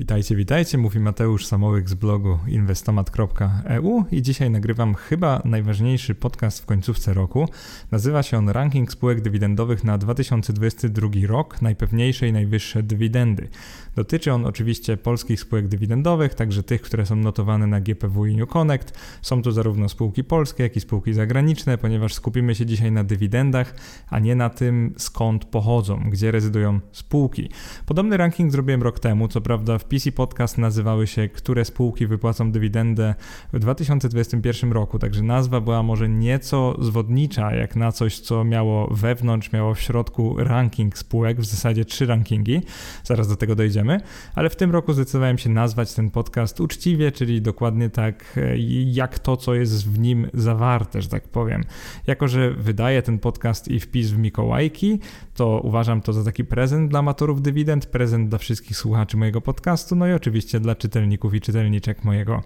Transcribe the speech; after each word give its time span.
Witajcie, 0.00 0.36
witajcie, 0.36 0.78
mówi 0.78 1.00
Mateusz 1.00 1.46
Samołyk 1.46 1.88
z 1.88 1.94
blogu 1.94 2.38
inwestomat.eu 2.48 4.04
i 4.10 4.22
dzisiaj 4.22 4.50
nagrywam 4.50 4.94
chyba 4.94 5.42
najważniejszy 5.44 6.14
podcast 6.14 6.60
w 6.60 6.66
końcówce 6.66 7.14
roku. 7.14 7.48
Nazywa 7.90 8.22
się 8.22 8.38
on 8.38 8.48
Ranking 8.48 8.92
spółek 8.92 9.20
dywidendowych 9.20 9.84
na 9.84 9.98
2022 9.98 11.08
rok, 11.26 11.62
najpewniejsze 11.62 12.28
i 12.28 12.32
najwyższe 12.32 12.82
dywidendy. 12.82 13.48
Dotyczy 13.96 14.32
on 14.32 14.46
oczywiście 14.46 14.96
polskich 14.96 15.40
spółek 15.40 15.68
dywidendowych, 15.68 16.34
także 16.34 16.62
tych, 16.62 16.82
które 16.82 17.06
są 17.06 17.16
notowane 17.16 17.66
na 17.66 17.80
GPW 17.80 18.26
i 18.26 18.36
New 18.36 18.48
Connect. 18.48 18.98
Są 19.22 19.42
to 19.42 19.52
zarówno 19.52 19.88
spółki 19.88 20.24
polskie, 20.24 20.62
jak 20.62 20.76
i 20.76 20.80
spółki 20.80 21.12
zagraniczne, 21.12 21.78
ponieważ 21.78 22.14
skupimy 22.14 22.54
się 22.54 22.66
dzisiaj 22.66 22.92
na 22.92 23.04
dywidendach, 23.04 23.74
a 24.08 24.18
nie 24.18 24.34
na 24.34 24.50
tym 24.50 24.94
skąd 24.96 25.44
pochodzą, 25.44 26.10
gdzie 26.10 26.30
rezydują 26.30 26.80
spółki. 26.92 27.50
Podobny 27.86 28.16
ranking 28.16 28.52
zrobiłem 28.52 28.82
rok 28.82 29.00
temu, 29.00 29.28
co 29.28 29.40
prawda 29.40 29.78
w 29.78 29.87
PC 29.88 30.12
Podcast 30.12 30.58
nazywały 30.58 31.06
się 31.06 31.28
Które 31.28 31.64
spółki 31.64 32.06
wypłacą 32.06 32.52
dywidendę 32.52 33.14
w 33.52 33.58
2021 33.58 34.72
roku, 34.72 34.98
także 34.98 35.22
nazwa 35.22 35.60
była 35.60 35.82
może 35.82 36.08
nieco 36.08 36.76
zwodnicza, 36.80 37.54
jak 37.54 37.76
na 37.76 37.92
coś, 37.92 38.20
co 38.20 38.44
miało 38.44 38.94
wewnątrz, 38.94 39.52
miało 39.52 39.74
w 39.74 39.80
środku 39.80 40.34
ranking 40.38 40.98
spółek, 40.98 41.40
w 41.40 41.44
zasadzie 41.44 41.84
trzy 41.84 42.06
rankingi. 42.06 42.62
Zaraz 43.04 43.28
do 43.28 43.36
tego 43.36 43.54
dojdziemy, 43.54 44.00
ale 44.34 44.50
w 44.50 44.56
tym 44.56 44.70
roku 44.70 44.92
zdecydowałem 44.92 45.38
się 45.38 45.50
nazwać 45.50 45.94
ten 45.94 46.10
podcast 46.10 46.60
uczciwie, 46.60 47.12
czyli 47.12 47.42
dokładnie 47.42 47.90
tak, 47.90 48.40
jak 48.86 49.18
to, 49.18 49.36
co 49.36 49.54
jest 49.54 49.88
w 49.88 49.98
nim 49.98 50.28
zawarte, 50.34 51.02
że 51.02 51.08
tak 51.08 51.28
powiem. 51.28 51.64
Jako, 52.06 52.28
że 52.28 52.50
wydaję 52.50 53.02
ten 53.02 53.18
podcast 53.18 53.68
i 53.68 53.80
wpis 53.80 54.10
w 54.10 54.18
Mikołajki, 54.18 55.00
to 55.34 55.60
uważam 55.64 56.00
to 56.00 56.12
za 56.12 56.24
taki 56.24 56.44
prezent 56.44 56.90
dla 56.90 56.98
amatorów 56.98 57.42
dywidend, 57.42 57.86
prezent 57.86 58.28
dla 58.28 58.38
wszystkich 58.38 58.76
słuchaczy 58.76 59.16
mojego 59.16 59.40
podcastu, 59.40 59.77
no 59.96 60.06
i 60.06 60.12
oczywiście 60.12 60.60
dla 60.60 60.74
czytelników 60.74 61.34
i 61.34 61.40
czytelniczek 61.40 62.04
mojego 62.04 62.42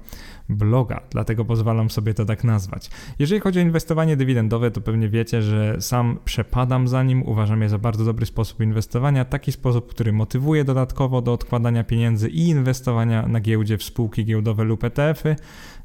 bloga, 0.48 1.00
dlatego 1.10 1.44
pozwalam 1.44 1.90
sobie 1.90 2.14
to 2.14 2.24
tak 2.24 2.44
nazwać. 2.44 2.90
Jeżeli 3.18 3.40
chodzi 3.40 3.58
o 3.58 3.62
inwestowanie 3.62 4.16
dywidendowe, 4.16 4.70
to 4.70 4.80
pewnie 4.80 5.08
wiecie, 5.08 5.42
że 5.42 5.76
sam 5.80 6.18
przepadam 6.24 6.88
za 6.88 7.02
nim, 7.02 7.22
uważam 7.22 7.62
je 7.62 7.68
za 7.68 7.78
bardzo 7.78 8.04
dobry 8.04 8.26
sposób 8.26 8.60
inwestowania, 8.60 9.24
taki 9.24 9.52
sposób, 9.52 9.90
który 9.90 10.12
motywuje 10.12 10.64
dodatkowo 10.64 11.22
do 11.22 11.32
odkładania 11.32 11.84
pieniędzy 11.84 12.28
i 12.28 12.48
inwestowania 12.48 13.28
na 13.28 13.40
giełdzie 13.40 13.78
w 13.78 13.82
spółki 13.82 14.24
giełdowe 14.24 14.64
lub 14.64 14.84
ETF-y, 14.84 15.36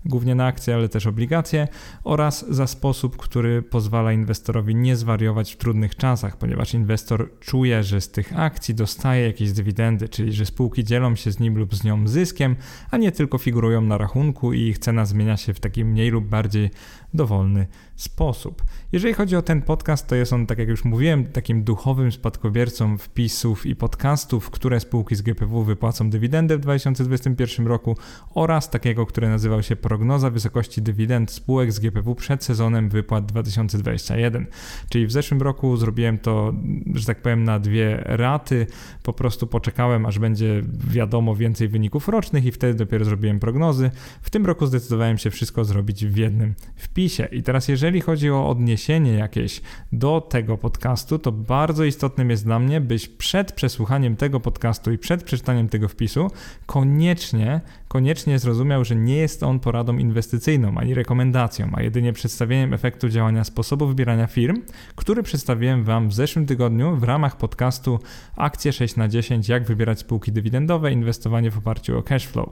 głównie 0.06 0.36
na 0.36 0.46
akcje, 0.46 0.76
ale 0.76 0.90
też 0.90 1.08
obligacje, 1.08 1.68
oraz 2.04 2.46
za 2.50 2.68
sposób, 2.68 3.18
który 3.18 3.62
pozwala 3.62 4.14
inwestorowi 4.14 4.76
nie 4.76 4.96
zwariować 4.96 5.54
w 5.54 5.58
trudnych 5.58 5.96
czasach, 5.96 6.38
ponieważ 6.38 6.74
inwestor 6.74 7.40
czuje, 7.40 7.84
że 7.84 8.02
z 8.02 8.12
tych 8.12 8.40
akcji 8.40 8.76
dostaje 8.76 9.28
jakieś 9.28 9.52
dywidendy, 9.52 10.10
czyli 10.10 10.34
że 10.34 10.46
spółki 10.46 10.84
dzielą 10.84 11.16
się 11.16 11.32
nim 11.40 11.58
lub 11.58 11.76
z 11.76 11.84
nią 11.84 12.08
zyskiem, 12.08 12.56
a 12.92 12.98
nie 12.98 13.12
tylko 13.12 13.38
figurują 13.38 13.82
na 13.82 13.98
rachunku 13.98 14.54
i 14.54 14.62
ich 14.62 14.80
cena 14.80 15.06
zmienia 15.06 15.38
się 15.38 15.54
w 15.54 15.60
taki 15.60 15.86
mniej 15.86 16.10
lub 16.10 16.26
bardziej 16.26 16.70
dowolny 17.18 17.68
sposób. 17.96 18.64
Jeżeli 18.92 19.14
chodzi 19.14 19.36
o 19.36 19.42
ten 19.42 19.62
podcast, 19.62 20.08
to 20.08 20.16
jest 20.16 20.34
on, 20.34 20.46
tak 20.46 20.58
jak 20.58 20.68
już 20.68 20.86
mówiłem, 20.86 21.26
takim 21.26 21.64
duchowym 21.64 22.12
spadkobiercą 22.12 22.98
wpisów 22.98 23.66
i 23.66 23.76
podcastów, 23.76 24.50
które 24.50 24.80
spółki 24.80 25.16
z 25.16 25.22
GPW 25.22 25.64
wypłacą 25.64 26.10
dywidendę 26.10 26.58
w 26.58 26.60
2021 26.60 27.68
roku 27.68 27.98
oraz 28.34 28.70
takiego, 28.70 29.06
które 29.06 29.30
nazywał 29.30 29.64
się 29.64 29.76
Prognoza 29.76 30.30
wysokości 30.30 30.82
dywidend 30.82 31.32
spółek 31.32 31.72
z 31.72 31.80
GPW 31.80 32.16
przed 32.16 32.44
sezonem 32.44 32.90
wypłat 32.90 33.26
2021. 33.26 34.48
Czyli 34.90 35.08
w 35.08 35.12
zeszłym 35.12 35.42
roku 35.42 35.78
zrobiłem 35.78 36.18
to, 36.18 36.54
że 36.94 37.06
tak 37.06 37.22
powiem, 37.22 37.44
na 37.44 37.60
dwie 37.60 38.02
raty. 38.06 38.68
Po 39.04 39.14
prostu 39.14 39.48
poczekałem, 39.48 40.06
aż 40.06 40.20
będzie 40.20 40.62
wiadomo 40.88 41.36
więcej 41.36 41.68
wyników 41.68 42.08
rocznych 42.08 42.46
i 42.46 42.52
wtedy 42.52 42.74
dopiero 42.74 43.06
zrobiłem 43.06 43.40
prognozy. 43.40 43.92
W 44.22 44.30
tym 44.30 44.46
roku 44.46 44.66
zdecydowałem 44.66 45.18
się 45.18 45.32
wszystko 45.32 45.66
zrobić 45.66 46.06
w 46.06 46.18
jednym 46.18 46.54
wpisie. 46.76 47.07
I 47.32 47.44
teraz, 47.44 47.68
jeżeli 47.68 48.02
chodzi 48.02 48.32
o 48.32 48.50
odniesienie 48.50 49.14
jakieś 49.14 49.62
do 49.92 50.22
tego 50.22 50.58
podcastu, 50.58 51.20
to 51.20 51.32
bardzo 51.32 51.84
istotnym 51.84 52.30
jest 52.30 52.44
dla 52.44 52.60
mnie, 52.60 52.82
byś 52.82 53.08
przed 53.08 53.52
przesłuchaniem 53.52 54.16
tego 54.16 54.40
podcastu 54.40 54.92
i 54.92 54.98
przed 54.98 55.24
przeczytaniem 55.24 55.70
tego 55.70 55.88
wpisu 55.88 56.32
koniecznie, 56.66 57.62
koniecznie 57.98 58.40
zrozumiał, 58.40 58.86
że 58.86 58.96
nie 58.96 59.18
jest 59.18 59.44
on 59.44 59.60
poradą 59.60 59.98
inwestycyjną 59.98 60.78
ani 60.78 60.94
rekomendacją, 60.94 61.72
a 61.74 61.82
jedynie 61.82 62.14
przedstawieniem 62.14 62.74
efektu 62.74 63.10
działania 63.10 63.44
sposobu 63.44 63.88
wybierania 63.88 64.28
firm, 64.28 64.62
który 64.96 65.24
przedstawiłem 65.24 65.84
Wam 65.84 66.10
w 66.10 66.14
zeszłym 66.14 66.46
tygodniu 66.46 66.96
w 66.96 67.04
ramach 67.04 67.38
podcastu 67.38 68.00
Akcje 68.36 68.74
6 68.74 68.96
na 68.96 69.08
10 69.08 69.50
jak 69.50 69.66
wybierać 69.66 70.00
spółki 70.00 70.32
dywidendowe, 70.32 70.92
inwestowanie 70.92 71.52
w 71.52 71.58
oparciu 71.58 71.98
o 71.98 72.04
cash 72.04 72.28
flow. 72.28 72.50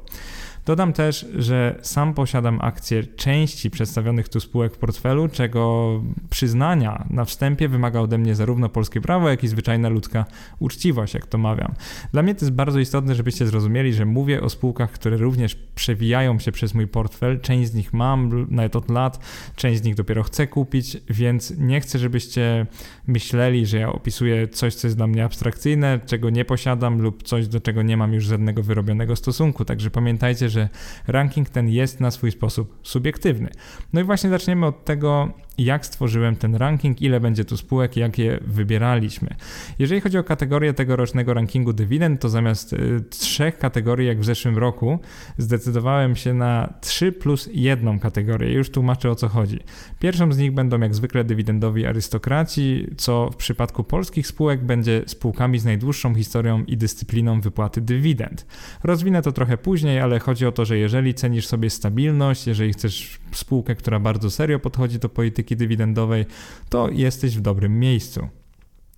Dodam 0.66 0.94
też, 0.94 1.26
że 1.36 1.80
sam 1.82 2.14
posiadam 2.14 2.60
akcje 2.62 3.04
części 3.04 3.70
przedstawionych 3.70 4.30
tu 4.30 4.40
spółek 4.40 4.74
w 4.74 4.78
portfelu, 4.78 5.28
czego 5.28 5.92
przyznania 6.30 7.06
na 7.10 7.26
wstępie 7.26 7.70
wymaga 7.70 8.00
ode 8.00 8.18
mnie 8.18 8.36
zarówno 8.36 8.70
polskie 8.70 9.02
prawo, 9.02 9.30
jak 9.30 9.44
i 9.44 9.48
zwyczajna 9.48 9.90
ludzka 9.90 10.26
uczciwość, 10.60 11.14
jak 11.14 11.26
to 11.26 11.38
mawiam. 11.38 11.74
Dla 12.12 12.22
mnie 12.22 12.36
to 12.36 12.46
jest 12.46 12.56
bardzo 12.56 12.80
istotne, 12.80 13.16
żebyście 13.16 13.48
zrozumieli, 13.48 13.94
że 13.94 14.06
mówię 14.06 14.42
o 14.42 14.50
spółkach, 14.50 14.92
które 14.92 15.18
również 15.18 15.35
przewijają 15.76 16.40
się 16.40 16.52
przez 16.52 16.74
mój 16.74 16.88
portfel. 16.88 17.40
Część 17.42 17.72
z 17.72 17.74
nich 17.74 17.94
mam 17.94 18.48
nawet 18.50 18.76
od 18.76 18.90
lat, 18.90 19.20
część 19.56 19.82
z 19.82 19.84
nich 19.84 19.96
dopiero 19.96 20.24
chcę 20.24 20.48
kupić, 20.48 20.98
więc 21.10 21.54
nie 21.58 21.82
chcę, 21.82 22.00
żebyście 22.00 22.66
myśleli, 23.08 23.66
że 23.66 23.78
ja 23.78 23.90
opisuję 23.90 24.48
coś, 24.48 24.76
co 24.76 24.88
jest 24.88 24.98
dla 24.98 25.08
mnie 25.08 25.26
abstrakcyjne, 25.26 26.00
czego 26.06 26.30
nie 26.30 26.46
posiadam 26.46 27.02
lub 27.02 27.24
coś, 27.24 27.48
do 27.48 27.60
czego 27.60 27.82
nie 27.82 27.98
mam 27.98 28.14
już 28.14 28.26
żadnego 28.26 28.64
wyrobionego 28.64 29.16
stosunku. 29.16 29.66
Także 29.66 29.92
pamiętajcie, 29.92 30.50
że 30.50 30.70
ranking 31.08 31.50
ten 31.50 31.70
jest 31.70 32.00
na 32.00 32.12
swój 32.12 32.32
sposób 32.32 32.80
subiektywny. 32.84 33.50
No 33.94 34.02
i 34.02 34.04
właśnie 34.04 34.30
zaczniemy 34.30 34.66
od 34.66 34.86
tego, 34.86 35.34
jak 35.58 35.86
stworzyłem 35.86 36.36
ten 36.36 36.56
ranking, 36.56 37.02
ile 37.02 37.20
będzie 37.20 37.46
tu 37.46 37.58
spółek, 37.58 37.98
jak 37.98 38.18
je 38.18 38.40
wybieraliśmy. 38.42 39.36
Jeżeli 39.80 40.02
chodzi 40.02 40.18
o 40.18 40.24
kategorię 40.24 40.74
tegorocznego 40.74 41.34
rankingu 41.34 41.74
dywidend, 41.74 42.22
to 42.22 42.30
zamiast 42.30 42.74
y, 42.74 43.02
trzech 43.10 43.58
kategorii 43.58 44.08
jak 44.08 44.20
w 44.20 44.26
zeszłym 44.26 44.58
roku, 44.58 45.00
zdecydowałem 45.38 46.16
się 46.16 46.34
na 46.34 46.74
3 46.82 47.12
plus 47.12 47.50
jedną 47.54 48.00
kategorię. 48.00 48.54
Już 48.54 48.70
tłumaczę 48.70 49.12
o 49.12 49.16
co 49.16 49.28
chodzi. 49.28 49.60
Pierwszą 50.00 50.32
z 50.32 50.38
nich 50.38 50.52
będą 50.52 50.80
jak 50.80 50.96
zwykle 50.96 51.24
dywidendowi 51.24 51.86
arystokraci, 51.86 52.88
co 52.98 53.30
w 53.34 53.36
przypadku 53.36 53.84
polskich 53.84 54.28
spółek 54.28 54.64
będzie 54.64 55.04
spółkami 55.06 55.60
z 55.60 55.66
najdłuższą 55.66 56.16
historią 56.16 56.64
i 56.64 56.78
dyscypliną 56.78 57.42
wypłaty 57.42 57.82
dywidend. 57.82 58.46
Rozwinę 58.84 59.22
to 59.22 59.32
trochę 59.32 59.58
później, 59.58 60.00
ale 60.00 60.20
chodzi 60.20 60.46
o 60.46 60.52
to, 60.52 60.66
że 60.66 60.78
jeżeli 60.78 61.14
cenisz 61.14 61.48
sobie 61.48 61.70
stabilność, 61.70 62.48
jeżeli 62.48 62.74
chcesz 62.74 63.20
spółkę, 63.32 63.76
która 63.76 64.00
bardzo 64.00 64.32
serio 64.32 64.60
podchodzi 64.60 65.00
do 65.00 65.10
polityki 65.10 65.45
dywidendowej, 65.54 66.26
to 66.70 66.90
jesteś 66.90 67.38
w 67.38 67.42
dobrym 67.42 67.80
miejscu. 67.80 68.28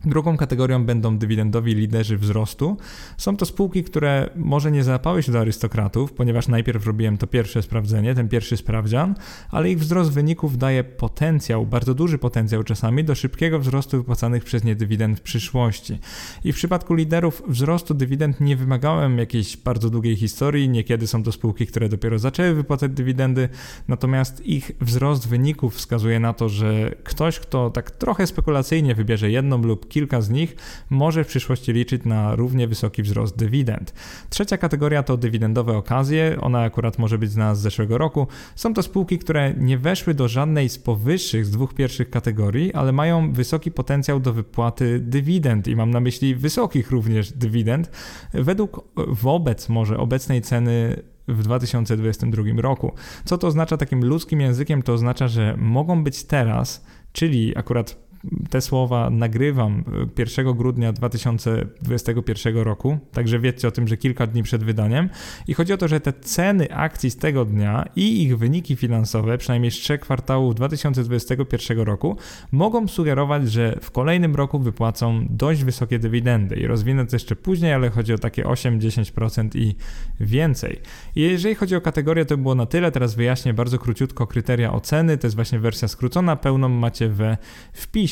Drugą 0.05 0.37
kategorią 0.37 0.85
będą 0.85 1.17
dywidendowi 1.17 1.75
liderzy 1.75 2.17
wzrostu. 2.17 2.77
Są 3.17 3.37
to 3.37 3.45
spółki, 3.45 3.83
które 3.83 4.29
może 4.35 4.71
nie 4.71 4.83
załapały 4.83 5.23
się 5.23 5.31
do 5.31 5.39
arystokratów, 5.39 6.13
ponieważ 6.13 6.47
najpierw 6.47 6.85
robiłem 6.85 7.17
to 7.17 7.27
pierwsze 7.27 7.61
sprawdzenie, 7.61 8.15
ten 8.15 8.29
pierwszy 8.29 8.57
sprawdzian, 8.57 9.15
ale 9.51 9.71
ich 9.71 9.79
wzrost 9.79 10.11
wyników 10.11 10.57
daje 10.57 10.83
potencjał, 10.83 11.65
bardzo 11.65 11.93
duży 11.93 12.17
potencjał 12.17 12.63
czasami 12.63 13.03
do 13.03 13.15
szybkiego 13.15 13.59
wzrostu 13.59 13.97
wypłacanych 13.97 14.43
przez 14.43 14.63
nie 14.63 14.75
dywidend 14.75 15.19
w 15.19 15.21
przyszłości. 15.21 15.99
I 16.43 16.53
w 16.53 16.55
przypadku 16.55 16.93
liderów 16.93 17.43
wzrostu 17.47 17.93
dywidend 17.93 18.41
nie 18.41 18.55
wymagałem 18.55 19.17
jakiejś 19.17 19.57
bardzo 19.57 19.89
długiej 19.89 20.15
historii, 20.15 20.69
niekiedy 20.69 21.07
są 21.07 21.23
to 21.23 21.31
spółki, 21.31 21.67
które 21.67 21.89
dopiero 21.89 22.19
zaczęły 22.19 22.53
wypłacać 22.53 22.91
dywidendy, 22.91 23.49
natomiast 23.87 24.45
ich 24.45 24.71
wzrost 24.81 25.27
wyników 25.27 25.75
wskazuje 25.75 26.19
na 26.19 26.33
to, 26.33 26.49
że 26.49 26.95
ktoś, 27.03 27.39
kto 27.39 27.69
tak 27.69 27.91
trochę 27.91 28.27
spekulacyjnie 28.27 28.95
wybierze 28.95 29.31
jedną 29.31 29.61
lub 29.61 29.86
kilka 29.89 30.21
z 30.21 30.29
nich 30.29 30.55
może 30.89 31.23
w 31.23 31.27
przyszłości 31.27 31.73
liczyć 31.73 32.05
na 32.05 32.35
równie 32.35 32.67
wysoki 32.67 33.03
wzrost 33.03 33.37
dywidend. 33.37 33.93
Trzecia 34.29 34.57
kategoria 34.57 35.03
to 35.03 35.17
dywidendowe 35.17 35.77
okazje, 35.77 36.37
ona 36.41 36.61
akurat 36.61 36.99
może 36.99 37.17
być 37.17 37.31
z 37.31 37.37
nas 37.37 37.59
z 37.59 37.61
zeszłego 37.61 37.97
roku. 37.97 38.27
Są 38.55 38.73
to 38.73 38.83
spółki, 38.83 39.19
które 39.19 39.53
nie 39.53 39.77
weszły 39.77 40.13
do 40.13 40.27
żadnej 40.27 40.69
z 40.69 40.79
powyższych, 40.79 41.45
z 41.45 41.51
dwóch 41.51 41.73
pierwszych 41.73 42.09
kategorii, 42.09 42.73
ale 42.73 42.91
mają 42.91 43.33
wysoki 43.33 43.71
potencjał 43.71 44.19
do 44.19 44.33
wypłaty 44.33 44.99
dywidend 44.99 45.67
i 45.67 45.75
mam 45.75 45.91
na 45.91 45.99
myśli 45.99 46.35
wysokich 46.35 46.91
również 46.91 47.31
dywidend. 47.31 47.91
Według 48.33 48.81
wobec 49.07 49.69
może 49.69 49.97
obecnej 49.97 50.41
ceny 50.41 51.03
w 51.27 51.43
2022 51.43 52.43
roku. 52.57 52.91
Co 53.25 53.37
to 53.37 53.47
oznacza 53.47 53.77
takim 53.77 54.05
ludzkim 54.05 54.41
językiem? 54.41 54.81
To 54.81 54.93
oznacza, 54.93 55.27
że 55.27 55.55
mogą 55.57 56.03
być 56.03 56.23
teraz, 56.23 56.85
czyli 57.11 57.57
akurat 57.57 58.06
te 58.49 58.61
słowa 58.61 59.09
nagrywam 59.09 59.83
1 60.17 60.53
grudnia 60.53 60.93
2021 60.93 62.57
roku, 62.57 62.97
także 63.11 63.39
wiedzcie 63.39 63.67
o 63.67 63.71
tym, 63.71 63.87
że 63.87 63.97
kilka 63.97 64.27
dni 64.27 64.43
przed 64.43 64.63
wydaniem. 64.63 65.09
I 65.47 65.53
chodzi 65.53 65.73
o 65.73 65.77
to, 65.77 65.87
że 65.87 65.99
te 65.99 66.13
ceny 66.13 66.73
akcji 66.75 67.11
z 67.11 67.17
tego 67.17 67.45
dnia 67.45 67.85
i 67.95 68.23
ich 68.23 68.37
wyniki 68.37 68.75
finansowe, 68.75 69.37
przynajmniej 69.37 69.71
z 69.71 69.75
trzech 69.75 70.01
kwartałów 70.01 70.55
2021 70.55 71.79
roku, 71.79 72.17
mogą 72.51 72.87
sugerować, 72.87 73.51
że 73.51 73.77
w 73.81 73.91
kolejnym 73.91 74.35
roku 74.35 74.59
wypłacą 74.59 75.25
dość 75.29 75.63
wysokie 75.63 75.99
dywidendy. 75.99 76.55
I 76.55 76.67
rozwinę 76.67 77.05
to 77.05 77.15
jeszcze 77.15 77.35
później, 77.35 77.73
ale 77.73 77.89
chodzi 77.89 78.13
o 78.13 78.17
takie 78.17 78.43
8-10% 78.43 79.57
i 79.57 79.75
więcej. 80.19 80.79
I 81.15 81.21
jeżeli 81.21 81.55
chodzi 81.55 81.75
o 81.75 81.81
kategorię, 81.81 82.25
to 82.25 82.37
było 82.37 82.55
na 82.55 82.65
tyle. 82.65 82.91
Teraz 82.91 83.15
wyjaśnię 83.15 83.53
bardzo 83.53 83.79
króciutko 83.79 84.27
kryteria 84.27 84.73
oceny. 84.73 85.17
To 85.17 85.27
jest 85.27 85.35
właśnie 85.35 85.59
wersja 85.59 85.87
skrócona, 85.87 86.35
pełną 86.35 86.69
macie 86.69 87.09
we 87.09 87.37
wpisie. 87.73 88.06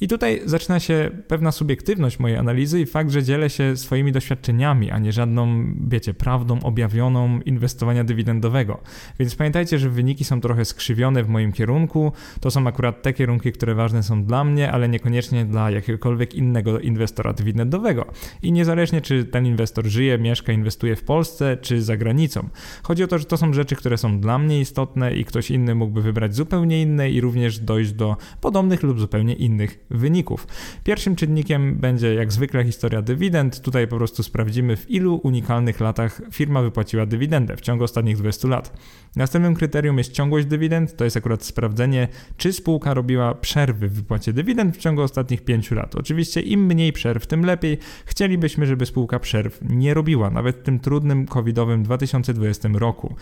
I 0.00 0.08
tutaj 0.08 0.42
zaczyna 0.44 0.80
się 0.80 1.10
pewna 1.28 1.52
subiektywność 1.52 2.18
mojej 2.18 2.36
analizy 2.36 2.80
i 2.80 2.86
fakt, 2.86 3.10
że 3.10 3.22
dzielę 3.22 3.50
się 3.50 3.76
swoimi 3.76 4.12
doświadczeniami, 4.12 4.90
a 4.90 4.98
nie 4.98 5.12
żadną, 5.12 5.64
wiecie, 5.88 6.14
prawdą 6.14 6.60
objawioną 6.60 7.40
inwestowania 7.40 8.04
dywidendowego. 8.04 8.80
Więc 9.18 9.34
pamiętajcie, 9.34 9.78
że 9.78 9.90
wyniki 9.90 10.24
są 10.24 10.40
trochę 10.40 10.64
skrzywione 10.64 11.22
w 11.22 11.28
moim 11.28 11.52
kierunku. 11.52 12.12
To 12.40 12.50
są 12.50 12.66
akurat 12.66 13.02
te 13.02 13.12
kierunki, 13.12 13.52
które 13.52 13.74
ważne 13.74 14.02
są 14.02 14.24
dla 14.24 14.44
mnie, 14.44 14.72
ale 14.72 14.88
niekoniecznie 14.88 15.44
dla 15.44 15.70
jakiegokolwiek 15.70 16.34
innego 16.34 16.80
inwestora 16.80 17.32
dywidendowego. 17.32 18.06
I 18.42 18.52
niezależnie, 18.52 19.00
czy 19.00 19.24
ten 19.24 19.46
inwestor 19.46 19.86
żyje, 19.86 20.18
mieszka, 20.18 20.52
inwestuje 20.52 20.96
w 20.96 21.04
Polsce, 21.04 21.56
czy 21.56 21.82
za 21.82 21.96
granicą. 21.96 22.48
Chodzi 22.82 23.04
o 23.04 23.06
to, 23.06 23.18
że 23.18 23.24
to 23.24 23.36
są 23.36 23.52
rzeczy, 23.52 23.76
które 23.76 23.98
są 23.98 24.20
dla 24.20 24.38
mnie 24.38 24.60
istotne 24.60 25.16
i 25.16 25.24
ktoś 25.24 25.50
inny 25.50 25.74
mógłby 25.74 26.02
wybrać 26.02 26.34
zupełnie 26.34 26.82
inne 26.82 27.10
i 27.10 27.20
również 27.20 27.58
dojść 27.58 27.92
do 27.92 28.16
podobnych 28.40 28.82
lub 28.82 29.00
zupełnie 29.00 29.34
innych 29.36 29.86
wyników. 29.90 30.46
Pierwszym 30.84 31.16
czynnikiem 31.16 31.76
będzie 31.76 32.14
jak 32.14 32.32
zwykle 32.32 32.64
historia 32.64 33.02
dywidend. 33.02 33.60
Tutaj 33.60 33.88
po 33.88 33.96
prostu 33.96 34.22
sprawdzimy 34.22 34.76
w 34.76 34.90
ilu 34.90 35.20
unikalnych 35.22 35.80
latach 35.80 36.20
firma 36.32 36.62
wypłaciła 36.62 37.06
dywidendę 37.06 37.56
w 37.56 37.60
ciągu 37.60 37.84
ostatnich 37.84 38.16
20 38.16 38.48
lat. 38.48 38.72
Następnym 39.16 39.54
kryterium 39.54 39.98
jest 39.98 40.12
ciągłość 40.12 40.46
dywidend, 40.46 40.96
to 40.96 41.04
jest 41.04 41.16
akurat 41.16 41.44
sprawdzenie, 41.44 42.08
czy 42.36 42.52
spółka 42.52 42.94
robiła 42.94 43.34
przerwy 43.34 43.88
w 43.88 43.92
wypłacie 43.92 44.32
dywidend 44.32 44.76
w 44.76 44.80
ciągu 44.80 45.02
ostatnich 45.02 45.44
5 45.44 45.70
lat. 45.70 45.94
Oczywiście 45.94 46.40
im 46.40 46.66
mniej 46.66 46.92
przerw, 46.92 47.26
tym 47.26 47.44
lepiej. 47.44 47.78
Chcielibyśmy, 48.04 48.66
żeby 48.66 48.86
spółka 48.86 49.18
przerw 49.18 49.58
nie 49.62 49.94
robiła, 49.94 50.30
nawet 50.30 50.56
w 50.56 50.62
tym 50.62 50.78
trudnym 50.78 51.26
covidowym 51.26 51.82
2020 51.82 52.68
roku. 52.74 53.14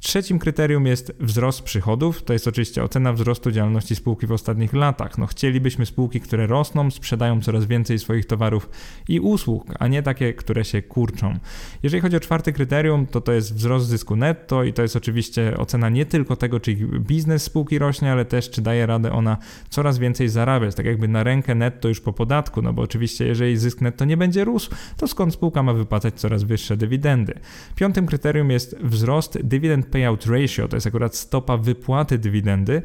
Trzecim 0.00 0.38
kryterium 0.38 0.86
jest 0.86 1.12
wzrost 1.20 1.62
przychodów, 1.62 2.22
to 2.22 2.32
jest 2.32 2.48
oczywiście 2.48 2.82
ocena 2.82 3.12
wzrostu 3.12 3.50
działalności 3.50 3.96
spółki 3.96 4.26
w 4.26 4.32
ostatnich 4.32 4.72
latach. 4.72 5.18
No, 5.18 5.26
chcielibyśmy 5.58 5.86
spółki, 5.86 6.20
które 6.20 6.46
rosną, 6.46 6.90
sprzedają 6.90 7.40
coraz 7.40 7.66
więcej 7.66 7.98
swoich 7.98 8.26
towarów 8.26 8.70
i 9.08 9.20
usług, 9.20 9.64
a 9.78 9.88
nie 9.88 10.02
takie, 10.02 10.34
które 10.34 10.64
się 10.64 10.82
kurczą. 10.82 11.38
Jeżeli 11.82 12.00
chodzi 12.00 12.16
o 12.16 12.20
czwarte 12.20 12.52
kryterium, 12.52 13.06
to 13.06 13.20
to 13.20 13.32
jest 13.32 13.54
wzrost 13.54 13.86
zysku 13.86 14.16
netto 14.16 14.64
i 14.64 14.72
to 14.72 14.82
jest 14.82 14.96
oczywiście 14.96 15.56
ocena 15.56 15.88
nie 15.88 16.06
tylko 16.06 16.36
tego, 16.36 16.60
czy 16.60 16.74
biznes 17.00 17.42
spółki 17.42 17.78
rośnie, 17.78 18.12
ale 18.12 18.24
też 18.24 18.50
czy 18.50 18.62
daje 18.62 18.86
radę 18.86 19.12
ona 19.12 19.36
coraz 19.68 19.98
więcej 19.98 20.28
zarabiać, 20.28 20.74
tak 20.74 20.86
jakby 20.86 21.08
na 21.08 21.22
rękę 21.24 21.54
netto 21.54 21.88
już 21.88 22.00
po 22.00 22.12
podatku, 22.12 22.62
no 22.62 22.72
bo 22.72 22.82
oczywiście 22.82 23.26
jeżeli 23.26 23.56
zysk 23.56 23.80
netto 23.80 24.04
nie 24.04 24.16
będzie 24.16 24.44
rósł, 24.44 24.70
to 24.96 25.08
skąd 25.08 25.34
spółka 25.34 25.62
ma 25.62 25.72
wypłacać 25.72 26.14
coraz 26.14 26.42
wyższe 26.42 26.76
dywidendy. 26.76 27.34
Piątym 27.76 28.06
kryterium 28.06 28.50
jest 28.50 28.76
wzrost 28.80 29.38
dywidend 29.42 29.86
payout 29.86 30.26
ratio, 30.26 30.68
to 30.68 30.76
jest 30.76 30.86
akurat 30.86 31.16
stopa 31.16 31.56
wypłaty 31.56 32.18
dywidendy, 32.18 32.82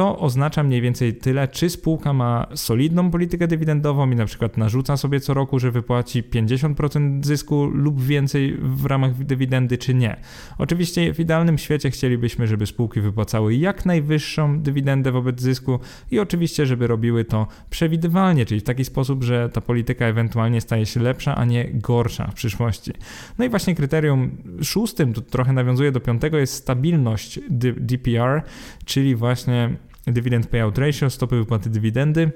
to 0.00 0.18
oznacza 0.18 0.62
mniej 0.62 0.80
więcej 0.80 1.14
tyle, 1.14 1.48
czy 1.48 1.70
spółka 1.70 2.12
ma 2.12 2.46
solidną 2.54 3.10
politykę 3.10 3.48
dywidendową 3.48 4.10
i 4.10 4.16
na 4.16 4.26
przykład 4.26 4.56
narzuca 4.56 4.96
sobie 4.96 5.20
co 5.20 5.34
roku, 5.34 5.58
że 5.58 5.70
wypłaci 5.70 6.22
50% 6.22 7.24
zysku 7.24 7.64
lub 7.64 8.02
więcej 8.02 8.56
w 8.60 8.86
ramach 8.86 9.24
dywidendy, 9.24 9.78
czy 9.78 9.94
nie. 9.94 10.16
Oczywiście 10.58 11.14
w 11.14 11.20
idealnym 11.20 11.58
świecie 11.58 11.90
chcielibyśmy, 11.90 12.46
żeby 12.46 12.66
spółki 12.66 13.00
wypłacały 13.00 13.54
jak 13.54 13.86
najwyższą 13.86 14.60
dywidendę 14.60 15.12
wobec 15.12 15.40
zysku 15.40 15.78
i 16.10 16.18
oczywiście, 16.18 16.66
żeby 16.66 16.86
robiły 16.86 17.24
to 17.24 17.46
przewidywalnie, 17.70 18.46
czyli 18.46 18.60
w 18.60 18.64
taki 18.64 18.84
sposób, 18.84 19.24
że 19.24 19.48
ta 19.48 19.60
polityka 19.60 20.06
ewentualnie 20.06 20.60
staje 20.60 20.86
się 20.86 21.00
lepsza, 21.00 21.34
a 21.36 21.44
nie 21.44 21.70
gorsza 21.74 22.26
w 22.26 22.34
przyszłości. 22.34 22.92
No 23.38 23.44
i 23.44 23.48
właśnie 23.48 23.74
kryterium 23.74 24.30
szóstym, 24.62 25.12
tu 25.12 25.20
trochę 25.20 25.52
nawiązuje 25.52 25.92
do 25.92 26.00
piątego, 26.00 26.38
jest 26.38 26.54
stabilność 26.54 27.40
DPR, 27.80 28.42
czyli 28.84 29.14
właśnie 29.14 29.76
Dividend 30.12 30.46
Payout 30.46 30.78
Ratio, 30.78 31.10
stopy 31.10 31.36
wypłaty 31.36 31.70
dywidendy. 31.70 32.32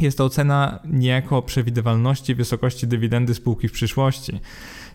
Jest 0.00 0.18
to 0.18 0.24
ocena 0.24 0.78
niejako 0.84 1.42
przewidywalności 1.42 2.34
wysokości 2.34 2.86
dywidendy 2.86 3.34
spółki 3.34 3.68
w 3.68 3.72
przyszłości. 3.72 4.40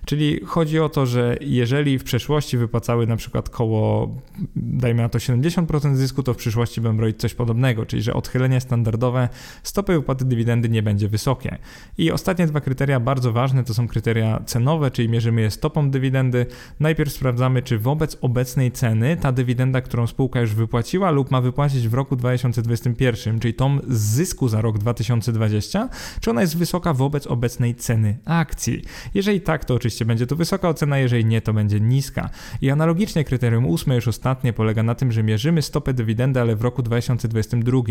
Czyli 0.06 0.40
chodzi 0.46 0.80
o 0.80 0.90
to, 0.90 1.06
że 1.06 1.38
jeżeli 1.42 2.00
w 2.00 2.04
przeszłości 2.04 2.58
wypłacały 2.58 3.08
na 3.08 3.16
przykład 3.16 3.50
koło, 3.50 4.16
dajmy 4.56 5.02
na 5.02 5.10
to 5.10 5.20
70% 5.20 5.96
zysku, 5.96 6.24
to 6.24 6.34
w 6.34 6.38
przyszłości 6.38 6.82
będą 6.82 7.02
robić 7.02 7.18
coś 7.20 7.34
podobnego, 7.34 7.86
czyli 7.86 8.02
że 8.02 8.14
odchylenie 8.14 8.62
standardowe 8.62 9.30
stopy 9.64 9.94
wypłaty 9.94 10.26
dywidendy 10.26 10.70
nie 10.70 10.84
będzie 10.84 11.08
wysokie. 11.08 11.58
I 11.98 12.12
ostatnie 12.12 12.48
dwa 12.48 12.62
kryteria 12.62 13.00
bardzo 13.00 13.32
ważne 13.32 13.64
to 13.64 13.74
są 13.74 13.88
kryteria 13.88 14.42
cenowe, 14.46 14.92
czyli 14.92 15.10
mierzymy 15.10 15.42
je 15.42 15.52
stopą 15.52 15.92
dywidendy. 15.92 16.46
Najpierw 16.80 17.14
sprawdzamy, 17.14 17.62
czy 17.62 17.80
wobec 17.80 18.18
obecnej 18.22 18.72
ceny 18.72 19.18
ta 19.18 19.32
dywidenda, 19.32 19.82
którą 19.82 20.08
spółka 20.08 20.42
już 20.42 20.54
wypłaciła 20.54 21.12
lub 21.12 21.32
ma 21.32 21.42
wypłacić 21.42 21.88
w 21.88 21.94
roku 21.94 22.16
2021, 22.16 23.40
czyli 23.40 23.54
tą 23.54 23.80
z 23.88 24.00
zysku 24.00 24.48
za 24.48 24.62
rok 24.62 24.78
2020, 24.78 25.90
czy 26.22 26.30
ona 26.30 26.42
jest 26.42 26.58
wysoka 26.58 26.94
wobec 26.94 27.28
obecnej 27.28 27.76
ceny 27.76 28.18
akcji. 28.26 28.82
Jeżeli 29.14 29.42
tak, 29.42 29.66
to 29.66 29.74
oczywiście 29.74 29.91
oczywiście 29.92 30.06
będzie 30.06 30.28
to 30.28 30.36
wysoka 30.36 30.70
ocena, 30.70 30.98
jeżeli 30.98 31.26
nie, 31.26 31.42
to 31.42 31.54
będzie 31.54 31.80
niska. 31.80 32.30
I 32.62 32.70
analogicznie 32.70 33.24
kryterium 33.24 33.66
ósme, 33.66 33.96
już 33.96 34.08
ostatnie, 34.08 34.54
polega 34.54 34.84
na 34.84 34.96
tym, 34.96 35.12
że 35.12 35.24
mierzymy 35.24 35.62
stopę 35.62 35.94
dywidendy, 35.94 36.42
ale 36.42 36.56
w 36.56 36.62
roku 36.62 36.84
2022. 36.84 37.82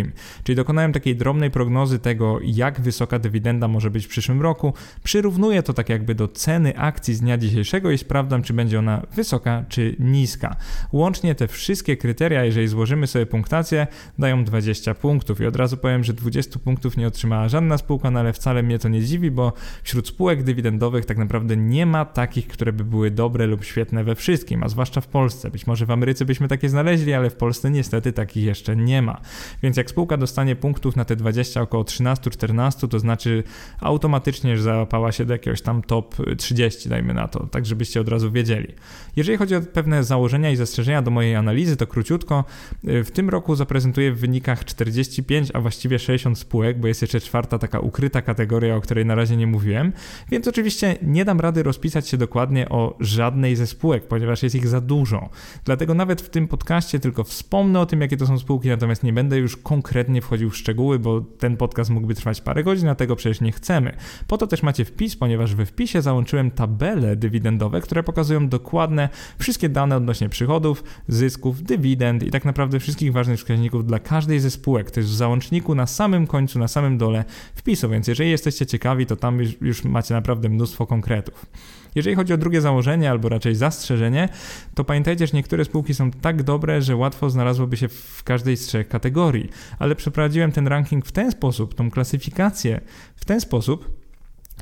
Czyli 0.43 0.57
dokonałem 0.57 0.93
takiej 0.93 1.17
drobnej 1.17 1.51
prognozy 1.51 1.99
tego, 1.99 2.39
jak 2.43 2.81
wysoka 2.81 3.19
dywidenda 3.19 3.69
może 3.69 3.91
być 3.91 4.07
w 4.07 4.09
przyszłym 4.09 4.43
roku. 4.43 4.75
Przyrównuję 5.05 5.63
to 5.63 5.73
tak 5.73 5.89
jakby 5.89 6.15
do 6.15 6.29
ceny 6.29 6.79
akcji 6.79 7.15
z 7.15 7.21
dnia 7.21 7.39
dzisiejszego 7.39 7.91
i 7.91 7.99
sprawdzam, 7.99 8.43
czy 8.43 8.53
będzie 8.53 8.79
ona 8.79 9.03
wysoka 9.15 9.65
czy 9.69 9.97
niska. 9.99 10.57
Łącznie 10.93 11.35
te 11.35 11.49
wszystkie 11.49 11.97
kryteria, 11.97 12.45
jeżeli 12.45 12.69
złożymy 12.69 13.07
sobie 13.07 13.27
punktację, 13.27 13.87
dają 14.19 14.45
20 14.45 14.95
punktów. 14.95 15.41
I 15.41 15.47
od 15.47 15.57
razu 15.57 15.77
powiem, 15.77 16.05
że 16.05 16.13
20 16.13 16.59
punktów 16.59 16.97
nie 16.97 17.07
otrzymała 17.07 17.49
żadna 17.49 17.79
spółka, 17.79 18.11
no 18.11 18.21
ale 18.21 18.33
wcale 18.33 18.63
mnie 18.63 18.79
to 18.79 18.89
nie 18.89 19.03
dziwi, 19.03 19.31
bo 19.31 19.53
wśród 19.83 20.09
spółek 20.09 20.43
dywidendowych 20.43 21.05
tak 21.05 21.19
naprawdę 21.19 21.57
nie 21.57 21.87
ma 21.87 21.90
takich, 22.15 22.49
które 22.49 22.73
by 22.73 22.85
były 22.85 23.11
dobre 23.11 23.47
lub 23.47 23.65
świetne 23.65 24.05
we 24.05 24.15
wszystkim, 24.15 24.63
a 24.63 24.69
zwłaszcza 24.69 25.01
w 25.01 25.07
Polsce. 25.07 25.51
Być 25.51 25.67
może 25.67 25.87
w 25.87 25.91
Ameryce 25.91 26.25
byśmy 26.25 26.49
takie 26.49 26.69
znaleźli, 26.69 27.15
ale 27.15 27.31
w 27.31 27.35
Polsce 27.35 27.71
niestety 27.71 28.13
takich 28.13 28.45
jeszcze 28.45 28.77
nie 28.77 29.03
ma. 29.03 29.21
Więc 29.63 29.77
jak 29.77 29.91
spółka 29.91 30.17
dostanie 30.17 30.57
punktów 30.57 30.97
na 30.97 31.05
te 31.05 31.17
20, 31.17 31.61
około 31.61 31.85
13-14, 31.85 32.89
to 32.89 32.99
znaczy 32.99 33.43
automatycznie, 33.81 34.57
że 34.57 34.63
załapała 34.63 35.13
się 35.13 35.25
do 35.25 35.33
jakiegoś 35.33 35.63
tam 35.63 35.83
top 35.83 36.17
30, 36.39 36.89
dajmy 36.89 37.15
na 37.15 37.29
to, 37.29 37.47
tak 37.47 37.67
żebyście 37.67 38.01
od 38.01 38.09
razu 38.09 38.33
wiedzieli. 38.33 38.75
Jeżeli 39.17 39.39
chodzi 39.39 39.55
o 39.55 39.61
pewne 39.61 40.05
założenia 40.05 40.51
i 40.51 40.57
zastrzeżenia 40.57 41.03
do 41.03 41.11
mojej 41.11 41.37
analizy, 41.37 41.77
to 41.77 41.87
króciutko. 41.87 42.45
W 42.83 43.11
tym 43.13 43.29
roku 43.29 43.57
zaprezentuję 43.57 44.13
w 44.13 44.19
wynikach 44.19 44.65
45, 44.65 45.49
a 45.55 45.61
właściwie 45.61 45.99
60 45.99 46.39
spółek, 46.39 46.81
bo 46.81 46.89
jest 46.89 47.03
jeszcze 47.03 47.21
czwarta 47.21 47.59
taka 47.59 47.81
ukryta 47.81 48.23
kategoria, 48.23 48.77
o 48.77 48.81
której 48.81 49.07
na 49.07 49.15
razie 49.15 49.37
nie 49.37 49.47
mówiłem, 49.47 49.93
więc 50.31 50.49
oczywiście 50.49 50.97
nie 51.03 51.25
dam 51.25 51.41
rady 51.41 51.63
rozpisać 51.63 51.80
rozpisać 51.81 52.09
się 52.09 52.17
dokładnie 52.17 52.69
o 52.69 52.97
żadnej 53.01 53.57
ze 53.57 53.67
spółek, 53.67 54.09
ponieważ 54.09 54.43
jest 54.43 54.55
ich 54.55 54.69
za 54.69 54.81
dużo. 54.81 55.29
Dlatego 55.65 55.95
nawet 55.95 56.23
w 56.23 56.29
tym 56.29 56.49
podcaście 56.49 57.01
tylko 57.01 57.25
wspomnę 57.25 57.81
o 57.81 57.87
tym, 57.87 58.01
jakie 58.01 58.17
to 58.17 58.27
są 58.27 58.39
spółki, 58.39 58.69
natomiast 58.69 59.03
nie 59.03 59.13
będę 59.13 59.39
już 59.39 59.57
konkretnie 59.57 60.23
wchodził 60.23 60.51
w 60.51 60.57
szczegóły, 60.57 60.99
bo 60.99 61.21
ten 61.21 61.57
podcast 61.57 61.91
mógłby 61.91 62.15
trwać 62.15 62.41
parę 62.41 62.65
godzin, 62.65 62.89
a 62.89 62.95
tego 62.95 63.17
przecież 63.17 63.41
nie 63.41 63.53
chcemy. 63.53 63.97
Po 64.27 64.39
to 64.39 64.47
też 64.47 64.63
macie 64.63 64.85
wpis, 64.85 65.17
ponieważ 65.17 65.55
we 65.55 65.67
wpisie 65.67 66.03
załączyłem 66.03 66.51
tabele 66.51 67.17
dywidendowe, 67.17 67.81
które 67.81 68.03
pokazują 68.03 68.49
dokładne 68.49 69.09
wszystkie 69.39 69.69
dane 69.69 69.97
odnośnie 69.97 70.29
przychodów, 70.29 70.85
zysków, 71.09 71.63
dywidend 71.63 72.23
i 72.23 72.31
tak 72.31 72.45
naprawdę 72.45 72.81
wszystkich 72.81 73.13
ważnych 73.13 73.39
wskaźników 73.39 73.87
dla 73.87 73.99
każdej 73.99 74.41
ze 74.41 74.51
spółek. 74.51 74.97
Jest 74.97 75.09
w 75.09 75.15
załączniku 75.15 75.75
na 75.75 75.87
samym 75.87 76.27
końcu, 76.27 76.59
na 76.59 76.69
samym 76.69 76.99
dole 76.99 77.25
wpisu, 77.55 77.89
więc 77.89 78.09
jeżeli 78.09 78.31
jesteście 78.31 78.67
ciekawi, 78.67 79.07
to 79.07 79.17
tam 79.17 79.39
już, 79.39 79.61
już 79.61 79.85
macie 79.85 80.15
naprawdę 80.15 80.49
mnóstwo 80.49 80.87
konkretów. 80.87 81.47
Jeżeli 81.95 82.17
chodzi 82.17 82.33
o 82.33 82.37
drugie 82.37 82.61
założenie, 82.61 83.11
albo 83.11 83.29
raczej 83.29 83.55
zastrzeżenie, 83.55 84.29
to 84.75 84.85
pamiętajcie, 84.85 85.27
że 85.27 85.37
niektóre 85.37 85.65
spółki 85.65 85.95
są 85.95 86.11
tak 86.11 86.43
dobre, 86.43 86.83
że 86.83 86.97
łatwo 86.97 87.31
znalazłoby 87.31 87.77
się 87.77 87.89
w 87.89 88.23
każdej 88.25 88.57
z 88.57 88.67
trzech 88.67 88.89
kategorii. 88.89 89.51
Ale 89.79 89.95
przeprowadziłem 89.95 90.53
ten 90.53 90.67
ranking 90.67 91.07
w 91.07 91.13
ten 91.13 91.31
sposób, 91.31 91.75
tą 91.75 91.91
klasyfikację 91.91 92.81
w 93.17 93.25
ten 93.25 93.41
sposób, 93.41 94.00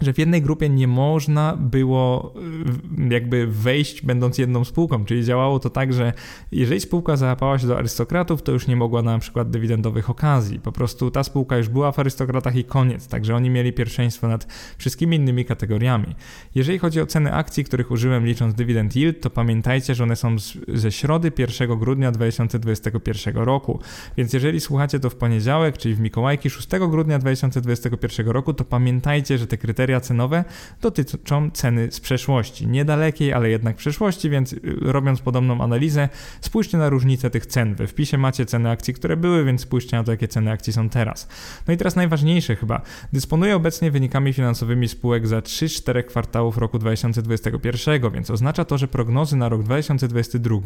że 0.03 0.13
w 0.13 0.19
jednej 0.19 0.43
grupie 0.43 0.69
nie 0.69 0.89
można 0.89 1.57
było 1.57 2.35
y, 3.09 3.15
jakby 3.15 3.47
wejść 3.47 4.03
będąc 4.03 4.39
jedną 4.39 4.65
spółką, 4.65 5.05
czyli 5.05 5.25
działało 5.25 5.59
to 5.59 5.71
tak, 5.71 5.93
że 5.93 6.13
jeżeli 6.53 6.81
spółka 6.81 7.17
załapała 7.17 7.59
się 7.59 7.67
do 7.67 7.79
arystokratów, 7.79 8.43
to 8.43 8.53
już 8.53 8.67
nie 8.67 8.77
mogła 8.77 9.03
na 9.03 9.19
przykład 9.19 9.51
dywidendowych 9.51 10.11
okazji. 10.11 10.61
Po 10.61 10.73
prostu 10.73 11.11
ta 11.11 11.25
spółka 11.25 11.57
już 11.57 11.69
była 11.69 11.93
w 11.93 11.99
arystokratach 11.99 12.57
i 12.57 12.65
koniec, 12.65 13.09
także 13.09 13.35
oni 13.37 13.51
mieli 13.51 13.73
pierwszeństwo 13.73 14.29
nad 14.29 14.47
wszystkimi 14.79 15.17
innymi 15.17 15.45
kategoriami. 15.45 16.15
Jeżeli 16.55 16.79
chodzi 16.79 17.01
o 17.01 17.07
ceny 17.07 17.35
akcji, 17.35 17.65
których 17.65 17.91
użyłem 17.91 18.27
licząc 18.27 18.55
dywidend 18.55 18.97
yield, 18.97 19.21
to 19.21 19.31
pamiętajcie, 19.31 19.95
że 19.95 20.05
one 20.05 20.17
są 20.17 20.39
z, 20.39 20.59
ze 20.69 20.93
środy 20.93 21.33
1 21.39 21.79
grudnia 21.79 22.13
2021 22.13 23.37
roku. 23.37 23.81
Więc 24.17 24.33
jeżeli 24.33 24.61
słuchacie 24.61 25.01
to 25.01 25.11
w 25.11 25.17
poniedziałek, 25.17 25.79
czyli 25.79 25.95
w 25.95 26.01
Mikołajki 26.01 26.51
6 26.51 26.69
grudnia 26.91 27.19
2021 27.19 28.29
roku, 28.29 28.55
to 28.55 28.65
pamiętajcie, 28.65 29.39
że 29.39 29.47
te 29.47 29.59
kryteria 29.59 29.88
kryteria 29.89 30.01
cenowe 30.01 30.45
dotyczą 30.81 31.51
ceny 31.51 31.93
z 31.93 32.01
przeszłości. 32.01 32.67
Niedalekiej, 32.67 33.33
ale 33.33 33.51
jednak 33.51 33.77
przeszłości, 33.77 34.31
więc 34.31 34.53
y, 34.53 34.61
robiąc 34.81 35.21
podobną 35.21 35.61
analizę, 35.61 36.09
spójrzcie 36.41 36.79
na 36.79 36.89
różnicę 36.89 37.31
tych 37.31 37.47
cen. 37.47 37.75
We 37.75 37.87
wpisie 37.87 38.19
macie 38.19 38.47
ceny 38.47 38.71
akcji, 38.71 38.95
które 38.95 39.17
były, 39.17 39.45
więc 39.45 39.61
spójrzcie 39.61 39.97
na 39.97 40.05
to, 40.05 40.11
jakie 40.11 40.29
ceny 40.29 40.51
akcji 40.51 40.73
są 40.73 40.89
teraz. 40.89 41.29
No 41.69 41.75
i 41.75 41.77
teraz 41.77 41.97
najważniejsze 41.97 42.57
chyba. 42.57 42.83
Dysponuję 43.13 43.57
obecnie 43.57 43.91
wynikami 43.91 44.33
finansowymi 44.33 44.89
spółek 44.89 45.27
za 45.27 45.39
3-4 45.39 46.05
kwartałów 46.05 46.59
roku 46.59 46.79
2021, 46.79 48.13
więc 48.13 48.31
oznacza 48.31 48.65
to, 48.65 48.79
że 48.79 48.89
prognozy 48.89 49.37
na 49.37 49.49
rok 49.49 49.63
2022, 49.63 50.59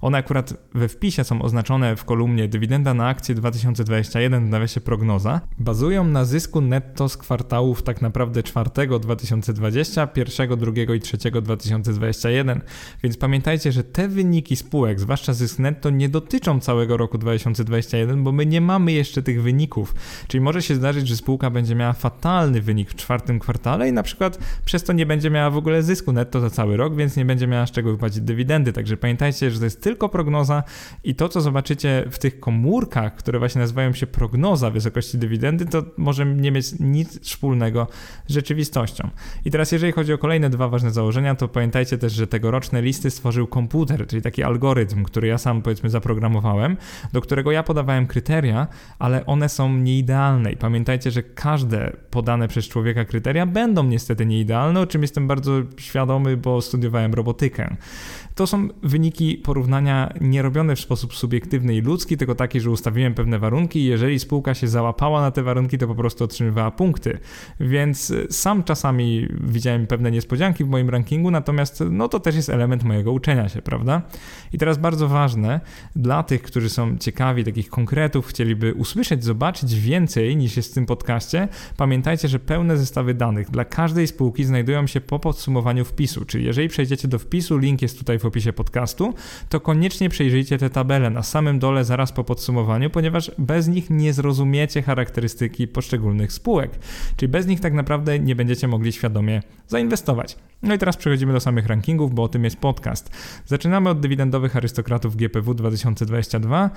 one 0.00 0.18
akurat 0.18 0.54
we 0.74 0.88
wpisie 0.88 1.24
są 1.24 1.42
oznaczone 1.42 1.96
w 1.96 2.04
kolumnie 2.04 2.48
dywidenda 2.48 2.94
na 2.94 3.08
akcję 3.08 3.34
2021 3.34 4.46
w 4.46 4.48
nawiasie 4.48 4.80
prognoza, 4.80 5.40
bazują 5.58 6.04
na 6.04 6.24
zysku 6.24 6.60
netto 6.60 7.08
z 7.08 7.16
kwartałów 7.16 7.82
tak 7.82 8.02
naprawdę 8.02 8.42
4 8.54 8.98
2020, 9.00 10.08
1, 10.16 10.58
2 10.58 10.94
i 10.94 11.00
3 11.00 11.16
2021. 11.42 12.60
Więc 13.02 13.16
pamiętajcie, 13.16 13.72
że 13.72 13.84
te 13.84 14.08
wyniki 14.08 14.56
spółek, 14.56 15.00
zwłaszcza 15.00 15.32
zysk 15.32 15.58
netto, 15.58 15.90
nie 15.90 16.08
dotyczą 16.08 16.60
całego 16.60 16.96
roku 16.96 17.18
2021, 17.18 18.24
bo 18.24 18.32
my 18.32 18.46
nie 18.46 18.60
mamy 18.60 18.92
jeszcze 18.92 19.22
tych 19.22 19.42
wyników. 19.42 19.94
Czyli 20.28 20.40
może 20.40 20.62
się 20.62 20.74
zdarzyć, 20.74 21.08
że 21.08 21.16
spółka 21.16 21.50
będzie 21.50 21.74
miała 21.74 21.92
fatalny 21.92 22.60
wynik 22.60 22.90
w 22.90 22.94
czwartym 22.94 23.38
kwartale 23.38 23.88
i 23.88 23.92
na 23.92 24.02
przykład 24.02 24.38
przez 24.64 24.84
to 24.84 24.92
nie 24.92 25.06
będzie 25.06 25.30
miała 25.30 25.50
w 25.50 25.56
ogóle 25.56 25.82
zysku 25.82 26.12
netto 26.12 26.40
za 26.40 26.50
cały 26.50 26.76
rok, 26.76 26.96
więc 26.96 27.16
nie 27.16 27.24
będzie 27.24 27.46
miała 27.46 27.66
z 27.66 27.70
czego 27.70 27.92
wypłacić 27.92 28.20
dywidendy. 28.20 28.72
Także 28.72 28.96
pamiętajcie, 28.96 29.50
że 29.50 29.58
to 29.58 29.64
jest 29.64 29.82
tylko 29.82 30.08
prognoza 30.08 30.62
i 31.04 31.14
to, 31.14 31.28
co 31.28 31.40
zobaczycie 31.40 32.04
w 32.10 32.18
tych 32.18 32.40
komórkach, 32.40 33.14
które 33.16 33.38
właśnie 33.38 33.60
nazywają 33.60 33.92
się 33.92 34.06
prognoza 34.06 34.70
wysokości 34.70 35.18
dywidendy, 35.18 35.66
to 35.66 35.84
może 35.96 36.26
nie 36.26 36.50
mieć 36.50 36.66
nic 36.80 37.20
wspólnego 37.20 37.86
z 38.26 38.43
rzeczywistością. 38.44 39.10
I 39.44 39.50
teraz, 39.50 39.72
jeżeli 39.72 39.92
chodzi 39.92 40.12
o 40.12 40.18
kolejne 40.18 40.50
dwa 40.50 40.68
ważne 40.68 40.90
założenia, 40.90 41.34
to 41.34 41.48
pamiętajcie 41.48 41.98
też, 41.98 42.12
że 42.12 42.26
tegoroczne 42.26 42.82
listy 42.82 43.10
stworzył 43.10 43.46
komputer, 43.46 44.06
czyli 44.06 44.22
taki 44.22 44.42
algorytm, 44.42 45.04
który 45.04 45.28
ja 45.28 45.38
sam 45.38 45.62
powiedzmy 45.62 45.90
zaprogramowałem, 45.90 46.76
do 47.12 47.20
którego 47.20 47.52
ja 47.52 47.62
podawałem 47.62 48.06
kryteria, 48.06 48.66
ale 48.98 49.26
one 49.26 49.48
są 49.48 49.78
nieidealne. 49.78 50.52
I 50.52 50.56
pamiętajcie, 50.56 51.10
że 51.10 51.22
każde 51.22 51.96
podane 52.10 52.48
przez 52.48 52.68
człowieka 52.68 53.04
kryteria 53.04 53.46
będą 53.46 53.84
niestety 53.84 54.26
nieidealne, 54.26 54.80
o 54.80 54.86
czym 54.86 55.02
jestem 55.02 55.28
bardzo 55.28 55.52
świadomy, 55.76 56.36
bo 56.36 56.60
studiowałem 56.60 57.14
robotykę. 57.14 57.76
To 58.34 58.46
są 58.46 58.68
wyniki 58.82 59.34
porównania 59.34 60.12
nie 60.20 60.42
robione 60.42 60.76
w 60.76 60.80
sposób 60.80 61.14
subiektywny 61.14 61.76
i 61.76 61.80
ludzki, 61.80 62.16
tylko 62.16 62.34
taki, 62.34 62.60
że 62.60 62.70
ustawiłem 62.70 63.14
pewne 63.14 63.38
warunki 63.38 63.78
i 63.78 63.84
jeżeli 63.84 64.18
spółka 64.18 64.54
się 64.54 64.68
załapała 64.68 65.20
na 65.20 65.30
te 65.30 65.42
warunki, 65.42 65.78
to 65.78 65.86
po 65.86 65.94
prostu 65.94 66.24
otrzymywała 66.24 66.70
punkty. 66.70 67.18
Więc 67.60 68.12
sam 68.30 68.64
czasami 68.64 69.28
widziałem 69.40 69.86
pewne 69.86 70.10
niespodzianki 70.10 70.64
w 70.64 70.68
moim 70.68 70.90
rankingu, 70.90 71.30
natomiast 71.30 71.84
no 71.90 72.08
to 72.08 72.20
też 72.20 72.36
jest 72.36 72.48
element 72.48 72.84
mojego 72.84 73.12
uczenia 73.12 73.48
się, 73.48 73.62
prawda? 73.62 74.02
I 74.52 74.58
teraz 74.58 74.78
bardzo 74.78 75.08
ważne 75.08 75.60
dla 75.96 76.22
tych, 76.22 76.42
którzy 76.42 76.70
są 76.70 76.98
ciekawi 76.98 77.44
takich 77.44 77.68
konkretów, 77.68 78.26
chcieliby 78.26 78.74
usłyszeć, 78.74 79.24
zobaczyć 79.24 79.74
więcej 79.74 80.36
niż 80.36 80.56
jest 80.56 80.70
w 80.70 80.74
tym 80.74 80.86
podcaście, 80.86 81.48
pamiętajcie, 81.76 82.28
że 82.28 82.38
pełne 82.38 82.76
zestawy 82.76 83.14
danych 83.14 83.50
dla 83.50 83.64
każdej 83.64 84.06
spółki 84.06 84.44
znajdują 84.44 84.86
się 84.86 85.00
po 85.00 85.18
podsumowaniu 85.18 85.84
wpisu, 85.84 86.24
czyli 86.24 86.44
jeżeli 86.44 86.68
przejdziecie 86.68 87.08
do 87.08 87.18
wpisu, 87.18 87.58
link 87.58 87.82
jest 87.82 87.98
tutaj 87.98 88.18
w 88.18 88.24
opisie 88.24 88.52
podcastu, 88.52 89.14
to 89.48 89.60
koniecznie 89.60 90.08
przejrzyjcie 90.08 90.58
te 90.58 90.70
tabele 90.70 91.10
na 91.10 91.22
samym 91.22 91.58
dole 91.58 91.84
zaraz 91.84 92.12
po 92.12 92.24
podsumowaniu, 92.24 92.90
ponieważ 92.90 93.30
bez 93.38 93.68
nich 93.68 93.90
nie 93.90 94.12
zrozumiecie 94.12 94.82
charakterystyki 94.82 95.68
poszczególnych 95.68 96.32
spółek. 96.32 96.70
Czyli 97.16 97.28
bez 97.28 97.46
nich 97.46 97.60
tak 97.60 97.72
naprawdę 97.72 98.13
nie 98.20 98.36
będziecie 98.36 98.68
mogli 98.68 98.92
świadomie 98.92 99.42
zainwestować. 99.68 100.36
No 100.62 100.74
i 100.74 100.78
teraz 100.78 100.96
przechodzimy 100.96 101.32
do 101.32 101.40
samych 101.40 101.66
rankingów, 101.66 102.14
bo 102.14 102.22
o 102.22 102.28
tym 102.28 102.44
jest 102.44 102.56
podcast. 102.56 103.10
Zaczynamy 103.46 103.90
od 103.90 104.00
dywidendowych 104.00 104.56
arystokratów 104.56 105.16
GPW 105.16 105.54
2022. 105.54 106.70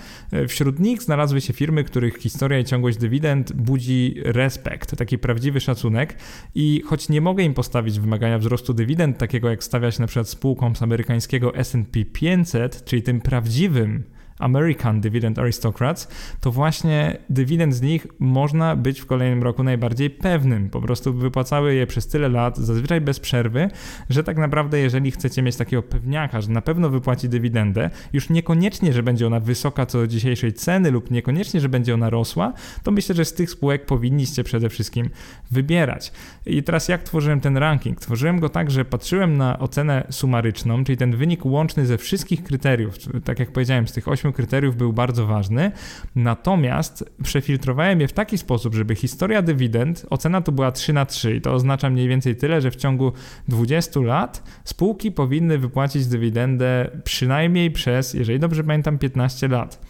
Wśród 0.47 0.79
nich 0.79 1.03
znalazły 1.03 1.41
się 1.41 1.53
firmy, 1.53 1.83
których 1.83 2.17
historia 2.17 2.59
i 2.59 2.65
ciągłość 2.65 2.97
dywidend 2.97 3.53
budzi 3.53 4.15
respekt, 4.25 4.95
taki 4.95 5.17
prawdziwy 5.17 5.59
szacunek 5.59 6.17
i 6.55 6.81
choć 6.85 7.09
nie 7.09 7.21
mogę 7.21 7.43
im 7.43 7.53
postawić 7.53 7.99
wymagania 7.99 8.39
wzrostu 8.39 8.73
dywidend, 8.73 9.17
takiego 9.17 9.49
jak 9.49 9.63
stawiać 9.63 9.99
na 9.99 10.07
przykład 10.07 10.29
spółkom 10.29 10.75
z 10.75 10.81
amerykańskiego 10.81 11.55
S&P 11.55 12.05
500, 12.05 12.85
czyli 12.85 13.01
tym 13.01 13.21
prawdziwym 13.21 14.03
American 14.39 15.01
Dividend 15.01 15.39
Aristocrats, 15.39 16.07
to 16.41 16.51
właśnie 16.51 17.17
dywidend 17.29 17.75
z 17.75 17.81
nich 17.81 18.07
można 18.19 18.75
być 18.75 19.01
w 19.01 19.05
kolejnym 19.05 19.43
roku 19.43 19.63
najbardziej 19.63 20.09
pewnym. 20.09 20.69
Po 20.69 20.81
prostu 20.81 21.13
wypłacały 21.13 21.75
je 21.75 21.87
przez 21.87 22.07
tyle 22.07 22.29
lat, 22.29 22.57
zazwyczaj 22.57 23.01
bez 23.01 23.19
przerwy, 23.19 23.69
że 24.09 24.23
tak 24.23 24.37
naprawdę 24.37 24.79
jeżeli 24.79 25.11
chcecie 25.11 25.41
mieć 25.41 25.55
takiego 25.55 25.83
pewniaka, 25.83 26.41
że 26.41 26.51
na 26.51 26.61
pewno 26.61 26.89
wypłaci 26.89 27.29
dywidendę, 27.29 27.89
już 28.13 28.29
niekoniecznie, 28.29 28.93
że 28.93 29.03
będzie 29.03 29.27
ona 29.27 29.39
wysoka 29.39 29.85
co 29.85 29.97
do 29.97 30.07
dzisiejszej 30.07 30.53
ceny 30.53 30.91
lub 30.91 31.11
niekoniecznie, 31.11 31.61
że 31.61 31.69
będzie 31.69 31.93
ona 31.93 32.09
rosła, 32.09 32.53
to 32.83 32.91
myślę, 32.91 33.15
że 33.15 33.25
z 33.25 33.33
tych 33.33 33.49
spółek 33.49 33.85
powinniście 33.85 34.43
przede 34.43 34.69
wszystkim 34.69 35.09
wybierać. 35.51 36.11
I 36.45 36.63
teraz 36.63 36.87
jak 36.87 37.03
tworzyłem 37.03 37.41
ten 37.41 37.57
ranking? 37.57 37.99
Tworzyłem 37.99 38.39
go 38.39 38.49
tak, 38.49 38.71
że 38.71 38.85
patrzyłem 38.85 39.37
na 39.37 39.59
ocenę 39.59 40.07
sumaryczną, 40.09 40.83
czyli 40.83 40.97
ten 40.97 41.15
wynik 41.15 41.45
łączny 41.45 41.85
ze 41.85 41.97
wszystkich 41.97 42.43
kryteriów, 42.43 42.95
tak 43.23 43.39
jak 43.39 43.51
powiedziałem, 43.51 43.87
z 43.87 43.93
tych 43.93 44.07
8 44.07 44.26
kryteriów 44.33 44.75
był 44.75 44.93
bardzo 44.93 45.27
ważny, 45.27 45.71
natomiast 46.15 47.11
przefiltrowałem 47.23 48.01
je 48.01 48.07
w 48.07 48.13
taki 48.13 48.37
sposób, 48.37 48.75
żeby 48.75 48.95
historia 48.95 49.41
dywidend, 49.41 50.05
ocena 50.09 50.41
tu 50.41 50.51
była 50.51 50.71
3 50.71 50.93
na 50.93 51.05
3 51.05 51.35
i 51.35 51.41
to 51.41 51.53
oznacza 51.53 51.89
mniej 51.89 52.07
więcej 52.07 52.35
tyle, 52.35 52.61
że 52.61 52.71
w 52.71 52.75
ciągu 52.75 53.11
20 53.47 53.99
lat 53.99 54.43
spółki 54.63 55.11
powinny 55.11 55.57
wypłacić 55.57 56.07
dywidendę 56.07 56.91
przynajmniej 57.03 57.71
przez, 57.71 58.13
jeżeli 58.13 58.39
dobrze 58.39 58.63
pamiętam, 58.63 58.97
15 58.97 59.47
lat. 59.47 59.85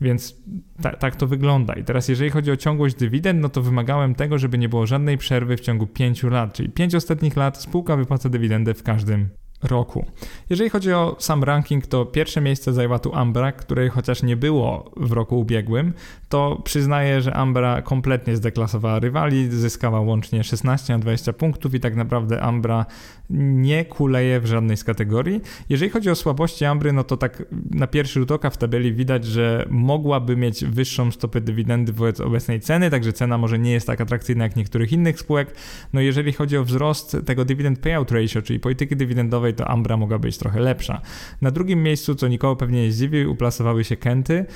Więc 0.00 0.36
ta, 0.82 0.90
tak 0.90 1.16
to 1.16 1.26
wygląda. 1.26 1.74
I 1.74 1.84
teraz, 1.84 2.08
jeżeli 2.08 2.30
chodzi 2.30 2.50
o 2.50 2.56
ciągłość 2.56 2.94
dywidend, 2.94 3.40
no 3.40 3.48
to 3.48 3.62
wymagałem 3.62 4.14
tego, 4.14 4.38
żeby 4.38 4.58
nie 4.58 4.68
było 4.68 4.86
żadnej 4.86 5.18
przerwy 5.18 5.56
w 5.56 5.60
ciągu 5.60 5.86
5 5.86 6.22
lat, 6.22 6.52
czyli 6.52 6.68
5 6.68 6.94
ostatnich 6.94 7.36
lat 7.36 7.62
spółka 7.62 7.96
wypłaca 7.96 8.28
dywidendę 8.28 8.74
w 8.74 8.82
każdym 8.82 9.28
roku. 9.62 10.04
Jeżeli 10.50 10.70
chodzi 10.70 10.92
o 10.92 11.16
sam 11.18 11.44
ranking, 11.44 11.86
to 11.86 12.06
pierwsze 12.06 12.40
miejsce 12.40 12.72
zajęła 12.72 12.98
tu 12.98 13.14
Ambra, 13.14 13.52
której 13.52 13.88
chociaż 13.88 14.22
nie 14.22 14.36
było 14.36 14.90
w 14.96 15.12
roku 15.12 15.40
ubiegłym, 15.40 15.92
to 16.28 16.60
przyznaję, 16.64 17.20
że 17.20 17.34
Ambra 17.34 17.82
kompletnie 17.82 18.36
zdeklasowała 18.36 18.98
rywali, 18.98 19.50
zyskała 19.50 20.00
łącznie 20.00 20.44
16 20.44 20.92
na 20.92 20.98
20 20.98 21.32
punktów 21.32 21.74
i 21.74 21.80
tak 21.80 21.96
naprawdę 21.96 22.40
Ambra 22.40 22.86
nie 23.30 23.84
kuleje 23.84 24.40
w 24.40 24.46
żadnej 24.46 24.76
z 24.76 24.84
kategorii. 24.84 25.40
Jeżeli 25.68 25.90
chodzi 25.90 26.10
o 26.10 26.14
słabości 26.14 26.64
Ambry, 26.64 26.92
no 26.92 27.04
to 27.04 27.16
tak 27.16 27.42
na 27.70 27.86
pierwszy 27.86 28.20
rzut 28.20 28.30
oka 28.30 28.50
w 28.50 28.56
tabeli 28.56 28.92
widać, 28.92 29.24
że 29.24 29.66
mogłaby 29.70 30.36
mieć 30.36 30.64
wyższą 30.64 31.10
stopę 31.10 31.40
dywidendy 31.40 31.92
wobec 31.92 32.20
obecnej 32.20 32.60
ceny, 32.60 32.90
także 32.90 33.12
cena 33.12 33.38
może 33.38 33.58
nie 33.58 33.72
jest 33.72 33.86
tak 33.86 34.00
atrakcyjna 34.00 34.44
jak 34.44 34.56
niektórych 34.56 34.92
innych 34.92 35.20
spółek. 35.20 35.54
No 35.92 36.00
jeżeli 36.00 36.32
chodzi 36.32 36.56
o 36.56 36.64
wzrost 36.64 37.16
tego 37.26 37.44
dividend 37.44 37.78
payout 37.78 38.10
ratio, 38.10 38.42
czyli 38.42 38.60
polityki 38.60 38.96
dywidendowej, 38.96 39.49
to 39.54 39.68
Ambra 39.68 39.96
mogła 39.96 40.18
być 40.18 40.38
trochę 40.38 40.60
lepsza. 40.60 41.00
Na 41.42 41.50
drugim 41.50 41.82
miejscu, 41.82 42.14
co 42.14 42.28
nikogo 42.28 42.56
pewnie 42.56 42.82
nie 42.82 42.92
zdziwi, 42.92 43.26
uplasowały 43.26 43.84
się 43.84 43.96
Kenty. 43.96 44.46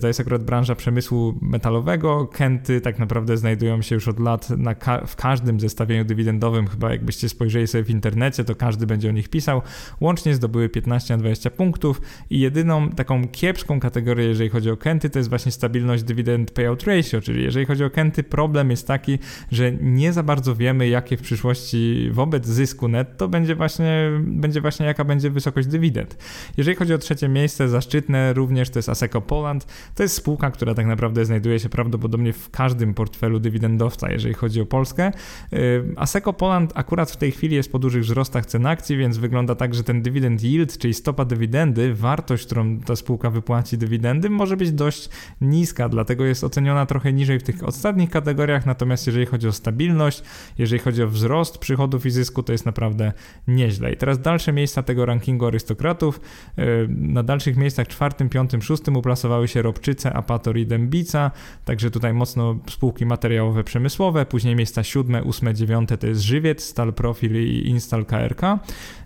To 0.00 0.06
jest 0.06 0.20
akurat 0.20 0.44
branża 0.44 0.74
przemysłu 0.74 1.38
metalowego. 1.42 2.26
Kenty 2.26 2.80
tak 2.80 2.98
naprawdę 2.98 3.36
znajdują 3.36 3.82
się 3.82 3.94
już 3.94 4.08
od 4.08 4.20
lat 4.20 4.48
ka 4.78 5.06
w 5.06 5.16
każdym 5.16 5.60
zestawieniu 5.60 6.04
dywidendowym, 6.04 6.66
chyba 6.66 6.90
jakbyście 6.90 7.28
spojrzeli 7.28 7.66
sobie 7.66 7.84
w 7.84 7.90
internecie, 7.90 8.44
to 8.44 8.54
każdy 8.54 8.86
będzie 8.86 9.08
o 9.08 9.12
nich 9.12 9.28
pisał. 9.28 9.62
Łącznie 10.00 10.34
zdobyły 10.34 10.68
15 10.68 11.14
na 11.14 11.18
20 11.18 11.50
punktów 11.50 12.00
i 12.30 12.40
jedyną 12.40 12.90
taką 12.90 13.28
kiepską 13.28 13.80
kategorię, 13.80 14.24
jeżeli 14.26 14.50
chodzi 14.50 14.70
o 14.70 14.76
Kenty, 14.76 15.10
to 15.10 15.18
jest 15.18 15.28
właśnie 15.28 15.52
stabilność 15.52 16.02
dividend 16.02 16.50
payout 16.50 16.82
ratio, 16.82 17.20
czyli 17.20 17.42
jeżeli 17.42 17.66
chodzi 17.66 17.84
o 17.84 17.90
Kenty, 17.90 18.22
problem 18.22 18.70
jest 18.70 18.86
taki, 18.86 19.18
że 19.52 19.72
nie 19.72 20.12
za 20.12 20.22
bardzo 20.22 20.56
wiemy, 20.56 20.88
jakie 20.88 21.16
w 21.16 21.22
przyszłości 21.22 22.08
wobec 22.12 22.46
zysku 22.46 22.88
netto 22.88 23.28
będzie 23.28 23.54
właśnie 23.54 24.10
będzie 24.38 24.60
właśnie 24.60 24.86
jaka 24.86 25.04
będzie 25.04 25.30
wysokość 25.30 25.68
dywidend. 25.68 26.18
Jeżeli 26.56 26.76
chodzi 26.76 26.94
o 26.94 26.98
trzecie 26.98 27.28
miejsce, 27.28 27.68
zaszczytne 27.68 28.32
również 28.32 28.70
to 28.70 28.78
jest 28.78 28.88
Aseco 28.88 29.20
Poland. 29.20 29.66
To 29.94 30.02
jest 30.02 30.14
spółka, 30.14 30.50
która 30.50 30.74
tak 30.74 30.86
naprawdę 30.86 31.24
znajduje 31.24 31.60
się 31.60 31.68
prawdopodobnie 31.68 32.32
w 32.32 32.50
każdym 32.50 32.94
portfelu 32.94 33.40
dywidendowca, 33.40 34.10
jeżeli 34.10 34.34
chodzi 34.34 34.60
o 34.60 34.66
Polskę. 34.66 35.12
Y, 35.52 35.84
Aseco 35.96 36.32
Poland 36.32 36.72
akurat 36.74 37.10
w 37.10 37.16
tej 37.16 37.32
chwili 37.32 37.56
jest 37.56 37.72
po 37.72 37.78
dużych 37.78 38.02
wzrostach 38.02 38.46
cen 38.46 38.66
akcji, 38.66 38.96
więc 38.96 39.16
wygląda 39.16 39.54
tak, 39.54 39.74
że 39.74 39.84
ten 39.84 40.02
dywidend 40.02 40.42
yield, 40.42 40.78
czyli 40.78 40.94
stopa 40.94 41.24
dywidendy, 41.24 41.94
wartość, 41.94 42.46
którą 42.46 42.80
ta 42.80 42.96
spółka 42.96 43.30
wypłaci 43.30 43.78
dywidendy, 43.78 44.30
może 44.30 44.56
być 44.56 44.72
dość 44.72 45.08
niska, 45.40 45.88
dlatego 45.88 46.24
jest 46.24 46.44
oceniona 46.44 46.86
trochę 46.86 47.12
niżej 47.12 47.38
w 47.38 47.42
tych 47.42 47.64
ostatnich 47.64 48.10
kategoriach, 48.10 48.66
natomiast 48.66 49.06
jeżeli 49.06 49.26
chodzi 49.26 49.48
o 49.48 49.52
stabilność, 49.52 50.22
jeżeli 50.58 50.78
chodzi 50.78 51.02
o 51.02 51.08
wzrost 51.08 51.58
przychodów 51.58 52.06
i 52.06 52.10
zysku, 52.10 52.42
to 52.42 52.52
jest 52.52 52.66
naprawdę 52.66 53.12
nieźle. 53.48 53.92
I 53.92 53.96
teraz 53.96 54.20
dalsze 54.28 54.52
miejsca 54.52 54.82
tego 54.82 55.06
rankingu 55.06 55.46
arystokratów. 55.46 56.20
Y, 56.58 56.88
na 56.88 57.22
dalszych 57.22 57.56
miejscach 57.56 57.88
czwartym, 57.88 58.28
piątym, 58.28 58.62
szóstym 58.62 58.96
uplasowały 58.96 59.48
się 59.48 59.62
Robczyce, 59.62 60.12
Apator 60.12 60.58
i 60.58 60.66
Dębica, 60.66 61.30
także 61.64 61.90
tutaj 61.90 62.14
mocno 62.14 62.58
spółki 62.70 63.06
materiałowe 63.06 63.64
przemysłowe, 63.64 64.26
później 64.26 64.56
miejsca 64.56 64.82
siódme, 64.82 65.22
ósme, 65.22 65.54
dziewiąte 65.54 65.98
to 65.98 66.06
jest 66.06 66.20
Żywiec, 66.20 66.62
Stal 66.62 66.92
Profil 66.92 67.34
i 67.46 67.68
Instal 67.68 68.06
KRK. 68.06 68.58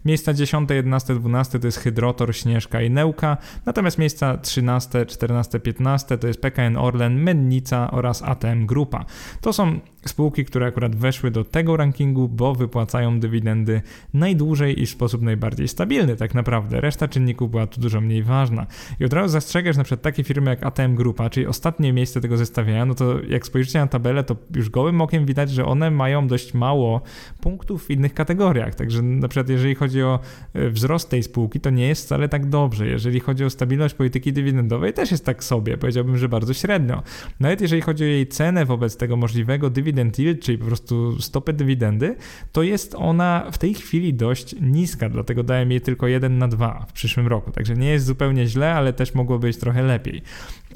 Miejsca 0.04 0.34
10, 0.34 0.70
11, 0.70 1.14
12 1.14 1.58
to 1.58 1.66
jest 1.66 1.78
Hydrotor, 1.78 2.36
Śnieżka 2.36 2.82
i 2.82 2.90
Neuka, 2.90 3.36
natomiast 3.66 3.98
miejsca 3.98 4.36
13, 4.36 5.06
14, 5.06 5.60
15 5.60 6.18
to 6.18 6.26
jest 6.26 6.40
PKN 6.40 6.76
Orlen, 6.76 7.22
Mennica 7.22 7.90
oraz 7.90 8.22
ATM 8.22 8.66
Grupa. 8.66 9.04
To 9.40 9.52
są 9.52 9.80
spółki, 10.08 10.44
które 10.44 10.66
akurat 10.66 10.96
weszły 10.96 11.30
do 11.30 11.44
tego 11.44 11.76
rankingu, 11.76 12.28
bo 12.28 12.54
wypłacają 12.54 13.20
dywidendy 13.20 13.80
najdłużej 14.14 14.82
i 14.82 14.86
w 14.86 14.90
sposób 14.90 15.22
najbardziej 15.22 15.68
stabilny 15.68 16.16
tak 16.16 16.34
naprawdę. 16.34 16.80
Reszta 16.80 17.08
czynników 17.08 17.50
była 17.50 17.66
tu 17.66 17.80
dużo 17.80 18.00
mniej 18.00 18.22
ważna. 18.22 18.66
I 19.00 19.04
od 19.04 19.12
razu 19.12 19.28
zastrzegasz 19.28 19.76
na 19.76 19.84
przykład 19.84 20.02
takie 20.02 20.24
firmy 20.24 20.50
jak 20.50 20.66
ATM 20.66 20.94
Grupa, 20.94 21.30
czyli 21.30 21.46
ostatnie 21.46 21.92
miejsce 21.92 22.20
tego 22.20 22.36
zestawienia, 22.36 22.86
no 22.86 22.94
to 22.94 23.22
jak 23.28 23.46
spojrzycie 23.46 23.78
na 23.78 23.86
tabelę, 23.86 24.24
to 24.24 24.36
już 24.54 24.70
gołym 24.70 25.00
okiem 25.00 25.26
widać, 25.26 25.50
że 25.50 25.64
one 25.64 25.90
mają 25.90 26.28
dość 26.28 26.54
mało 26.54 27.00
punktów 27.40 27.84
w 27.86 27.90
innych 27.90 28.14
kategoriach. 28.14 28.74
Także 28.74 29.02
na 29.02 29.28
przykład 29.28 29.48
jeżeli 29.48 29.74
chodzi 29.74 30.02
o 30.02 30.20
e, 30.54 30.70
wzrost 30.70 31.10
tej 31.10 31.22
spółki, 31.22 31.60
to 31.60 31.70
nie 31.70 31.88
jest 31.88 32.04
wcale 32.04 32.28
tak 32.28 32.48
dobrze. 32.48 32.86
Jeżeli 32.86 33.20
chodzi 33.20 33.44
o 33.44 33.50
stabilność 33.50 33.94
polityki 33.94 34.32
dywidendowej, 34.32 34.92
też 34.92 35.10
jest 35.10 35.24
tak 35.24 35.44
sobie. 35.44 35.78
Powiedziałbym, 35.78 36.16
że 36.16 36.28
bardzo 36.28 36.54
średnio. 36.54 37.02
Nawet 37.40 37.60
jeżeli 37.60 37.82
chodzi 37.82 38.04
o 38.04 38.06
jej 38.06 38.26
cenę 38.26 38.64
wobec 38.64 38.96
tego 38.96 39.16
możliwego 39.16 39.70
dividend 39.92 40.18
yield, 40.18 40.40
czyli 40.40 40.58
po 40.58 40.64
prostu 40.64 41.20
stopę 41.20 41.52
dywidendy, 41.52 42.16
to 42.52 42.62
jest 42.62 42.94
ona 42.94 43.46
w 43.52 43.58
tej 43.58 43.74
chwili 43.74 44.14
dość 44.14 44.54
niska, 44.60 45.08
dlatego 45.08 45.42
dałem 45.42 45.70
jej 45.70 45.80
tylko 45.80 46.06
1 46.06 46.38
na 46.38 46.48
2 46.48 46.86
w 46.88 46.92
przyszłym 46.92 47.26
roku. 47.26 47.50
Także 47.50 47.74
nie 47.74 47.88
jest 47.88 48.06
zupełnie 48.06 48.46
źle, 48.46 48.74
ale 48.74 48.92
też 48.92 49.14
mogło 49.14 49.38
być 49.38 49.56
trochę 49.56 49.82
lepiej. 49.82 50.22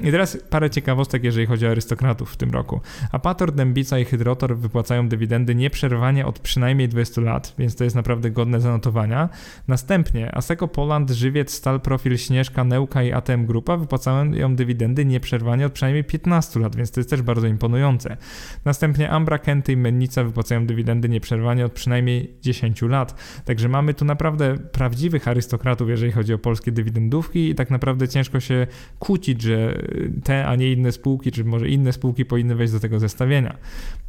I 0.01 0.11
teraz 0.11 0.37
parę 0.49 0.69
ciekawostek, 0.69 1.23
jeżeli 1.23 1.45
chodzi 1.45 1.67
o 1.67 1.69
arystokratów 1.71 2.31
w 2.31 2.37
tym 2.37 2.51
roku. 2.51 2.81
Apator, 3.11 3.51
Dębica 3.51 3.99
i 3.99 4.05
Hydrotor 4.05 4.57
wypłacają 4.57 5.09
dywidendy 5.09 5.55
nieprzerwanie 5.55 6.25
od 6.25 6.39
przynajmniej 6.39 6.89
20 6.89 7.21
lat, 7.21 7.53
więc 7.59 7.75
to 7.75 7.83
jest 7.83 7.95
naprawdę 7.95 8.31
godne 8.31 8.61
zanotowania. 8.61 9.29
Następnie 9.67 10.35
Aseco 10.35 10.67
Poland, 10.67 11.09
Żywiec, 11.09 11.53
Stal 11.53 11.81
Profil, 11.81 12.17
Śnieżka, 12.17 12.63
Neuka 12.63 13.03
i 13.03 13.11
ATM 13.11 13.45
Grupa 13.45 13.77
wypłacają 13.77 14.55
dywidendy 14.55 15.05
nieprzerwanie 15.05 15.65
od 15.65 15.73
przynajmniej 15.73 16.03
15 16.03 16.59
lat, 16.59 16.75
więc 16.75 16.91
to 16.91 16.99
jest 16.99 17.09
też 17.09 17.21
bardzo 17.21 17.47
imponujące. 17.47 18.17
Następnie 18.65 19.06
Ambra, 19.09 19.39
Kenty 19.39 19.71
i 19.71 19.77
Mennica 19.77 20.23
wypłacają 20.23 20.65
dywidendy 20.65 21.09
nieprzerwanie 21.09 21.65
od 21.65 21.71
przynajmniej 21.71 22.33
10 22.41 22.81
lat. 22.81 23.41
Także 23.45 23.69
mamy 23.69 23.93
tu 23.93 24.05
naprawdę 24.05 24.57
prawdziwych 24.57 25.27
arystokratów, 25.27 25.89
jeżeli 25.89 26.11
chodzi 26.11 26.33
o 26.33 26.37
polskie 26.37 26.71
dywidendówki 26.71 27.49
i 27.49 27.55
tak 27.55 27.69
naprawdę 27.69 28.07
ciężko 28.07 28.39
się 28.39 28.67
kłócić, 28.99 29.41
że 29.41 29.81
te, 30.23 30.45
a 30.45 30.55
nie 30.55 30.71
inne 30.71 30.91
spółki, 30.91 31.31
czy 31.31 31.43
może 31.43 31.69
inne 31.69 31.93
spółki 31.93 32.25
powinny 32.25 32.55
wejść 32.55 32.73
do 32.73 32.79
tego 32.79 32.99
zestawienia. 32.99 33.57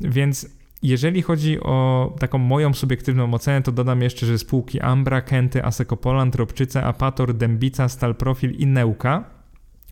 Więc 0.01 0.59
jeżeli 0.83 1.23
chodzi 1.23 1.61
o 1.61 2.17
taką 2.19 2.39
moją 2.39 2.75
subiektywną 2.75 3.35
ocenę, 3.35 3.63
to 3.63 3.73
dodam 3.73 4.03
jeszcze, 4.03 4.27
że 4.27 4.39
spółki 4.39 4.81
Ambra, 4.81 5.21
Kenty, 5.21 5.65
Aseco 5.65 5.97
Poland, 5.97 6.35
Robczyce, 6.35 6.85
Apator, 6.85 7.35
Dębica, 7.35 7.89
Stal 7.89 8.15
Profil 8.15 8.51
i 8.51 8.67
Neuka 8.67 9.38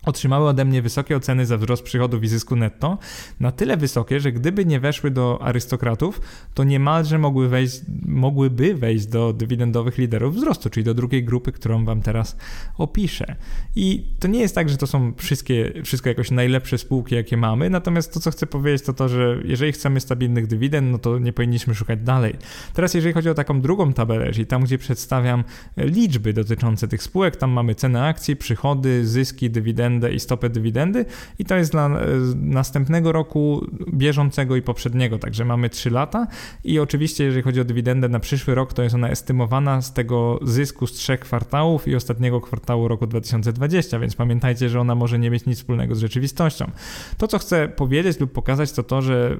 otrzymały 0.06 0.48
ode 0.48 0.64
mnie 0.64 0.82
wysokie 0.82 1.16
oceny 1.16 1.46
za 1.46 1.58
wzrost 1.58 1.82
przychodów 1.82 2.24
i 2.24 2.28
zysku 2.28 2.56
netto, 2.56 2.98
na 3.40 3.52
tyle 3.52 3.76
wysokie, 3.76 4.20
że 4.20 4.32
gdyby 4.32 4.66
nie 4.66 4.80
weszły 4.80 5.10
do 5.10 5.38
arystokratów, 5.42 6.20
to 6.54 6.64
niemalże 6.64 7.18
mogły 7.18 7.48
wejść, 7.48 7.80
mogłyby 8.06 8.74
wejść 8.74 9.06
do 9.06 9.32
dywidendowych 9.32 9.98
liderów 9.98 10.34
wzrostu, 10.34 10.70
czyli 10.70 10.84
do 10.84 10.94
drugiej 10.94 11.24
grupy, 11.24 11.52
którą 11.52 11.84
wam 11.84 12.02
teraz 12.02 12.36
opiszę. 12.78 13.36
I 13.76 14.06
to 14.20 14.28
nie 14.28 14.40
jest 14.40 14.54
tak, 14.54 14.68
że 14.68 14.76
to 14.76 14.86
są 14.86 15.12
wszystkie, 15.16 15.72
wszystko 15.84 16.08
jakoś 16.08 16.30
najlepsze 16.30 16.78
spółki, 16.78 17.14
jakie 17.14 17.36
mamy, 17.36 17.70
natomiast 17.70 18.14
to, 18.14 18.20
co 18.20 18.30
chcę 18.30 18.46
powiedzieć, 18.46 18.82
to 18.82 18.92
to, 18.92 19.08
że 19.08 19.38
jeżeli 19.44 19.72
chcemy 19.72 20.00
stabilnych 20.00 20.46
dywidend, 20.46 20.92
no 20.92 20.98
to 20.98 21.18
nie 21.18 21.32
powinniśmy 21.32 21.74
szukać 21.74 22.00
dalej. 22.00 22.34
Teraz, 22.74 22.94
jeżeli 22.94 23.14
chodzi 23.14 23.30
o 23.30 23.34
taką 23.34 23.60
drugą 23.60 23.92
tabelę, 23.92 24.32
czyli 24.32 24.46
tam, 24.46 24.64
gdzie 24.64 24.78
przedstawiam 24.78 25.44
liczby 25.76 26.32
dotyczące 26.32 26.88
tych 26.88 27.02
spółek, 27.02 27.36
tam 27.36 27.50
mamy 27.50 27.74
cenę 27.74 28.04
akcji, 28.04 28.36
przychody, 28.36 29.06
zyski, 29.06 29.50
dywidendy, 29.50 29.95
dywidendę 30.00 30.14
i 30.14 30.20
stopę 30.20 30.50
dywidendy 30.50 31.04
i 31.38 31.44
to 31.44 31.56
jest 31.56 31.72
dla 31.72 31.86
e, 31.86 32.06
następnego 32.34 33.12
roku 33.12 33.66
bieżącego 33.92 34.56
i 34.56 34.62
poprzedniego, 34.62 35.18
także 35.18 35.44
mamy 35.44 35.70
3 35.70 35.90
lata 35.90 36.26
i 36.64 36.78
oczywiście 36.78 37.24
jeżeli 37.24 37.42
chodzi 37.42 37.60
o 37.60 37.64
dywidendę 37.64 38.08
na 38.08 38.20
przyszły 38.20 38.54
rok, 38.54 38.72
to 38.72 38.82
jest 38.82 38.94
ona 38.94 39.10
estymowana 39.10 39.82
z 39.82 39.92
tego 39.92 40.38
zysku 40.42 40.86
z 40.86 40.92
trzech 40.92 41.20
kwartałów 41.20 41.88
i 41.88 41.96
ostatniego 41.96 42.40
kwartału 42.40 42.88
roku 42.88 43.06
2020, 43.06 43.98
więc 43.98 44.16
pamiętajcie, 44.16 44.68
że 44.68 44.80
ona 44.80 44.94
może 44.94 45.18
nie 45.18 45.30
mieć 45.30 45.46
nic 45.46 45.58
wspólnego 45.58 45.94
z 45.94 45.98
rzeczywistością. 45.98 46.70
To, 47.18 47.28
co 47.28 47.38
chcę 47.38 47.68
powiedzieć 47.68 48.20
lub 48.20 48.32
pokazać, 48.32 48.72
to 48.72 48.82
to, 48.82 49.02
że 49.02 49.36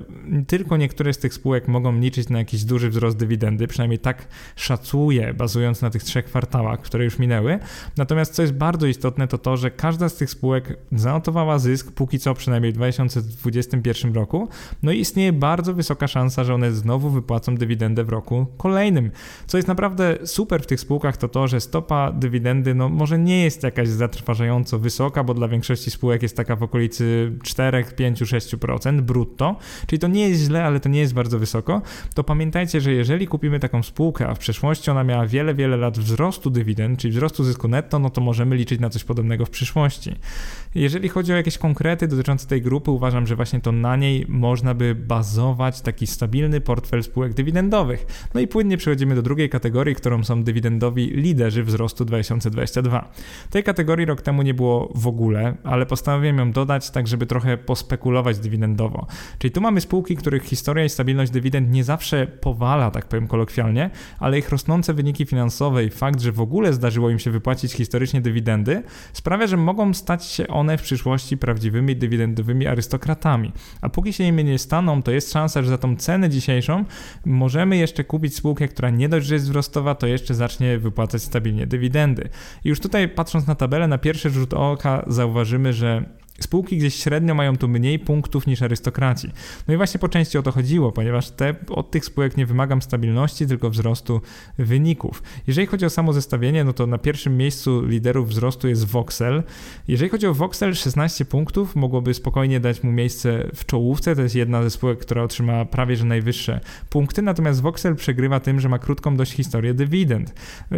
tylko 0.47 0.77
niektóre 0.77 1.12
z 1.12 1.19
tych 1.19 1.35
spółek 1.35 1.69
mogą 1.69 2.01
liczyć 2.01 2.29
na 2.29 2.38
jakiś 2.38 2.64
duży 2.64 2.90
wzrost 2.90 3.16
dywidendy, 3.16 3.66
przynajmniej 3.66 3.99
tak 3.99 4.29
szacuję, 4.57 5.35
bazując 5.35 5.83
na 5.83 5.90
tych 5.90 6.03
trzech 6.03 6.25
kwartałach, 6.25 6.81
które 6.81 7.05
już 7.05 7.19
minęły. 7.19 7.59
Natomiast 7.97 8.35
co 8.35 8.42
jest 8.42 8.55
bardzo 8.55 8.87
istotne, 8.87 9.29
to 9.29 9.38
to, 9.38 9.57
że 9.57 9.71
każda 9.71 10.09
z 10.09 10.16
tych 10.16 10.31
spółek 10.31 10.46
spółek 10.47 10.79
zanotowała 10.93 11.59
zysk, 11.59 11.93
póki 11.93 12.19
co 12.19 12.35
przynajmniej 12.35 12.73
w 12.73 12.75
2021 12.75 14.15
roku, 14.15 14.49
no 14.83 14.93
i 14.93 15.01
istnieje 15.01 15.33
bardzo 15.33 15.75
wysoka 15.75 16.09
szansa, 16.09 16.45
że 16.45 16.55
one 16.55 16.73
znowu 16.73 17.11
wypłacą 17.11 17.55
dywidendę 17.55 18.05
w 18.05 18.09
roku 18.09 18.47
kolejnym. 18.57 19.11
Co 19.47 19.59
jest 19.59 19.69
naprawdę 19.69 20.19
super 20.25 20.63
w 20.63 20.67
tych 20.67 20.81
spółkach, 20.81 21.17
to 21.17 21.29
to, 21.29 21.49
że 21.49 21.61
stopa 21.61 22.13
dywidendy 22.13 22.75
no 22.75 22.89
może 22.89 23.19
nie 23.19 23.45
jest 23.45 23.63
jakaś 23.63 23.89
zatrważająco 23.89 24.79
wysoka, 24.79 25.25
bo 25.25 25.35
dla 25.35 25.49
większości 25.49 25.91
spółek 25.91 26.23
jest 26.23 26.37
taka 26.37 26.57
w 26.57 26.63
okolicy 26.63 27.33
4, 27.43 27.85
5, 27.97 28.23
6% 28.23 29.01
brutto, 29.01 29.57
czyli 29.87 29.99
to 30.01 30.09
nie 30.09 30.29
jest 30.29 30.43
źle, 30.43 30.65
ale 30.65 30.81
to 30.81 30.89
nie 30.89 31.01
jest 31.01 31.15
bardzo 31.15 31.39
wysoko, 31.39 31.83
to 32.15 32.25
pamiętajcie, 32.25 32.81
że 32.81 32.93
jeżeli 32.93 33.27
kupimy 33.27 33.61
taką 33.61 33.83
spółkę, 33.83 34.29
a 34.29 34.35
w 34.35 34.39
przeszłości 34.39 34.91
ona 34.91 35.05
miała 35.05 35.27
wiele, 35.27 35.55
wiele 35.55 35.77
lat 35.77 35.99
wzrostu 35.99 36.51
dywidend, 36.51 36.99
czyli 36.99 37.13
wzrostu 37.13 37.45
zysku 37.45 37.69
netto, 37.69 37.99
no 37.99 38.11
to 38.11 38.21
możemy 38.21 38.57
liczyć 38.57 38.81
na 38.81 38.91
coś 38.91 39.05
podobnego 39.05 39.47
w 39.47 39.51
przyszłości. 39.51 40.17
Jeżeli 40.77 41.09
chodzi 41.09 41.33
o 41.33 41.37
jakieś 41.37 41.59
konkrety 41.59 42.09
dotyczące 42.09 42.46
tej 42.46 42.62
grupy, 42.62 42.90
uważam, 42.90 43.27
że 43.27 43.37
właśnie 43.37 43.61
to 43.61 43.72
na 43.72 43.96
niej 43.96 44.27
można 44.29 44.75
by 44.75 44.94
bazować 44.94 45.81
taki 45.81 46.07
stabilny 46.07 46.61
portfel 46.61 47.03
spółek 47.03 47.35
dywidendowych. 47.35 48.07
No 48.35 48.40
i 48.40 48.46
płynnie 48.46 48.77
przechodzimy 48.77 49.14
do 49.14 49.22
drugiej 49.22 49.49
kategorii, 49.49 49.94
którą 49.94 50.25
są 50.25 50.42
dywidendowi 50.42 51.07
liderzy 51.07 51.64
wzrostu 51.64 52.05
2022. 52.05 53.12
Tej 53.51 53.62
kategorii 53.62 54.07
rok 54.07 54.22
temu 54.22 54.42
nie 54.42 54.55
było 54.55 54.92
w 54.94 55.07
ogóle, 55.07 55.57
ale 55.64 55.87
postanowiłem 55.87 56.38
ją 56.38 56.53
dodać 56.53 56.90
tak, 56.90 57.07
żeby 57.07 57.27
trochę 57.27 57.59
pospekulować 57.59 58.38
dywidendowo. 58.38 59.07
Czyli 59.38 59.53
tu 59.53 59.61
mamy 59.61 59.81
spółki, 59.81 60.16
których 60.16 60.42
historia 60.44 60.85
i 60.85 60.88
stabilność 60.88 61.33
dywidend 61.33 61.70
nie 61.70 61.85
zawsze 61.85 62.27
powala, 62.27 62.90
tak 62.90 63.09
powiem 63.09 63.29
kolokwialnie, 63.29 63.90
ale 64.18 64.38
ich 64.38 64.49
rosnące 64.49 64.94
wyniki 64.94 65.27
finansowe 65.27 65.85
i 65.85 65.90
fakt, 65.90 66.20
że 66.20 66.33
w 66.33 66.40
ogóle 66.40 66.72
zdarzyło 66.72 67.11
im 67.11 67.18
się 67.18 67.31
wypłacić 67.31 67.72
historycznie 67.72 68.20
dywidendy, 68.20 68.83
sprawia, 69.12 69.46
że 69.46 69.57
mogą 69.57 69.94
stać 69.94 70.16
się 70.25 70.49
one 70.49 70.79
w 70.79 70.83
przyszłości 70.83 71.37
prawdziwymi 71.37 71.97
dywidendowymi 71.97 72.67
arystokratami. 72.67 73.53
A 73.81 73.89
póki 73.89 74.13
się 74.13 74.25
nimi 74.25 74.45
nie 74.45 74.59
staną, 74.59 75.03
to 75.03 75.11
jest 75.11 75.33
szansa, 75.33 75.63
że 75.63 75.69
za 75.69 75.79
tą 75.79 75.97
cenę 75.97 76.31
dzisiejszą 76.31 76.85
możemy 77.25 77.77
jeszcze 77.77 78.05
kupić 78.05 78.37
spółkę, 78.37 78.69
która 78.69 78.91
nie 78.91 79.09
dość, 79.09 79.27
że 79.27 79.35
jest 79.35 79.47
wzrostowa, 79.47 79.95
to 79.95 80.07
jeszcze 80.07 80.35
zacznie 80.35 80.79
wypłacać 80.79 81.23
stabilnie 81.23 81.67
dywidendy. 81.67 82.29
I 82.65 82.69
już 82.69 82.81
tutaj 82.81 83.09
patrząc 83.09 83.47
na 83.47 83.55
tabelę, 83.55 83.89
na 83.89 83.99
pierwszy 83.99 84.31
rzut 84.31 84.55
oka 84.55 85.05
zauważymy, 85.07 85.73
że 85.73 86.05
Spółki 86.40 86.77
gdzieś 86.77 86.94
średnio 86.94 87.35
mają 87.35 87.57
tu 87.57 87.68
mniej 87.68 87.99
punktów 87.99 88.46
niż 88.46 88.62
arystokraci. 88.62 89.31
No 89.68 89.75
i 89.75 89.77
właśnie 89.77 90.01
po 90.01 90.09
części 90.09 90.38
o 90.38 90.42
to 90.42 90.53
chodziło, 90.53 90.92
ponieważ 90.92 91.31
te, 91.31 91.55
od 91.68 91.90
tych 91.90 92.05
spółek 92.05 92.37
nie 92.37 92.46
wymagam 92.46 92.83
stabilności, 92.83 93.46
tylko 93.46 93.70
wzrostu 93.70 94.20
wyników. 94.59 95.22
Jeżeli 95.46 95.66
chodzi 95.66 95.87
o 95.87 95.90
samo 95.90 96.12
zestawienie, 96.12 96.64
no 96.64 96.72
to 96.72 96.87
na 96.87 96.99
pierwszym 96.99 97.37
miejscu 97.37 97.87
liderów 97.87 98.29
wzrostu 98.29 98.68
jest 98.68 98.85
Voxel. 98.85 99.42
Jeżeli 99.88 100.11
chodzi 100.11 100.27
o 100.27 100.35
Voxel, 100.35 100.75
16 100.75 101.25
punktów 101.25 101.77
mogłoby 101.77 102.14
spokojnie 102.14 102.61
dać 102.61 102.83
mu 102.83 102.92
miejsce 102.92 103.51
w 103.55 103.66
czołówce. 103.66 104.16
To 104.16 104.22
jest 104.22 104.35
jedna 104.35 104.62
ze 104.62 104.70
spółek, 104.70 104.99
która 104.99 105.22
otrzyma 105.22 105.64
prawie 105.64 105.96
że 105.96 106.05
najwyższe 106.05 106.61
punkty, 106.90 107.22
natomiast 107.22 107.61
Voxel 107.62 107.96
przegrywa 107.96 108.40
tym, 108.40 108.61
że 108.61 108.68
ma 108.68 108.79
krótką 108.79 109.16
dość 109.16 109.33
historię 109.33 109.75
dywidend. 109.75 110.35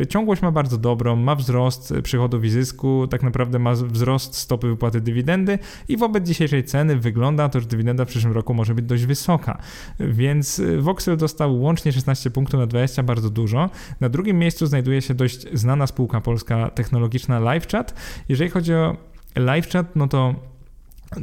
Ciągłość 0.09 0.43
ma 0.43 0.51
bardzo 0.51 0.79
dobrą, 0.79 1.17
ma 1.17 1.35
wzrost 1.35 1.95
przychodów 2.03 2.45
i 2.45 2.51
zysku, 2.51 3.07
tak 3.11 3.23
naprawdę 3.23 3.59
ma 3.59 3.73
wzrost 3.73 4.37
stopy 4.37 4.69
wypłaty 4.69 5.01
dywidendy, 5.01 5.48
dywidendy 5.49 5.59
i 5.89 5.97
wobec 5.97 6.27
dzisiejszej 6.27 6.65
ceny 6.65 6.97
wygląda 6.97 7.49
to, 7.49 7.61
że 7.61 7.67
dywidenda 7.67 8.05
w 8.05 8.09
przyszłym 8.09 8.33
roku 8.33 8.55
może 8.55 8.75
być 8.75 8.85
dość 8.85 9.05
wysoka. 9.05 9.59
Więc 10.01 10.59
y, 10.59 10.83
Voxel 10.83 11.17
dostał 11.17 11.61
łącznie 11.61 11.93
16 11.93 12.31
punktów 12.31 12.61
na 12.61 12.67
20, 12.67 13.03
bardzo 13.03 13.31
dużo. 13.31 13.71
Na 14.01 14.09
drugim 14.09 14.39
miejscu 14.39 14.67
znajduje 14.67 15.03
się 15.03 15.15
dość 15.15 15.47
znana 15.53 15.87
spółka 15.87 16.21
polska 16.21 16.71
technologiczna 16.71 17.39
LiveChat. 17.55 17.95
Jeżeli 18.29 18.51
chodzi 18.51 18.75
o 18.75 18.97
LiveChat, 19.37 19.97
no 19.97 20.09
to 20.09 20.35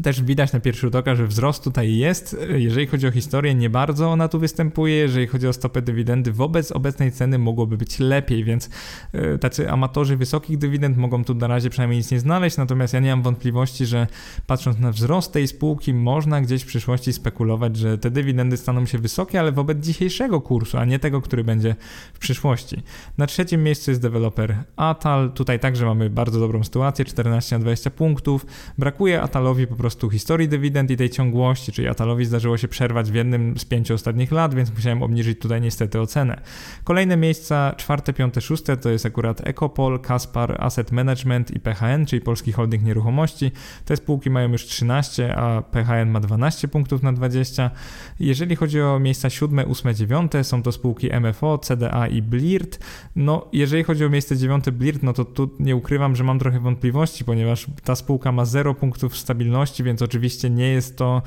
też 0.04 0.22
widać 0.22 0.54
na 0.54 0.60
pierwszy 0.60 0.82
rzut 0.82 0.96
oka, 0.96 1.16
że 1.16 1.28
wzrost 1.28 1.64
tutaj 1.64 1.98
jest. 1.98 2.38
Jeżeli 2.56 2.88
chodzi 2.88 3.08
o 3.08 3.12
historię, 3.12 3.56
nie 3.56 3.70
bardzo 3.70 4.12
ona 4.12 4.28
tu 4.28 4.40
występuje. 4.40 4.96
Jeżeli 4.96 5.28
chodzi 5.28 5.48
o 5.48 5.54
stopę 5.54 5.82
dywidendy, 5.82 6.32
wobec 6.32 6.72
obecnej 6.72 7.12
ceny 7.12 7.38
mogłoby 7.38 7.78
być 7.78 8.00
lepiej, 8.00 8.44
więc 8.44 8.70
e, 9.14 9.38
tacy 9.38 9.72
amatorzy 9.72 10.18
wysokich 10.18 10.58
dywidend 10.58 10.98
mogą 10.98 11.24
tu 11.24 11.36
na 11.36 11.48
razie 11.48 11.70
przynajmniej 11.70 11.98
nic 11.98 12.12
nie 12.12 12.20
znaleźć. 12.20 12.58
Natomiast 12.58 12.94
ja 12.94 13.00
nie 13.00 13.10
mam 13.10 13.24
wątpliwości, 13.24 13.86
że 13.86 14.08
patrząc 14.48 14.80
na 14.80 14.92
wzrost 14.92 15.32
tej 15.32 15.48
spółki, 15.48 15.94
można 15.94 16.42
gdzieś 16.42 16.64
w 16.64 16.66
przyszłości 16.66 17.14
spekulować, 17.14 17.78
że 17.78 17.98
te 17.98 18.12
dywidendy 18.12 18.58
staną 18.58 18.86
się 18.86 18.98
wysokie, 18.98 19.40
ale 19.40 19.52
wobec 19.52 19.86
dzisiejszego 19.86 20.42
kursu, 20.42 20.78
a 20.78 20.86
nie 20.86 21.00
tego, 21.00 21.22
który 21.22 21.44
będzie 21.44 21.76
w 22.14 22.20
przyszłości. 22.20 22.84
Na 23.18 23.28
trzecim 23.28 23.64
miejscu 23.64 23.92
jest 23.92 24.02
deweloper 24.02 24.56
Atal. 24.76 25.32
Tutaj 25.32 25.60
także 25.60 25.86
mamy 25.86 26.10
bardzo 26.10 26.40
dobrą 26.40 26.64
sytuację, 26.64 27.06
14 27.06 27.56
na 27.56 27.60
20 27.60 27.90
punktów. 27.90 28.46
Brakuje 28.78 29.22
Atalowi 29.22 29.68
po 29.76 29.80
prostu 29.80 30.10
historii 30.10 30.50
dywidend 30.50 30.92
i 30.92 30.98
tej 30.98 31.10
ciągłości, 31.10 31.72
czyli 31.72 31.88
Atalowi 31.88 32.26
zdarzyło 32.26 32.58
się 32.58 32.68
przerwać 32.68 33.12
w 33.12 33.14
jednym 33.14 33.58
z 33.58 33.66
pięciu 33.66 33.94
ostatnich 33.94 34.32
lat, 34.32 34.56
więc 34.56 34.74
musiałem 34.76 35.04
obniżyć 35.04 35.40
tutaj 35.40 35.62
niestety 35.62 36.00
ocenę. 36.00 36.42
Kolejne 36.84 37.18
miejsca, 37.18 37.74
czwarte, 37.78 38.14
piąte, 38.14 38.42
szóste 38.42 38.78
to 38.78 38.90
jest 38.90 39.06
akurat 39.06 39.48
Ecopol, 39.48 40.00
Kaspar, 40.00 40.56
Asset 40.60 40.92
Management 40.92 41.52
i 41.52 41.60
PHN, 41.60 42.06
czyli 42.06 42.22
Polski 42.22 42.52
Holding 42.52 42.84
Nieruchomości. 42.84 43.52
Te 43.86 43.98
spółki 43.98 44.30
mają 44.30 44.52
już 44.52 44.66
13, 44.66 45.36
a 45.36 45.62
PHN 45.62 46.10
ma 46.10 46.20
12 46.20 46.68
punktów 46.68 47.04
na 47.04 47.14
20. 47.14 47.72
Jeżeli 48.20 48.56
chodzi 48.56 48.82
o 48.82 49.00
miejsca 49.00 49.30
siódme, 49.30 49.66
ósme, 49.66 49.96
dziewiąte, 49.96 50.44
są 50.44 50.64
to 50.64 50.72
spółki 50.72 51.10
MFO, 51.22 51.58
CDA 51.58 52.08
i 52.08 52.22
Blirt. 52.22 52.80
No, 53.16 53.48
jeżeli 53.54 53.84
chodzi 53.84 54.06
o 54.06 54.10
miejsce 54.10 54.38
dziewiąte 54.38 54.72
Blirt, 54.72 55.04
no 55.04 55.14
to 55.14 55.26
tu 55.26 55.50
nie 55.60 55.76
ukrywam, 55.76 56.16
że 56.16 56.24
mam 56.24 56.40
trochę 56.40 56.60
wątpliwości, 56.60 57.26
ponieważ 57.26 57.68
ta 57.84 57.96
spółka 57.96 58.32
ma 58.32 58.46
0 58.46 58.74
punktów 58.74 59.18
stabilności, 59.18 59.65
więc 59.84 60.02
oczywiście 60.02 60.50
nie 60.50 60.68
jest 60.68 60.98
to, 60.98 61.22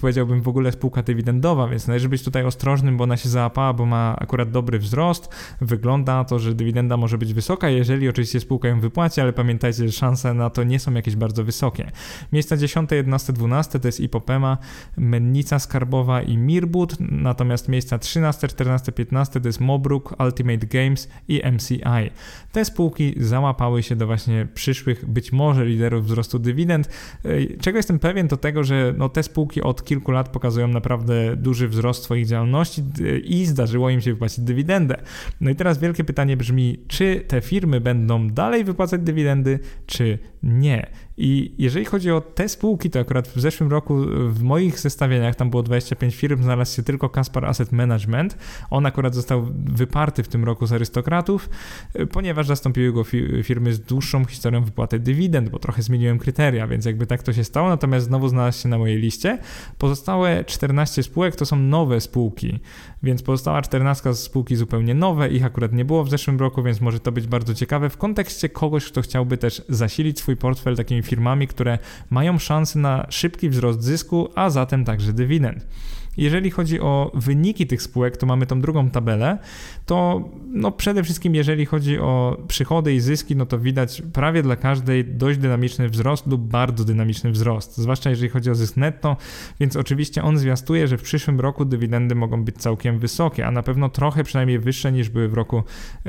powiedziałbym, 0.00 0.42
w 0.42 0.48
ogóle 0.48 0.72
spółka 0.72 1.02
dywidendowa, 1.02 1.68
więc 1.68 1.86
należy 1.86 2.08
być 2.08 2.22
tutaj 2.22 2.44
ostrożnym, 2.44 2.96
bo 2.96 3.04
ona 3.04 3.16
się 3.16 3.28
załapała, 3.28 3.72
bo 3.72 3.86
ma 3.86 4.16
akurat 4.18 4.50
dobry 4.50 4.78
wzrost. 4.78 5.34
Wygląda 5.60 6.24
to, 6.24 6.38
że 6.38 6.54
dywidenda 6.54 6.96
może 6.96 7.18
być 7.18 7.34
wysoka, 7.34 7.68
jeżeli 7.68 8.08
oczywiście 8.08 8.40
spółka 8.40 8.68
ją 8.68 8.80
wypłaci, 8.80 9.20
ale 9.20 9.32
pamiętajcie, 9.32 9.86
że 9.86 9.92
szanse 9.92 10.34
na 10.34 10.50
to 10.50 10.64
nie 10.64 10.78
są 10.78 10.94
jakieś 10.94 11.16
bardzo 11.16 11.44
wysokie. 11.44 11.90
Miejsca 12.32 12.56
10, 12.56 12.90
11, 12.90 13.32
12 13.32 13.80
to 13.80 13.88
jest 13.88 14.00
Ipopema, 14.00 14.58
Mennica 14.96 15.58
Skarbowa 15.58 16.22
i 16.22 16.36
Mirbut, 16.36 16.96
natomiast 17.00 17.68
miejsca 17.68 17.98
13, 17.98 18.48
14, 18.48 18.92
15 18.92 19.40
to 19.40 19.48
jest 19.48 19.60
Mobruk, 19.60 20.14
Ultimate 20.20 20.66
Games 20.66 21.08
i 21.28 21.42
MCI. 21.52 22.10
Te 22.52 22.64
spółki 22.64 23.14
załapały 23.16 23.82
się 23.82 23.96
do 23.96 24.06
właśnie 24.06 24.48
przyszłych, 24.54 25.06
być 25.06 25.32
może 25.32 25.66
liderów 25.66 26.06
wzrostu 26.06 26.38
dywidend. 26.38 26.88
Czego 27.60 27.78
jestem 27.78 27.98
pewien, 27.98 28.28
to 28.28 28.36
tego, 28.36 28.64
że 28.64 28.94
no, 28.98 29.08
te 29.08 29.22
spółki 29.22 29.41
od 29.62 29.84
kilku 29.84 30.12
lat 30.12 30.28
pokazują 30.28 30.68
naprawdę 30.68 31.36
duży 31.36 31.68
wzrost 31.68 32.04
swoich 32.04 32.26
działalności 32.26 32.82
i 33.24 33.46
zdarzyło 33.46 33.90
im 33.90 34.00
się 34.00 34.12
wypłacić 34.12 34.40
dywidendę. 34.40 34.96
No 35.40 35.50
i 35.50 35.54
teraz 35.54 35.78
wielkie 35.78 36.04
pytanie 36.04 36.36
brzmi, 36.36 36.78
czy 36.88 37.24
te 37.28 37.40
firmy 37.40 37.80
będą 37.80 38.28
dalej 38.28 38.64
wypłacać 38.64 39.00
dywidendy, 39.00 39.58
czy 39.86 40.18
nie? 40.42 40.90
I 41.16 41.54
jeżeli 41.58 41.84
chodzi 41.84 42.10
o 42.10 42.20
te 42.20 42.48
spółki, 42.48 42.90
to 42.90 43.00
akurat 43.00 43.28
w 43.28 43.40
zeszłym 43.40 43.70
roku 43.70 43.96
w 44.28 44.42
moich 44.42 44.80
zestawieniach, 44.80 45.34
tam 45.36 45.50
było 45.50 45.62
25 45.62 46.16
firm, 46.16 46.42
znalazł 46.42 46.76
się 46.76 46.82
tylko 46.82 47.08
Kaspar 47.08 47.44
Asset 47.44 47.72
Management. 47.72 48.38
On 48.70 48.86
akurat 48.86 49.14
został 49.14 49.46
wyparty 49.64 50.22
w 50.22 50.28
tym 50.28 50.44
roku 50.44 50.66
z 50.66 50.72
arystokratów, 50.72 51.48
ponieważ 52.12 52.46
zastąpiły 52.46 52.92
go 52.92 53.04
firmy 53.42 53.74
z 53.74 53.80
dłuższą 53.80 54.24
historią 54.24 54.64
wypłaty 54.64 54.98
dywidend, 54.98 55.48
bo 55.48 55.58
trochę 55.58 55.82
zmieniłem 55.82 56.18
kryteria, 56.18 56.66
więc 56.66 56.84
jakby 56.84 57.06
tak 57.06 57.22
to 57.22 57.32
się 57.32 57.44
stało, 57.44 57.68
natomiast 57.68 58.06
znowu 58.06 58.28
znalazł 58.28 58.62
się 58.62 58.68
na 58.68 58.78
mojej 58.78 58.98
liście. 58.98 59.38
Pozostałe 59.78 60.44
14 60.44 61.02
spółek 61.02 61.36
to 61.36 61.46
są 61.46 61.56
nowe 61.56 62.00
spółki, 62.00 62.60
więc 63.02 63.22
pozostała 63.22 63.62
14 63.62 64.14
spółki 64.14 64.56
zupełnie 64.56 64.94
nowe, 64.94 65.28
ich 65.28 65.44
akurat 65.44 65.72
nie 65.72 65.84
było 65.84 66.04
w 66.04 66.10
zeszłym 66.10 66.38
roku, 66.38 66.62
więc 66.62 66.80
może 66.80 67.00
to 67.00 67.12
być 67.12 67.26
bardzo 67.26 67.54
ciekawe 67.54 67.90
w 67.90 67.96
kontekście 67.96 68.48
kogoś, 68.48 68.84
kto 68.84 69.02
chciałby 69.02 69.38
też 69.38 69.62
zasilić 69.68 70.18
swój 70.18 70.36
portfel 70.36 70.76
takimi 70.76 71.02
firmami, 71.12 71.46
które 71.46 71.78
mają 72.10 72.38
szansę 72.38 72.78
na 72.78 73.06
szybki 73.10 73.48
wzrost 73.48 73.82
zysku, 73.82 74.28
a 74.34 74.50
zatem 74.50 74.84
także 74.84 75.12
dywidend. 75.12 75.66
Jeżeli 76.16 76.50
chodzi 76.50 76.80
o 76.80 77.10
wyniki 77.14 77.66
tych 77.66 77.82
spółek, 77.82 78.16
to 78.16 78.26
mamy 78.26 78.46
tą 78.46 78.60
drugą 78.60 78.90
tabelę, 78.90 79.38
to 79.86 80.28
no 80.46 80.70
przede 80.70 81.02
wszystkim 81.02 81.34
jeżeli 81.34 81.66
chodzi 81.66 81.98
o 81.98 82.36
przychody 82.48 82.94
i 82.94 83.00
zyski, 83.00 83.36
no 83.36 83.46
to 83.46 83.58
widać 83.58 84.02
prawie 84.12 84.42
dla 84.42 84.56
każdej 84.56 85.04
dość 85.04 85.38
dynamiczny 85.38 85.88
wzrost 85.88 86.26
lub 86.26 86.40
bardzo 86.40 86.84
dynamiczny 86.84 87.30
wzrost, 87.30 87.76
zwłaszcza 87.76 88.10
jeżeli 88.10 88.28
chodzi 88.28 88.50
o 88.50 88.54
zysk 88.54 88.76
netto, 88.76 89.16
więc 89.60 89.76
oczywiście 89.76 90.22
on 90.22 90.38
zwiastuje, 90.38 90.88
że 90.88 90.98
w 90.98 91.02
przyszłym 91.02 91.40
roku 91.40 91.64
dywidendy 91.64 92.14
mogą 92.14 92.44
być 92.44 92.56
całkiem 92.56 92.98
wysokie, 92.98 93.46
a 93.46 93.50
na 93.50 93.62
pewno 93.62 93.88
trochę 93.88 94.24
przynajmniej 94.24 94.58
wyższe 94.58 94.92
niż 94.92 95.08
były 95.08 95.28
w 95.28 95.34
roku 95.34 95.62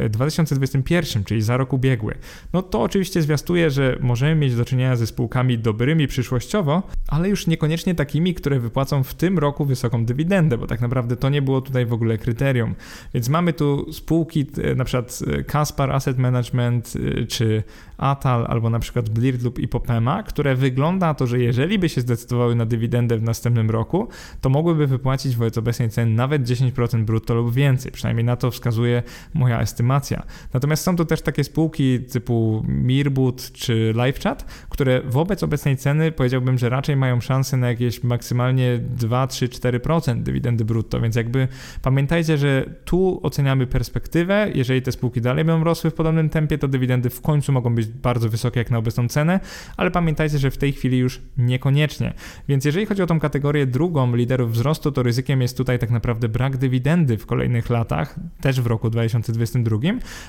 2021, 0.09 1.21
e, 1.21 1.25
czyli 1.25 1.41
za 1.41 1.57
rok 1.57 1.73
ubiegły. 1.73 2.15
No 2.53 2.61
to 2.61 2.81
oczywiście 2.81 3.21
zwiastuje, 3.21 3.69
że 3.69 3.97
możemy 4.01 4.35
mieć 4.35 4.55
do 4.55 4.65
czynienia 4.65 4.95
ze 4.95 5.07
spółkami 5.07 5.59
dobrymi 5.59 6.07
przyszłościowo, 6.07 6.83
ale 7.07 7.29
już 7.29 7.47
niekoniecznie 7.47 7.95
takimi, 7.95 8.33
które 8.33 8.59
wypłacą 8.59 9.03
w 9.03 9.13
tym 9.13 9.39
roku 9.39 9.65
wysoką 9.65 9.92
wysoką 9.93 10.05
dywidendę, 10.05 10.57
bo 10.57 10.67
tak 10.67 10.81
naprawdę 10.81 11.15
to 11.15 11.29
nie 11.29 11.41
było 11.41 11.61
tutaj 11.61 11.85
w 11.85 11.93
ogóle 11.93 12.17
kryterium. 12.17 12.75
Więc 13.13 13.29
mamy 13.29 13.53
tu 13.53 13.93
spółki, 13.93 14.45
e, 14.63 14.75
na 14.75 14.83
przykład 14.83 15.19
Kaspar 15.47 15.89
e, 15.89 15.93
Asset 15.93 16.17
Management 16.17 16.93
e, 16.95 17.25
czy 17.25 17.63
Atal 17.97 18.45
albo 18.49 18.69
na 18.69 18.79
przykład 18.79 19.09
Blirt 19.09 19.43
lub 19.43 19.59
Ipopema, 19.59 20.23
które 20.23 20.55
wygląda 20.55 21.13
to, 21.13 21.27
że 21.27 21.39
jeżeli 21.39 21.79
by 21.79 21.89
się 21.89 22.01
zdecydowały 22.01 22.55
na 22.55 22.65
dywidendę 22.65 23.17
w 23.17 23.23
następnym 23.23 23.69
roku, 23.69 24.07
to 24.41 24.49
mogłyby 24.49 24.87
wypłacić 24.87 25.35
wobec 25.35 25.57
obecnej 25.57 25.89
ceny 25.89 26.11
nawet 26.11 26.43
10% 26.43 27.03
brutto 27.03 27.33
lub 27.35 27.53
więcej. 27.53 27.91
Przynajmniej 27.91 28.25
na 28.25 28.35
to 28.35 28.51
wskazuje 28.51 29.03
moja 29.33 29.61
estymacja. 29.61 30.23
Natomiast 30.53 30.83
są 30.83 30.95
tu 30.95 31.05
też 31.05 31.21
takie 31.21 31.43
spółki 31.43 31.99
typu 31.99 32.63
Mirbut 32.67 33.51
czy 33.51 33.93
LiveChat, 33.95 34.45
które 34.69 35.01
wobec 35.01 35.43
obecnej 35.43 35.77
ceny 35.77 36.11
powiedziałbym, 36.11 36.57
że 36.57 36.69
raczej 36.69 36.95
mają 36.95 37.21
szansę 37.21 37.57
na 37.57 37.67
jakieś 37.67 38.03
maksymalnie 38.03 38.77
2, 38.77 39.27
3, 39.27 39.47
4% 39.47 39.82
dywidendy 40.15 40.65
brutto, 40.65 41.01
więc 41.01 41.15
jakby 41.15 41.47
pamiętajcie, 41.81 42.37
że 42.37 42.65
tu 42.85 43.19
oceniamy 43.23 43.67
perspektywę, 43.67 44.51
jeżeli 44.55 44.81
te 44.81 44.91
spółki 44.91 45.21
dalej 45.21 45.45
będą 45.45 45.63
rosły 45.63 45.91
w 45.91 45.93
podobnym 45.93 46.29
tempie, 46.29 46.57
to 46.57 46.67
dywidendy 46.67 47.09
w 47.09 47.21
końcu 47.21 47.51
mogą 47.51 47.75
być 47.75 47.87
bardzo 47.87 48.29
wysokie 48.29 48.59
jak 48.59 48.71
na 48.71 48.77
obecną 48.77 49.07
cenę, 49.07 49.39
ale 49.77 49.91
pamiętajcie, 49.91 50.37
że 50.37 50.51
w 50.51 50.57
tej 50.57 50.71
chwili 50.71 50.97
już 50.97 51.21
niekoniecznie. 51.37 52.13
Więc 52.47 52.65
jeżeli 52.65 52.85
chodzi 52.85 53.01
o 53.01 53.07
tą 53.07 53.19
kategorię 53.19 53.65
drugą 53.65 54.15
liderów 54.15 54.51
wzrostu, 54.51 54.91
to 54.91 55.03
ryzykiem 55.03 55.41
jest 55.41 55.57
tutaj 55.57 55.79
tak 55.79 55.91
naprawdę 55.91 56.29
brak 56.29 56.57
dywidendy 56.57 57.17
w 57.17 57.25
kolejnych 57.25 57.69
latach, 57.69 58.15
też 58.41 58.61
w 58.61 58.67
roku 58.67 58.89
2022, 58.89 59.77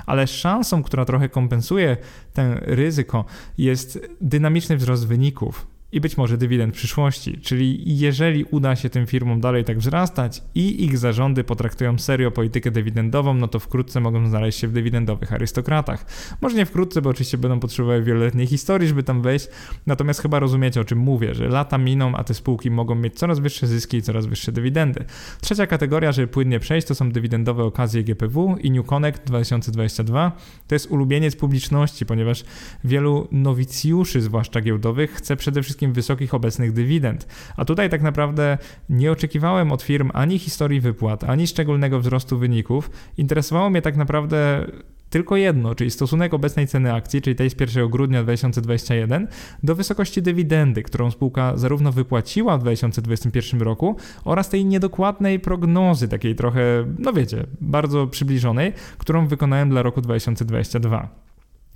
ale 0.06 0.26
szansą, 0.26 0.82
która 0.82 1.04
trochę 1.04 1.28
kompensuje 1.28 1.96
ten 2.32 2.58
ryzyko, 2.62 3.24
jest 3.58 4.08
dynamiczny 4.20 4.76
wzrost 4.76 5.06
wyników. 5.06 5.73
I 5.94 6.00
być 6.00 6.16
może 6.16 6.38
dywidend 6.38 6.74
przyszłości. 6.74 7.38
Czyli 7.42 7.98
jeżeli 7.98 8.44
uda 8.44 8.76
się 8.76 8.90
tym 8.90 9.06
firmom 9.06 9.40
dalej 9.40 9.64
tak 9.64 9.78
wzrastać 9.78 10.42
i 10.54 10.84
ich 10.84 10.98
zarządy 10.98 11.44
potraktują 11.44 11.98
serio 11.98 12.30
politykę 12.30 12.70
dywidendową, 12.70 13.34
no 13.34 13.48
to 13.48 13.58
wkrótce 13.58 14.00
mogą 14.00 14.28
znaleźć 14.28 14.58
się 14.58 14.68
w 14.68 14.72
dywidendowych 14.72 15.32
arystokratach. 15.32 16.06
Może 16.40 16.56
nie 16.56 16.66
wkrótce, 16.66 17.02
bo 17.02 17.10
oczywiście 17.10 17.38
będą 17.38 17.60
potrzebowały 17.60 18.02
wieloletniej 18.02 18.46
historii, 18.46 18.88
żeby 18.88 19.02
tam 19.02 19.22
wejść, 19.22 19.48
natomiast 19.86 20.22
chyba 20.22 20.38
rozumiecie 20.38 20.80
o 20.80 20.84
czym 20.84 20.98
mówię, 20.98 21.34
że 21.34 21.48
lata 21.48 21.78
miną, 21.78 22.16
a 22.16 22.24
te 22.24 22.34
spółki 22.34 22.70
mogą 22.70 22.94
mieć 22.94 23.14
coraz 23.14 23.38
wyższe 23.38 23.66
zyski 23.66 23.96
i 23.96 24.02
coraz 24.02 24.26
wyższe 24.26 24.52
dywidendy. 24.52 25.04
Trzecia 25.40 25.66
kategoria, 25.66 26.12
żeby 26.12 26.28
płynnie 26.28 26.60
przejść, 26.60 26.86
to 26.86 26.94
są 26.94 27.10
dywidendowe 27.10 27.64
okazje 27.64 28.04
GPW 28.04 28.56
i 28.60 28.70
New 28.70 28.86
Connect 28.86 29.26
2022. 29.26 30.32
To 30.68 30.74
jest 30.74 30.86
ulubieniec 30.86 31.36
publiczności, 31.36 32.06
ponieważ 32.06 32.44
wielu 32.84 33.28
nowicjuszy, 33.32 34.20
zwłaszcza 34.20 34.60
giełdowych, 34.60 35.12
chce 35.12 35.36
przede 35.36 35.62
wszystkim 35.62 35.83
wysokich 35.92 36.34
obecnych 36.34 36.72
dywidend. 36.72 37.26
A 37.56 37.64
tutaj 37.64 37.90
tak 37.90 38.02
naprawdę 38.02 38.58
nie 38.88 39.12
oczekiwałem 39.12 39.72
od 39.72 39.82
firm 39.82 40.10
ani 40.14 40.38
historii 40.38 40.80
wypłat, 40.80 41.24
ani 41.24 41.46
szczególnego 41.46 42.00
wzrostu 42.00 42.38
wyników. 42.38 42.90
Interesowało 43.16 43.70
mnie 43.70 43.82
tak 43.82 43.96
naprawdę 43.96 44.66
tylko 45.14 45.36
jedno, 45.36 45.74
czyli 45.74 45.90
stosunek 45.90 46.34
obecnej 46.34 46.66
ceny 46.66 46.92
akcji, 46.92 47.22
czyli 47.22 47.36
tej 47.36 47.50
z 47.50 47.60
1 47.60 47.88
grudnia 47.88 48.22
2021, 48.22 49.28
do 49.62 49.74
wysokości 49.74 50.22
dywidendy, 50.22 50.82
którą 50.82 51.10
spółka 51.10 51.56
zarówno 51.56 51.92
wypłaciła 51.92 52.58
w 52.58 52.60
2021 52.60 53.60
roku, 53.60 53.96
oraz 54.24 54.48
tej 54.48 54.64
niedokładnej 54.64 55.40
prognozy, 55.40 56.08
takiej 56.08 56.34
trochę, 56.34 56.84
no 56.98 57.12
wiecie, 57.12 57.46
bardzo 57.60 58.06
przybliżonej, 58.06 58.72
którą 58.98 59.26
wykonałem 59.26 59.70
dla 59.70 59.82
roku 59.82 60.00
2022. 60.00 61.08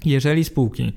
Jeżeli 0.05 0.45
spółki 0.45 0.93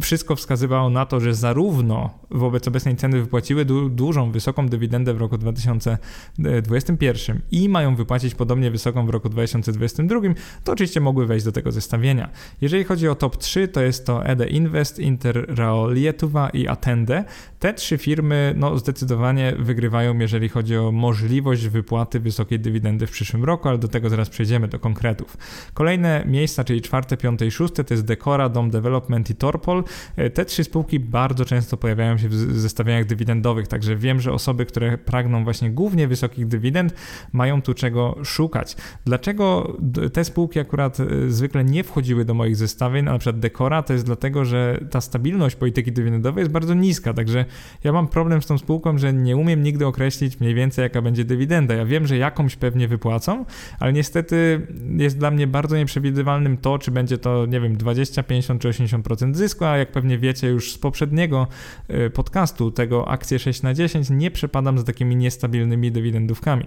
wszystko 0.00 0.36
wskazywało 0.36 0.90
na 0.90 1.06
to, 1.06 1.20
że 1.20 1.34
zarówno 1.34 2.10
wobec 2.30 2.68
obecnej 2.68 2.96
ceny 2.96 3.20
wypłaciły 3.20 3.64
du 3.64 3.88
dużą, 3.88 4.32
wysoką 4.32 4.68
dywidendę 4.68 5.14
w 5.14 5.18
roku 5.18 5.38
2021 5.38 7.40
i 7.50 7.68
mają 7.68 7.96
wypłacić 7.96 8.34
podobnie 8.34 8.70
wysoką 8.70 9.06
w 9.06 9.10
roku 9.10 9.28
2022, 9.28 10.20
to 10.64 10.72
oczywiście 10.72 11.00
mogły 11.00 11.26
wejść 11.26 11.44
do 11.44 11.52
tego 11.52 11.72
zestawienia. 11.72 12.30
Jeżeli 12.60 12.84
chodzi 12.84 13.08
o 13.08 13.14
top 13.14 13.36
3, 13.36 13.68
to 13.68 13.80
jest 13.80 14.06
to 14.06 14.26
EDE 14.26 14.46
Invest, 14.46 14.98
Interrao 14.98 15.90
Lietuva 15.90 16.48
i 16.48 16.68
Attende. 16.68 17.24
Te 17.58 17.74
trzy 17.74 17.98
firmy 17.98 18.54
no, 18.56 18.78
zdecydowanie 18.78 19.54
wygrywają, 19.58 20.18
jeżeli 20.18 20.48
chodzi 20.48 20.76
o 20.76 20.92
możliwość 20.92 21.68
wypłaty 21.68 22.20
wysokiej 22.20 22.60
dywidendy 22.60 23.06
w 23.06 23.10
przyszłym 23.10 23.44
roku, 23.44 23.68
ale 23.68 23.78
do 23.78 23.88
tego 23.88 24.08
zaraz 24.08 24.28
przejdziemy 24.28 24.68
do 24.68 24.78
konkretów. 24.78 25.36
Kolejne 25.74 26.24
miejsca, 26.26 26.64
czyli 26.64 26.82
czwarte, 26.82 27.16
piąte 27.16 27.46
i 27.46 27.50
szóste, 27.50 27.84
to 27.84 27.94
jest 27.94 28.04
Decora, 28.04 28.48
Dom 28.48 28.70
Development 28.70 29.30
i 29.30 29.34
Torpol. 29.34 29.75
E, 30.16 30.30
te 30.30 30.44
trzy 30.44 30.64
spółki 30.64 31.00
bardzo 31.00 31.44
często 31.44 31.76
pojawiają 31.76 32.18
się 32.18 32.28
w 32.28 32.34
zestawieniach 32.34 33.04
dywidendowych, 33.04 33.68
także 33.68 33.96
wiem, 33.96 34.20
że 34.20 34.32
osoby, 34.32 34.66
które 34.66 34.98
pragną 34.98 35.44
właśnie 35.44 35.70
głównie 35.70 36.08
wysokich 36.08 36.46
dywidend, 36.46 36.94
mają 37.32 37.62
tu 37.62 37.74
czego 37.74 38.16
szukać. 38.24 38.76
Dlaczego 39.04 39.76
te 40.12 40.24
spółki 40.24 40.60
akurat 40.60 41.00
e, 41.00 41.06
zwykle 41.28 41.64
nie 41.64 41.84
wchodziły 41.84 42.24
do 42.24 42.34
moich 42.34 42.56
zestawień, 42.56 43.04
na 43.04 43.18
przykład 43.18 43.40
Decora, 43.40 43.82
to 43.82 43.92
jest 43.92 44.04
dlatego, 44.04 44.44
że 44.44 44.80
ta 44.90 45.00
stabilność 45.00 45.56
polityki 45.56 45.92
dywidendowej 45.92 46.42
jest 46.42 46.52
bardzo 46.52 46.74
niska, 46.74 47.14
także 47.14 47.44
ja 47.84 47.92
mam 47.92 48.08
problem 48.08 48.42
z 48.42 48.46
tą 48.46 48.58
spółką, 48.58 48.98
że 48.98 49.12
nie 49.12 49.36
umiem 49.36 49.62
nigdy 49.62 49.86
określić 49.86 50.40
mniej 50.40 50.54
więcej 50.54 50.82
jaka 50.82 51.02
będzie 51.02 51.24
dywidenda. 51.24 51.74
Ja 51.74 51.84
wiem, 51.84 52.06
że 52.06 52.16
jakąś 52.16 52.56
pewnie 52.56 52.88
wypłacą, 52.88 53.44
ale 53.78 53.92
niestety 53.92 54.66
jest 54.96 55.18
dla 55.18 55.30
mnie 55.30 55.46
bardzo 55.46 55.76
nieprzewidywalnym 55.76 56.56
to, 56.56 56.78
czy 56.78 56.90
będzie 56.90 57.18
to, 57.18 57.46
nie 57.46 57.60
wiem, 57.60 57.76
20, 57.76 58.22
50 58.22 58.62
czy 58.62 58.68
80% 58.68 59.34
zysku, 59.34 59.55
a 59.62 59.76
jak 59.76 59.92
pewnie 59.92 60.18
wiecie 60.18 60.48
już 60.48 60.72
z 60.72 60.78
poprzedniego 60.78 61.46
y, 61.90 62.10
podcastu, 62.10 62.70
tego 62.70 63.08
akcje 63.08 63.38
6 63.38 63.62
na 63.62 63.74
10, 63.74 64.10
nie 64.10 64.30
przepadam 64.30 64.78
z 64.78 64.84
takimi 64.84 65.16
niestabilnymi 65.16 65.92
dywidendówkami. 65.92 66.66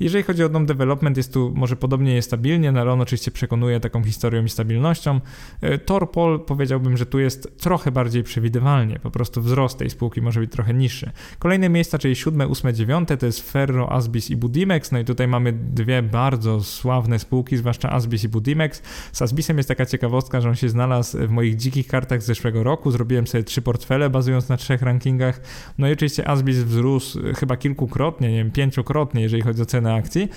Jeżeli 0.00 0.24
chodzi 0.24 0.44
o 0.44 0.48
dom 0.48 0.66
development, 0.66 1.16
jest 1.16 1.32
tu 1.32 1.52
może 1.54 1.76
podobnie 1.76 2.14
niestabilnie, 2.14 2.72
no 2.72 2.80
ale 2.80 2.92
on 2.92 3.00
oczywiście 3.00 3.30
przekonuje 3.30 3.80
taką 3.80 4.04
historią 4.04 4.44
i 4.44 4.48
stabilnością. 4.48 5.20
Y, 5.62 5.78
Torpol 5.78 6.40
powiedziałbym, 6.40 6.96
że 6.96 7.06
tu 7.06 7.18
jest 7.18 7.58
trochę 7.58 7.92
bardziej 7.92 8.22
przewidywalnie, 8.22 8.98
po 8.98 9.10
prostu 9.10 9.42
wzrost 9.42 9.78
tej 9.78 9.90
spółki 9.90 10.22
może 10.22 10.40
być 10.40 10.52
trochę 10.52 10.74
niższy. 10.74 11.10
Kolejne 11.38 11.68
miejsca, 11.68 11.98
czyli 11.98 12.16
7, 12.16 12.50
8, 12.50 12.74
9 12.74 13.08
to 13.18 13.26
jest 13.26 13.52
Ferro, 13.52 13.92
Asbis 13.92 14.30
i 14.30 14.36
Budimex, 14.36 14.92
no 14.92 14.98
i 14.98 15.04
tutaj 15.04 15.28
mamy 15.28 15.52
dwie 15.52 16.02
bardzo 16.02 16.62
sławne 16.62 17.18
spółki, 17.18 17.56
zwłaszcza 17.56 17.90
Asbis 17.90 18.24
i 18.24 18.28
Budimex. 18.28 18.82
Z 19.12 19.22
Asbisem 19.22 19.56
jest 19.56 19.68
taka 19.68 19.86
ciekawostka, 19.86 20.40
że 20.40 20.48
on 20.48 20.54
się 20.54 20.68
znalazł 20.68 21.18
w 21.18 21.30
moich 21.30 21.56
dzikich 21.56 21.86
kartach 21.86 22.22
zeszłego 22.28 22.62
roku. 22.62 22.90
Zrobiłem 22.90 23.26
sobie 23.26 23.44
trzy 23.44 23.62
portfele 23.62 24.10
bazując 24.10 24.48
na 24.48 24.56
trzech 24.56 24.82
rankingach. 24.82 25.40
No 25.78 25.88
i 25.88 25.92
oczywiście 25.92 26.28
Asbis 26.28 26.56
wzrósł 26.56 27.20
chyba 27.36 27.56
kilkukrotnie, 27.56 28.30
nie 28.30 28.36
wiem, 28.38 28.50
pięciokrotnie, 28.50 29.22
jeżeli 29.22 29.42
chodzi 29.42 29.62
o 29.62 29.66
cenę 29.66 29.94
akcji. 29.94 30.28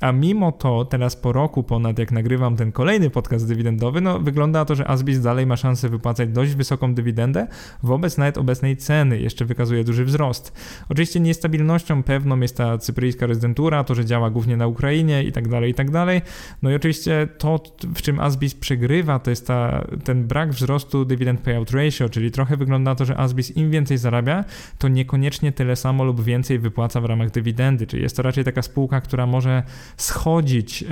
A 0.00 0.12
mimo 0.12 0.52
to, 0.52 0.84
teraz 0.84 1.16
po 1.16 1.32
roku 1.32 1.62
ponad, 1.62 1.98
jak 1.98 2.12
nagrywam 2.12 2.56
ten 2.56 2.72
kolejny 2.72 3.10
podcast 3.10 3.48
dywidendowy, 3.48 4.00
no 4.00 4.18
wygląda 4.18 4.64
to, 4.64 4.74
że 4.74 4.88
Asbis 4.88 5.20
dalej 5.20 5.46
ma 5.46 5.56
szansę 5.56 5.88
wypłacać 5.88 6.28
dość 6.28 6.54
wysoką 6.54 6.94
dywidendę 6.94 7.46
wobec 7.82 8.18
nawet 8.18 8.38
obecnej 8.38 8.76
ceny. 8.76 9.20
Jeszcze 9.20 9.44
wykazuje 9.44 9.84
duży 9.84 10.04
wzrost. 10.04 10.52
Oczywiście 10.88 11.20
niestabilnością 11.20 12.02
pewną 12.02 12.40
jest 12.40 12.56
ta 12.56 12.78
cypryjska 12.78 13.26
rezydentura, 13.26 13.84
to, 13.84 13.94
że 13.94 14.04
działa 14.04 14.30
głównie 14.30 14.56
na 14.56 14.66
Ukrainie 14.66 15.22
i 15.24 15.32
tak 15.32 15.48
dalej, 15.48 15.70
i 15.70 15.74
tak 15.74 15.90
dalej. 15.90 16.22
No 16.62 16.70
i 16.70 16.74
oczywiście 16.74 17.28
to, 17.38 17.60
w 17.94 18.02
czym 18.02 18.20
Asbis 18.20 18.54
przegrywa, 18.54 19.18
to 19.18 19.30
jest 19.30 19.46
ta, 19.46 19.86
ten 20.04 20.26
brak 20.26 20.52
wzrostu 20.52 21.04
dividend 21.04 21.40
payout 21.40 21.70
ratio, 21.70 22.08
czyli 22.08 22.30
trochę 22.30 22.56
wygląda 22.56 22.94
to, 22.94 23.04
że 23.04 23.16
Asbis 23.16 23.56
im 23.56 23.70
więcej 23.70 23.98
zarabia, 23.98 24.44
to 24.78 24.88
niekoniecznie 24.88 25.52
tyle 25.52 25.76
samo 25.76 26.04
lub 26.04 26.24
więcej 26.24 26.58
wypłaca 26.58 27.00
w 27.00 27.04
ramach 27.04 27.30
dywidendy, 27.30 27.86
czyli 27.86 28.02
jest 28.02 28.16
to 28.16 28.22
raczej 28.22 28.44
taka 28.44 28.62
spółka, 28.62 29.00
która 29.00 29.26
może 29.26 29.62
schodzić, 29.96 30.84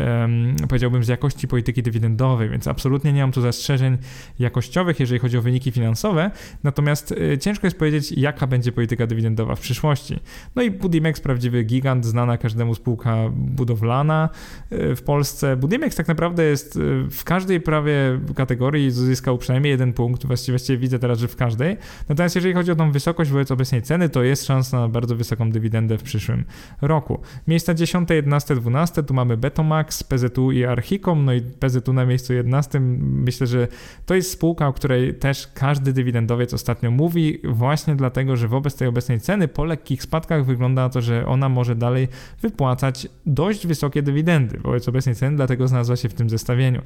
powiedziałbym, 0.69 1.05
z 1.05 1.09
jakości 1.09 1.49
polityki 1.49 1.83
dywidendowej, 1.83 2.49
więc 2.49 2.69
absolutnie 2.69 3.13
nie 3.13 3.21
mam 3.21 3.33
tu 3.33 3.41
zastrzeżeń 3.41 3.99
jakościowych, 4.39 5.01
jeżeli 5.01 5.21
chodzi 5.21 5.39
o 5.39 5.43
wyniki 5.43 5.73
finansowe, 5.73 6.31
natomiast 6.65 7.13
e, 7.33 7.39
ciężko 7.39 7.67
jest 7.67 7.79
powiedzieć, 7.79 8.13
jaka 8.13 8.47
będzie 8.47 8.73
polityka 8.73 9.07
dywidendowa 9.07 9.55
w 9.55 9.61
przyszłości. 9.61 10.21
No 10.57 10.63
i 10.63 10.71
Budimex, 10.71 11.21
prawdziwy 11.21 11.65
gigant, 11.65 12.05
znana 12.07 12.39
każdemu 12.39 12.75
spółka 12.75 13.17
budowlana 13.35 14.29
e, 14.71 14.97
w 14.97 15.03
Polsce. 15.03 15.57
Budimex 15.57 15.97
tak 15.97 16.09
naprawdę 16.09 16.45
jest 16.45 16.77
e, 16.77 16.81
w 17.11 17.25
każdej 17.25 17.61
prawie 17.61 18.21
kategorii 18.35 18.91
zyskał 18.91 19.39
przynajmniej 19.39 19.71
jeden 19.71 19.93
punkt, 19.93 20.27
właściwie 20.27 20.79
widzę 20.79 20.99
teraz, 20.99 21.19
że 21.19 21.29
w 21.29 21.37
każdej. 21.37 21.77
Natomiast 22.09 22.35
jeżeli 22.35 22.55
chodzi 22.55 22.71
o 22.73 22.77
tą 22.77 22.93
wysokość 22.93 23.31
wobec 23.31 23.51
obecnej 23.51 23.83
ceny, 23.83 24.09
to 24.09 24.23
jest 24.23 24.47
szansa 24.47 24.81
na 24.81 24.89
bardzo 24.89 25.17
wysoką 25.17 25.51
dywidendę 25.51 25.99
w 25.99 26.03
przyszłym 26.03 26.45
roku. 26.81 27.21
Miejsca 27.49 27.75
10, 27.75 28.11
11, 28.11 28.55
12 28.55 28.86
12, 28.87 29.03
tu 29.03 29.15
mamy 29.15 29.37
Betomax, 29.37 30.05
PZU 30.05 30.53
i 30.53 30.65
Archicom, 30.65 31.25
no 31.25 31.35
i 31.35 31.41
PZU 31.41 31.93
na 31.93 32.07
miejscu 32.07 32.33
11. 32.33 32.81
Myślę, 32.81 33.47
że 33.47 33.69
to 34.07 34.15
jest 34.15 34.31
spółka, 34.31 34.69
o 34.69 34.73
której 34.73 35.15
też 35.15 35.49
każdy 35.55 35.93
dywidendowiec 35.93 36.55
ostatnio 36.55 36.91
mówi, 36.91 37.39
właśnie 37.45 37.97
dlatego, 37.97 38.37
że 38.37 38.49
wobec 38.49 38.77
tej 38.77 38.89
obecnej 38.89 39.21
ceny 39.21 39.49
po 39.49 39.65
lekkich 39.65 40.03
spadkach 40.03 40.45
wygląda 40.45 40.83
na 40.83 40.89
to, 40.89 41.01
że 41.01 41.27
ona 41.27 41.49
może 41.49 41.75
dalej 41.75 42.09
wypłacać 42.43 43.09
dość 43.27 43.67
wysokie 43.67 44.03
dywidendy 44.03 44.59
wobec 44.59 44.89
obecnej 44.89 45.15
ceny, 45.15 45.37
dlatego 45.37 45.69
znalazła 45.69 45.97
się 45.97 46.09
w 46.09 46.15
tym 46.15 46.31
zestawieniu. 46.31 46.83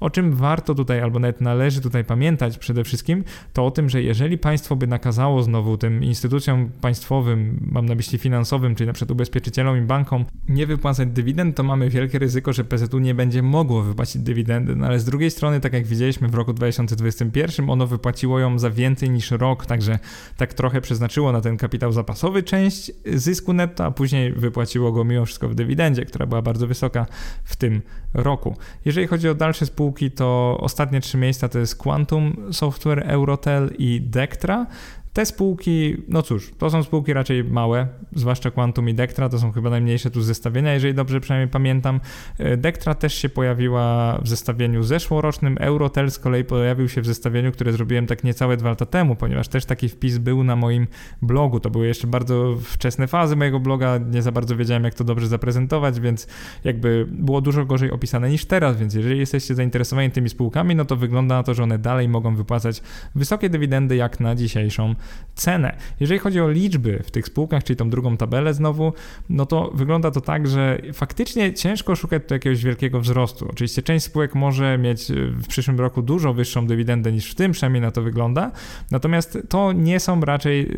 O 0.00 0.10
czym 0.10 0.32
warto 0.32 0.74
tutaj, 0.74 1.00
albo 1.00 1.18
nawet 1.18 1.40
należy 1.40 1.80
tutaj 1.80 2.04
pamiętać 2.04 2.58
przede 2.58 2.84
wszystkim, 2.84 3.24
to 3.52 3.66
o 3.66 3.70
tym, 3.70 3.88
że 3.88 4.02
jeżeli 4.02 4.38
państwo 4.38 4.76
by 4.76 4.86
nakazało 4.86 5.42
znowu 5.42 5.76
tym 5.76 6.04
instytucjom 6.04 6.70
państwowym, 6.80 7.68
mam 7.72 7.86
na 7.86 7.94
myśli 7.94 8.18
finansowym, 8.18 8.74
czyli 8.74 8.86
na 8.86 8.92
przykład 8.92 9.10
ubezpieczycielom 9.10 9.78
i 9.78 9.80
bankom, 9.80 10.24
nie 10.48 10.66
wypłacać 10.66 11.08
dywidend, 11.08 11.43
dywidend, 11.44 11.56
to 11.56 11.62
mamy 11.62 11.90
wielkie 11.90 12.18
ryzyko, 12.18 12.52
że 12.52 12.64
PZU 12.64 12.98
nie 12.98 13.14
będzie 13.14 13.42
mogło 13.42 13.82
wypłacić 13.82 14.22
dywidendy. 14.22 14.76
No 14.76 14.86
ale 14.86 15.00
z 15.00 15.04
drugiej 15.04 15.30
strony, 15.30 15.60
tak 15.60 15.72
jak 15.72 15.86
widzieliśmy 15.86 16.28
w 16.28 16.34
roku 16.34 16.52
2021, 16.52 17.70
ono 17.70 17.86
wypłaciło 17.86 18.38
ją 18.38 18.58
za 18.58 18.70
więcej 18.70 19.10
niż 19.10 19.30
rok, 19.30 19.66
także 19.66 19.98
tak 20.36 20.54
trochę 20.54 20.80
przeznaczyło 20.80 21.32
na 21.32 21.40
ten 21.40 21.56
kapitał 21.56 21.92
zapasowy 21.92 22.42
część 22.42 22.92
zysku 23.06 23.52
netto, 23.52 23.84
a 23.84 23.90
później 23.90 24.32
wypłaciło 24.32 24.92
go 24.92 25.04
mimo 25.04 25.24
wszystko 25.24 25.48
w 25.48 25.54
dywidendzie, 25.54 26.04
która 26.04 26.26
była 26.26 26.42
bardzo 26.42 26.66
wysoka 26.66 27.06
w 27.44 27.56
tym 27.56 27.82
roku. 28.14 28.56
Jeżeli 28.84 29.06
chodzi 29.06 29.28
o 29.28 29.34
dalsze 29.34 29.66
spółki, 29.66 30.10
to 30.10 30.58
ostatnie 30.60 31.00
trzy 31.00 31.18
miejsca 31.18 31.48
to 31.48 31.58
jest 31.58 31.76
Quantum 31.76 32.36
Software, 32.52 33.04
Eurotel 33.06 33.70
i 33.78 34.00
Dectra. 34.00 34.66
Te 35.14 35.26
spółki, 35.26 35.96
no 36.08 36.22
cóż, 36.22 36.52
to 36.58 36.70
są 36.70 36.82
spółki 36.82 37.12
raczej 37.12 37.44
małe, 37.44 37.88
zwłaszcza 38.14 38.50
Quantum 38.50 38.88
i 38.88 38.94
Dektra, 38.94 39.28
to 39.28 39.38
są 39.38 39.52
chyba 39.52 39.70
najmniejsze 39.70 40.10
tu 40.10 40.22
zestawienia, 40.22 40.74
jeżeli 40.74 40.94
dobrze 40.94 41.20
przynajmniej 41.20 41.48
pamiętam. 41.48 42.00
E, 42.38 42.56
Dektra 42.56 42.94
też 42.94 43.14
się 43.14 43.28
pojawiła 43.28 44.18
w 44.22 44.28
zestawieniu 44.28 44.82
zeszłorocznym, 44.82 45.56
Eurotel 45.60 46.10
z 46.10 46.18
kolei 46.18 46.44
pojawił 46.44 46.88
się 46.88 47.00
w 47.00 47.06
zestawieniu, 47.06 47.52
które 47.52 47.72
zrobiłem 47.72 48.06
tak 48.06 48.24
niecałe 48.24 48.56
dwa 48.56 48.68
lata 48.68 48.86
temu, 48.86 49.16
ponieważ 49.16 49.48
też 49.48 49.64
taki 49.64 49.88
wpis 49.88 50.18
był 50.18 50.44
na 50.44 50.56
moim 50.56 50.86
blogu. 51.22 51.60
To 51.60 51.70
były 51.70 51.86
jeszcze 51.86 52.06
bardzo 52.06 52.56
wczesne 52.62 53.06
fazy 53.06 53.36
mojego 53.36 53.60
bloga, 53.60 53.98
nie 53.98 54.22
za 54.22 54.32
bardzo 54.32 54.56
wiedziałem, 54.56 54.84
jak 54.84 54.94
to 54.94 55.04
dobrze 55.04 55.26
zaprezentować, 55.26 56.00
więc 56.00 56.26
jakby 56.64 57.06
było 57.10 57.40
dużo 57.40 57.64
gorzej 57.64 57.90
opisane 57.90 58.30
niż 58.30 58.44
teraz, 58.44 58.76
więc 58.76 58.94
jeżeli 58.94 59.18
jesteście 59.18 59.54
zainteresowani 59.54 60.10
tymi 60.10 60.28
spółkami, 60.28 60.74
no 60.76 60.84
to 60.84 60.96
wygląda 60.96 61.34
na 61.34 61.42
to, 61.42 61.54
że 61.54 61.62
one 61.62 61.78
dalej 61.78 62.08
mogą 62.08 62.36
wypłacać 62.36 62.82
wysokie 63.14 63.50
dywidendy 63.50 63.96
jak 63.96 64.20
na 64.20 64.34
dzisiejszą 64.34 64.94
cenę. 65.34 65.76
Jeżeli 66.00 66.20
chodzi 66.20 66.40
o 66.40 66.50
liczby 66.50 67.02
w 67.04 67.10
tych 67.10 67.26
spółkach, 67.26 67.64
czyli 67.64 67.76
tą 67.76 67.90
drugą 67.90 68.16
tabelę 68.16 68.54
znowu, 68.54 68.92
no 69.28 69.46
to 69.46 69.70
wygląda 69.74 70.10
to 70.10 70.20
tak, 70.20 70.48
że 70.48 70.78
faktycznie 70.92 71.52
ciężko 71.52 71.96
szukać 71.96 72.22
tu 72.28 72.34
jakiegoś 72.34 72.64
wielkiego 72.64 73.00
wzrostu. 73.00 73.48
Oczywiście 73.50 73.82
część 73.82 74.04
spółek 74.04 74.34
może 74.34 74.78
mieć 74.78 75.12
w 75.42 75.46
przyszłym 75.46 75.80
roku 75.80 76.02
dużo 76.02 76.34
wyższą 76.34 76.66
dywidendę 76.66 77.12
niż 77.12 77.30
w 77.30 77.34
tym, 77.34 77.52
przynajmniej 77.52 77.82
na 77.82 77.90
to 77.90 78.02
wygląda, 78.02 78.50
natomiast 78.90 79.38
to 79.48 79.72
nie 79.72 80.00
są 80.00 80.20
raczej, 80.20 80.70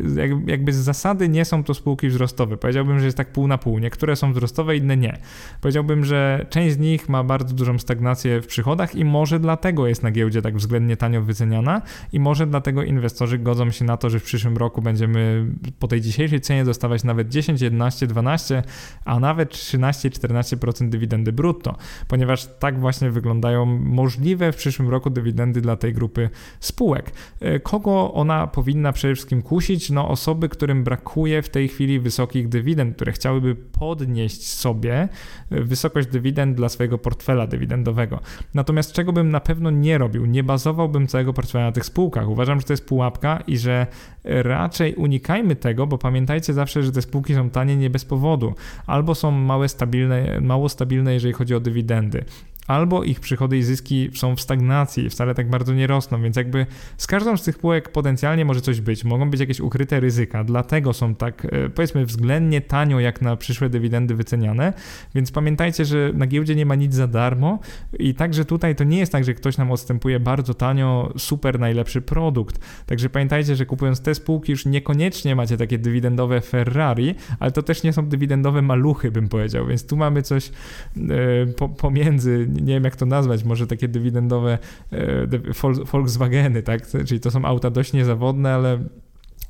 jakby 0.47 0.73
z 0.73 0.75
zasady 0.75 1.29
nie 1.29 1.45
są 1.45 1.63
to 1.63 1.73
spółki 1.73 2.07
wzrostowe. 2.07 2.57
Powiedziałbym, 2.57 2.99
że 2.99 3.05
jest 3.05 3.17
tak 3.17 3.31
pół 3.31 3.47
na 3.47 3.57
pół. 3.57 3.79
Niektóre 3.79 4.15
są 4.15 4.33
wzrostowe, 4.33 4.77
inne 4.77 4.97
nie. 4.97 5.17
Powiedziałbym, 5.61 6.05
że 6.05 6.45
część 6.49 6.75
z 6.75 6.77
nich 6.77 7.09
ma 7.09 7.23
bardzo 7.23 7.55
dużą 7.55 7.79
stagnację 7.79 8.41
w 8.41 8.47
przychodach 8.47 8.95
i 8.95 9.05
może 9.05 9.39
dlatego 9.39 9.87
jest 9.87 10.03
na 10.03 10.11
giełdzie 10.11 10.41
tak 10.41 10.57
względnie 10.57 10.97
tanio 10.97 11.21
wyceniana 11.21 11.81
i 12.13 12.19
może 12.19 12.47
dlatego 12.47 12.83
inwestorzy 12.83 13.37
godzą 13.37 13.71
się 13.71 13.85
na 13.85 13.97
to, 13.97 14.09
że 14.09 14.16
w 14.19 14.23
przyszłym 14.23 14.57
roku 14.57 14.81
będziemy 14.81 15.45
po 15.79 15.87
tej 15.87 16.01
dzisiejszej 16.01 16.41
cenie 16.41 16.65
dostawać 16.65 17.03
nawet 17.03 17.29
10, 17.29 17.61
11, 17.61 18.07
12, 18.07 18.63
a 19.05 19.19
nawet 19.19 19.49
13, 19.49 20.09
14% 20.09 20.89
dywidendy 20.89 21.33
brutto, 21.33 21.75
ponieważ 22.07 22.47
tak 22.59 22.79
właśnie 22.79 23.11
wyglądają 23.11 23.65
możliwe 23.65 24.51
w 24.51 24.55
przyszłym 24.55 24.89
roku 24.89 25.09
dywidendy 25.09 25.61
dla 25.61 25.75
tej 25.75 25.93
grupy 25.93 26.29
spółek. 26.59 27.11
E, 27.39 27.59
kogo 27.59 28.13
ona 28.13 28.47
powinna 28.47 28.91
przede 28.91 29.15
wszystkim 29.15 29.41
kusić? 29.41 29.89
No 29.89 30.09
osoby, 30.09 30.49
którym 30.49 30.83
brakuje 30.83 31.41
w 31.41 31.49
tej 31.49 31.67
chwili 31.67 31.99
wysokich 31.99 32.49
dywidend, 32.49 32.95
które 32.95 33.11
chciałyby 33.11 33.55
podnieść 33.55 34.49
sobie 34.49 35.09
e, 35.51 35.61
wysokość 35.61 36.07
dywidend 36.07 36.57
dla 36.57 36.69
swojego 36.69 36.97
portfela 36.97 37.47
dywidendowego. 37.47 38.19
Natomiast 38.53 38.91
czego 38.91 39.13
bym 39.13 39.29
na 39.29 39.39
pewno 39.39 39.71
nie 39.71 39.97
robił, 39.97 40.25
nie 40.25 40.43
bazowałbym 40.43 41.07
całego 41.07 41.33
portfela 41.33 41.65
na 41.65 41.71
tych 41.71 41.85
spółkach. 41.85 42.29
Uważam, 42.29 42.59
że 42.59 42.65
to 42.65 42.73
jest 42.73 42.85
pułapka 42.85 43.43
i 43.47 43.57
że 43.57 43.87
raczej 44.23 44.95
unikajmy 44.95 45.55
tego, 45.55 45.87
bo 45.87 45.97
pamiętajcie 45.97 46.53
zawsze, 46.53 46.83
że 46.83 46.91
te 46.91 47.01
spółki 47.01 47.35
są 47.35 47.49
tanie 47.49 47.75
nie 47.75 47.89
bez 47.89 48.05
powodu, 48.05 48.53
albo 48.87 49.15
są 49.15 49.31
małe 49.31 49.69
stabilne, 49.69 50.41
mało 50.41 50.69
stabilne, 50.69 51.13
jeżeli 51.13 51.33
chodzi 51.33 51.55
o 51.55 51.59
dywidendy 51.59 52.25
albo 52.67 53.03
ich 53.03 53.19
przychody 53.19 53.57
i 53.57 53.63
zyski 53.63 54.09
są 54.13 54.35
w 54.35 54.41
stagnacji 54.41 55.09
wcale 55.09 55.35
tak 55.35 55.49
bardzo 55.49 55.73
nie 55.73 55.87
rosną, 55.87 56.21
więc 56.21 56.35
jakby 56.35 56.65
z 56.97 57.07
każdą 57.07 57.37
z 57.37 57.43
tych 57.43 57.55
spółek 57.55 57.89
potencjalnie 57.89 58.45
może 58.45 58.61
coś 58.61 58.81
być, 58.81 59.03
mogą 59.03 59.29
być 59.29 59.39
jakieś 59.39 59.59
ukryte 59.59 59.99
ryzyka, 59.99 60.43
dlatego 60.43 60.93
są 60.93 61.15
tak 61.15 61.45
e, 61.45 61.69
powiedzmy 61.69 62.05
względnie 62.05 62.61
tanio 62.61 62.99
jak 62.99 63.21
na 63.21 63.35
przyszłe 63.35 63.69
dywidendy 63.69 64.15
wyceniane, 64.15 64.73
więc 65.15 65.31
pamiętajcie, 65.31 65.85
że 65.85 66.11
na 66.13 66.27
giełdzie 66.27 66.55
nie 66.55 66.65
ma 66.65 66.75
nic 66.75 66.93
za 66.93 67.07
darmo 67.07 67.59
i 67.99 68.13
także 68.13 68.45
tutaj 68.45 68.75
to 68.75 68.83
nie 68.83 68.99
jest 68.99 69.11
tak, 69.11 69.23
że 69.23 69.33
ktoś 69.33 69.57
nam 69.57 69.71
odstępuje 69.71 70.19
bardzo 70.19 70.53
tanio 70.53 71.13
super 71.17 71.59
najlepszy 71.59 72.01
produkt, 72.01 72.59
także 72.85 73.09
pamiętajcie, 73.09 73.55
że 73.55 73.65
kupując 73.65 74.01
te 74.01 74.15
spółki 74.15 74.51
już 74.51 74.65
niekoniecznie 74.65 75.35
macie 75.35 75.57
takie 75.57 75.77
dywidendowe 75.77 76.41
Ferrari, 76.41 77.15
ale 77.39 77.51
to 77.51 77.63
też 77.63 77.83
nie 77.83 77.93
są 77.93 78.09
dywidendowe 78.09 78.61
maluchy 78.61 79.11
bym 79.11 79.29
powiedział, 79.29 79.67
więc 79.67 79.87
tu 79.87 79.97
mamy 79.97 80.21
coś 80.21 80.49
e, 80.49 80.51
po, 81.45 81.69
pomiędzy 81.69 82.47
nie 82.61 82.73
wiem 82.73 82.83
jak 82.83 82.95
to 82.95 83.05
nazwać, 83.05 83.43
może 83.43 83.67
takie 83.67 83.87
dywidendowe 83.87 84.57
e, 84.91 85.27
Volkswageny, 85.91 86.63
tak? 86.63 86.87
Czyli 87.05 87.19
to 87.19 87.31
są 87.31 87.45
auta 87.45 87.69
dość 87.69 87.93
niezawodne, 87.93 88.53
ale 88.53 88.79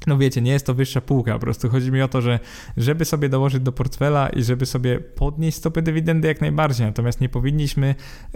no 0.08 0.17
wiecie, 0.17 0.41
nie 0.41 0.52
jest 0.52 0.65
to 0.65 0.74
wyższa 0.74 1.02
półka, 1.02 1.34
po 1.34 1.39
prostu 1.39 1.70
chodzi 1.70 1.91
mi 1.91 2.02
o 2.02 2.08
to, 2.08 2.22
że 2.22 2.39
żeby 2.78 3.06
sobie 3.06 3.30
dołożyć 3.30 3.63
do 3.63 3.72
portfela 3.72 4.30
i 4.30 4.43
żeby 4.43 4.65
sobie 4.65 5.00
podnieść 5.00 5.58
stopy 5.58 5.82
dywidendy 5.82 6.28
jak 6.28 6.41
najbardziej, 6.41 6.88
natomiast 6.88 7.22
nie 7.22 7.30
powinniśmy 7.30 7.96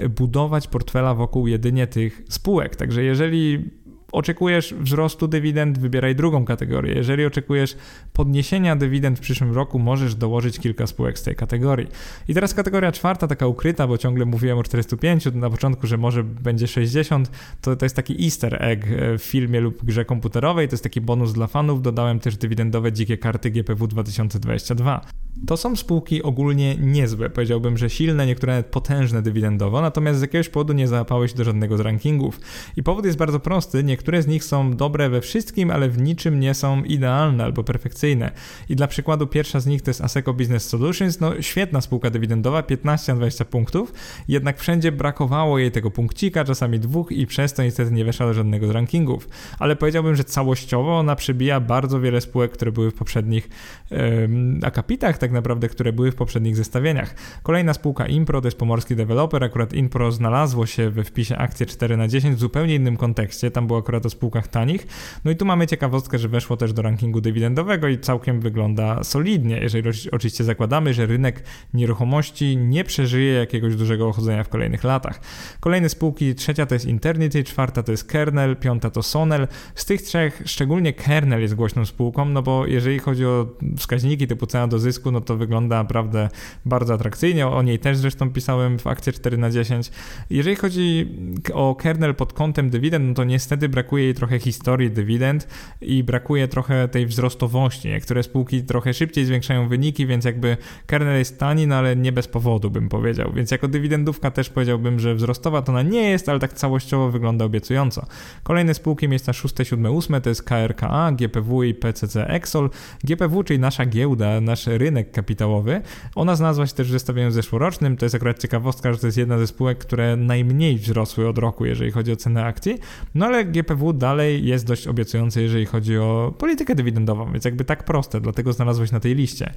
budować 0.10 0.68
portfela 0.68 1.16
wokół 1.16 1.48
jedynie 1.48 1.88
tych 1.88 2.24
spółek. 2.30 2.76
Także 2.76 3.04
jeżeli 3.04 3.72
oczekujesz 4.12 4.74
wzrostu 4.74 5.28
dywidend, 5.28 5.80
wybieraj 5.80 6.16
drugą 6.16 6.46
kategorię. 6.46 6.94
Jeżeli 6.96 7.26
oczekujesz 7.26 7.78
podniesienia 8.14 8.76
dywidend 8.76 9.18
w 9.18 9.22
przyszłym 9.22 9.54
roku, 9.54 9.80
możesz 9.80 10.16
dołożyć 10.16 10.60
kilka 10.60 10.88
spółek 10.88 11.20
z 11.20 11.24
tej 11.24 11.36
kategorii. 11.36 11.88
I 12.28 12.34
teraz 12.34 12.54
kategoria 12.54 12.92
czwarta, 12.92 13.28
taka 13.28 13.48
ukryta, 13.48 13.88
bo 13.88 13.98
ciągle 13.98 14.26
mówiłem 14.26 14.58
o 14.58 14.64
405 14.64 15.26
na 15.34 15.50
początku, 15.50 15.88
że 15.88 15.98
może 15.98 16.24
będzie 16.24 16.68
60, 16.68 17.32
to, 17.62 17.76
to 17.76 17.86
jest 17.86 17.96
taki 17.96 18.26
easter 18.26 18.64
egg 18.64 18.86
e, 18.88 19.18
w 19.18 19.24
filmie 19.24 19.60
lub 19.60 19.86
grze 19.86 20.06
komputerowej, 20.06 20.68
to 20.68 20.74
jest 20.74 20.84
taki 20.84 21.02
bonus 21.02 21.34
dla 21.34 21.48
fanów. 21.48 21.82
Dodałem 21.82 22.20
też 22.20 22.38
dywidendowe 22.38 22.92
dzikie 22.92 23.18
karty 23.18 23.52
GPW 23.52 23.88
2022. 23.88 25.02
To 25.48 25.58
są 25.58 25.76
spółki 25.76 26.24
ogólnie 26.24 26.76
niezłe, 26.76 27.30
powiedziałbym, 27.30 27.78
że 27.78 27.90
silne, 27.90 28.26
niektóre 28.26 28.54
nawet 28.54 28.66
potężne 28.66 29.22
dywidendowo, 29.22 29.82
natomiast 29.82 30.20
z 30.20 30.22
jakiegoś 30.22 30.50
powodu 30.50 30.74
nie 30.74 30.88
załapały 30.88 31.28
się 31.30 31.36
do 31.36 31.44
żadnego 31.44 31.78
z 31.78 31.80
rankingów. 31.80 32.40
I 32.76 32.84
powód 32.84 33.06
jest 33.06 33.18
bardzo 33.18 33.40
prosty, 33.40 33.84
niektóre 33.84 34.01
z 34.20 34.28
nich 34.28 34.44
są 34.44 34.72
dobre 34.74 35.10
we 35.10 35.22
wszystkim, 35.22 35.72
ale 35.72 35.90
w 35.90 36.02
niczym 36.02 36.40
nie 36.40 36.54
są 36.54 36.84
idealne 36.84 37.44
albo 37.44 37.64
perfekcyjne. 37.64 38.32
I 38.70 38.76
dla 38.76 38.88
przykładu 38.88 39.28
pierwsza 39.28 39.60
z 39.60 39.66
nich 39.66 39.82
to 39.82 39.90
jest 39.90 40.02
Aseco 40.02 40.34
Business 40.34 40.70
Solutions, 40.70 41.20
no 41.20 41.42
świetna 41.42 41.82
spółka 41.82 42.10
dywidendowa, 42.10 42.64
15 42.64 43.12
na 43.12 43.18
20 43.18 43.46
punktów, 43.46 43.94
jednak 44.28 44.60
wszędzie 44.60 44.92
brakowało 44.92 45.60
jej 45.60 45.72
tego 45.72 45.92
punkcika, 45.92 46.46
czasami 46.46 46.80
dwóch 46.80 47.12
i 47.12 47.28
przez 47.28 47.54
to 47.54 47.64
niestety 47.64 47.92
nie 47.92 48.06
weszła 48.06 48.26
do 48.26 48.34
żadnego 48.34 48.68
z 48.68 48.70
rankingów. 48.70 49.30
Ale 49.60 49.76
powiedziałbym, 49.76 50.16
że 50.16 50.24
całościowo 50.24 51.00
ona 51.00 51.16
przybija 51.16 51.60
bardzo 51.60 52.00
wiele 52.00 52.22
spółek, 52.22 52.52
które 52.52 52.72
były 52.72 52.92
w 52.92 52.94
poprzednich 52.94 53.50
um, 53.92 54.60
akapitach, 54.64 55.18
tak 55.18 55.32
naprawdę, 55.32 55.70
które 55.70 55.94
były 55.94 56.12
w 56.12 56.16
poprzednich 56.16 56.56
zestawieniach. 56.56 57.16
Kolejna 57.44 57.74
spółka 57.74 58.08
Impro 58.08 58.42
to 58.42 58.48
jest 58.48 58.58
pomorski 58.58 58.96
deweloper, 58.96 59.44
akurat 59.44 59.74
Impro 59.74 60.12
znalazło 60.12 60.66
się 60.66 60.90
we 60.90 61.04
wpisie 61.04 61.38
akcje 61.38 61.66
4 61.66 61.98
na 61.98 62.08
10 62.08 62.36
w 62.36 62.40
zupełnie 62.40 62.76
innym 62.76 62.98
kontekście, 62.98 63.52
tam 63.52 63.68
było 63.68 63.84
akurat 63.92 64.06
o 64.06 64.10
spółkach 64.10 64.48
tanich. 64.48 64.88
No 65.26 65.32
i 65.32 65.36
tu 65.36 65.46
mamy 65.46 65.68
ciekawostkę, 65.68 66.20
że 66.20 66.28
weszło 66.28 66.58
też 66.58 66.74
do 66.74 66.82
rankingu 66.82 67.22
dywidendowego 67.22 67.88
i 67.88 68.00
całkiem 68.00 68.40
wygląda 68.40 69.04
solidnie, 69.04 69.58
jeżeli 69.58 69.90
oczywiście 70.12 70.44
zakładamy, 70.44 70.94
że 70.94 71.06
rynek 71.06 71.44
nieruchomości 71.74 72.58
nie 72.58 72.84
przeżyje 72.84 73.34
jakiegoś 73.34 73.76
dużego 73.76 74.08
ochodzenia 74.08 74.44
w 74.44 74.50
kolejnych 74.50 74.84
latach. 74.84 75.22
Kolejne 75.60 75.90
spółki, 75.90 76.36
trzecia 76.36 76.66
to 76.66 76.76
jest 76.76 76.86
Internity, 76.86 77.44
czwarta 77.44 77.84
to 77.84 77.92
jest 77.92 78.04
Kernel, 78.04 78.56
piąta 78.56 78.90
to 78.90 79.04
Sonel. 79.04 79.48
Z 79.76 79.86
tych 79.86 80.02
trzech 80.02 80.42
szczególnie 80.46 80.94
Kernel 80.94 81.42
jest 81.42 81.56
głośną 81.56 81.86
spółką, 81.86 82.26
no 82.26 82.42
bo 82.42 82.66
jeżeli 82.66 83.00
chodzi 83.00 83.26
o 83.26 83.48
wskaźniki 83.78 84.28
typu 84.28 84.46
cena 84.48 84.68
do 84.68 84.80
zysku, 84.80 85.12
no 85.12 85.22
to 85.22 85.38
wygląda 85.38 85.76
naprawdę 85.76 86.30
bardzo 86.66 86.94
atrakcyjnie. 86.94 87.48
O 87.48 87.62
niej 87.62 87.80
też 87.80 87.98
zresztą 87.98 88.32
pisałem 88.32 88.80
w 88.80 88.88
akcie 88.88 89.12
4 89.12 89.38
na 89.38 89.50
10. 89.50 89.92
Jeżeli 90.30 90.56
chodzi 90.56 91.08
o 91.54 91.76
kernel 91.76 92.16
pod 92.16 92.34
kątem 92.34 92.70
dywidend, 92.70 93.08
no 93.08 93.14
to 93.14 93.24
niestety 93.24 93.70
brakuje 93.82 94.04
jej 94.04 94.14
trochę 94.14 94.40
historii 94.40 94.92
dywidend 94.92 95.48
i 95.82 96.04
brakuje 96.04 96.48
trochę 96.48 96.88
tej 96.88 97.06
wzrostowości. 97.06 97.90
Niektóre 97.90 98.24
spółki 98.24 98.64
trochę 98.64 98.94
szybciej 98.94 99.26
zwiększają 99.26 99.68
wyniki, 99.68 100.08
więc 100.08 100.26
jakby 100.26 100.58
kernel 100.86 101.18
jest 101.18 101.40
tani, 101.40 101.68
no 101.68 101.76
ale 101.76 101.96
nie 101.96 102.12
bez 102.12 102.28
powodu 102.28 102.72
bym 102.72 102.90
powiedział. 102.90 103.32
Więc 103.34 103.52
jako 103.52 103.68
dywidendówka 103.68 104.32
też 104.32 104.50
powiedziałbym, 104.50 105.00
że 105.00 105.16
wzrostowa 105.16 105.62
to 105.62 105.72
ona 105.72 105.82
nie 105.82 106.10
jest, 106.10 106.30
ale 106.30 106.40
tak 106.40 106.54
całościowo 106.54 107.12
wygląda 107.12 107.46
obiecująco. 107.46 108.06
Kolejne 108.44 108.74
spółki 108.74 109.08
miejsca 109.08 109.34
6, 109.34 109.56
7, 109.64 109.86
8 109.98 110.22
to 110.22 110.30
jest 110.30 110.44
KRKA, 110.44 111.12
GPW 111.12 111.64
i 111.64 111.74
PCC 111.74 112.28
Exol. 112.28 112.70
GPW, 113.04 113.44
czyli 113.44 113.60
nasza 113.60 113.86
giełda, 113.86 114.42
nasz 114.42 114.68
rynek 114.68 115.12
kapitałowy. 115.12 115.82
Ona 116.16 116.36
znalazła 116.36 116.68
się 116.68 116.74
też 116.74 116.88
w 116.88 116.92
zestawieniu 116.92 117.32
zeszłorocznym. 117.32 117.98
To 117.98 118.06
jest 118.06 118.16
akurat 118.16 118.40
ciekawostka, 118.40 118.94
że 118.94 119.00
to 119.00 119.08
jest 119.08 119.18
jedna 119.18 119.38
ze 119.38 119.48
spółek, 119.48 119.78
które 119.78 120.16
najmniej 120.16 120.78
wzrosły 120.78 121.28
od 121.28 121.38
roku, 121.38 121.66
jeżeli 121.66 121.92
chodzi 121.92 122.12
o 122.12 122.16
cenę 122.16 122.46
akcji. 122.46 122.78
No 123.16 123.26
ale 123.26 123.46
GPW 123.46 123.71
dalej 123.94 124.46
jest 124.46 124.66
dość 124.66 124.88
obiecujący, 124.88 125.42
jeżeli 125.42 125.66
chodzi 125.66 125.98
o 125.98 126.34
politykę 126.38 126.76
dywidendową, 126.76 127.32
więc 127.32 127.46
jakby 127.46 127.66
tak 127.66 127.84
proste, 127.84 128.22
dlatego 128.22 128.54
znalazłeś 128.54 128.92
na 128.92 129.00
tej 129.00 129.16
liście. 129.16 129.54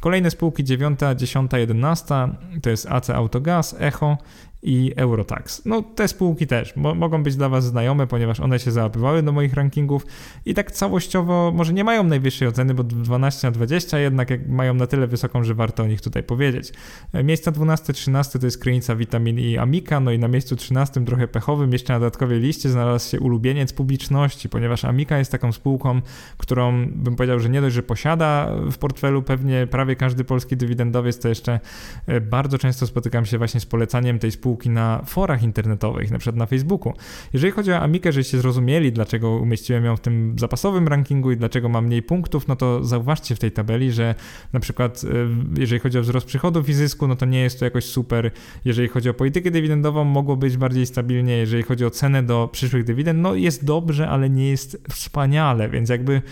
Kolejne 0.00 0.30
spółki 0.30 0.64
9, 0.64 1.00
10, 1.16 1.50
11 1.52 2.14
to 2.62 2.70
jest 2.70 2.86
AC 2.86 3.10
Autogaz, 3.10 3.76
Echo 3.78 4.18
i 4.62 4.92
Eurotax. 4.96 5.62
No 5.64 5.82
te 5.82 6.08
spółki 6.08 6.46
też 6.46 6.76
mo 6.76 6.94
mogą 6.94 7.22
być 7.22 7.36
dla 7.36 7.48
Was 7.48 7.64
znajome, 7.64 8.06
ponieważ 8.06 8.40
one 8.40 8.58
się 8.58 8.70
załapywały 8.70 9.22
do 9.22 9.32
moich 9.32 9.54
rankingów 9.54 10.06
i 10.46 10.54
tak 10.54 10.72
całościowo 10.72 11.52
może 11.54 11.72
nie 11.72 11.84
mają 11.84 12.04
najwyższej 12.04 12.48
oceny, 12.48 12.74
bo 12.74 12.84
12 12.84 13.46
na 13.46 13.50
20 13.50 13.98
jednak 13.98 14.48
mają 14.48 14.74
na 14.74 14.86
tyle 14.86 15.06
wysoką, 15.06 15.44
że 15.44 15.54
warto 15.54 15.82
o 15.82 15.86
nich 15.86 16.00
tutaj 16.00 16.22
powiedzieć. 16.22 16.72
E, 17.12 17.24
miejsca 17.24 17.52
12-13 17.52 18.38
to 18.38 18.46
jest 18.46 18.58
Krynica, 18.58 18.96
Vitamin 18.96 19.38
i 19.38 19.58
Amika, 19.58 20.00
no 20.00 20.10
i 20.10 20.18
na 20.18 20.28
miejscu 20.28 20.56
13 20.56 21.04
trochę 21.04 21.28
pechowym 21.28 21.72
jeszcze 21.72 21.92
na 21.92 22.00
dodatkowej 22.00 22.40
liście 22.40 22.68
znalazł 22.68 23.10
się 23.10 23.20
ulubieniec 23.20 23.72
publiczności, 23.72 24.48
ponieważ 24.48 24.84
Amika 24.84 25.18
jest 25.18 25.32
taką 25.32 25.52
spółką, 25.52 26.00
którą 26.36 26.86
bym 26.90 27.16
powiedział, 27.16 27.40
że 27.40 27.48
nie 27.48 27.60
dość, 27.60 27.74
że 27.74 27.82
posiada 27.82 28.52
w 28.70 28.78
portfelu 28.78 29.22
pewnie 29.22 29.66
prawie 29.66 29.96
każdy 29.96 30.24
polski 30.24 30.56
dywidendowiec, 30.56 31.18
to 31.18 31.28
jeszcze 31.28 31.60
e, 32.06 32.20
bardzo 32.20 32.58
często 32.58 32.86
spotykam 32.86 33.26
się 33.26 33.38
właśnie 33.38 33.60
z 33.60 33.66
polecaniem 33.66 34.18
tej 34.18 34.30
spółki 34.30 34.47
na 34.68 35.02
forach 35.06 35.42
internetowych, 35.42 36.10
na 36.10 36.18
przykład 36.18 36.36
na 36.36 36.46
Facebooku. 36.46 36.92
Jeżeli 37.32 37.52
chodzi 37.52 37.72
o 37.72 37.80
Amikę, 37.80 38.12
żeście 38.12 38.38
zrozumieli, 38.38 38.92
dlaczego 38.92 39.36
umieściłem 39.36 39.84
ją 39.84 39.96
w 39.96 40.00
tym 40.00 40.38
zapasowym 40.38 40.88
rankingu 40.88 41.32
i 41.32 41.36
dlaczego 41.36 41.68
ma 41.68 41.80
mniej 41.80 42.02
punktów, 42.02 42.48
no 42.48 42.56
to 42.56 42.84
zauważcie 42.84 43.34
w 43.34 43.38
tej 43.38 43.52
tabeli, 43.52 43.92
że 43.92 44.14
na 44.52 44.60
przykład 44.60 45.04
e, 45.04 45.08
jeżeli 45.60 45.80
chodzi 45.80 45.98
o 45.98 46.02
wzrost 46.02 46.26
przychodów 46.26 46.68
i 46.68 46.74
zysku, 46.74 47.08
no 47.08 47.16
to 47.16 47.26
nie 47.26 47.40
jest 47.40 47.58
to 47.58 47.64
jakoś 47.64 47.84
super. 47.84 48.30
Jeżeli 48.64 48.88
chodzi 48.88 49.08
o 49.10 49.14
politykę 49.14 49.50
dywidendową, 49.50 50.04
mogło 50.04 50.36
być 50.36 50.56
bardziej 50.56 50.86
stabilnie. 50.86 51.36
Jeżeli 51.36 51.62
chodzi 51.62 51.84
o 51.84 51.90
cenę 51.90 52.22
do 52.22 52.48
przyszłych 52.52 52.84
dywidend, 52.84 53.20
no 53.20 53.34
jest 53.34 53.64
dobrze, 53.64 54.08
ale 54.08 54.30
nie 54.30 54.48
jest 54.48 54.82
wspaniale, 54.90 55.68
więc 55.68 55.88
jakby 55.88 56.22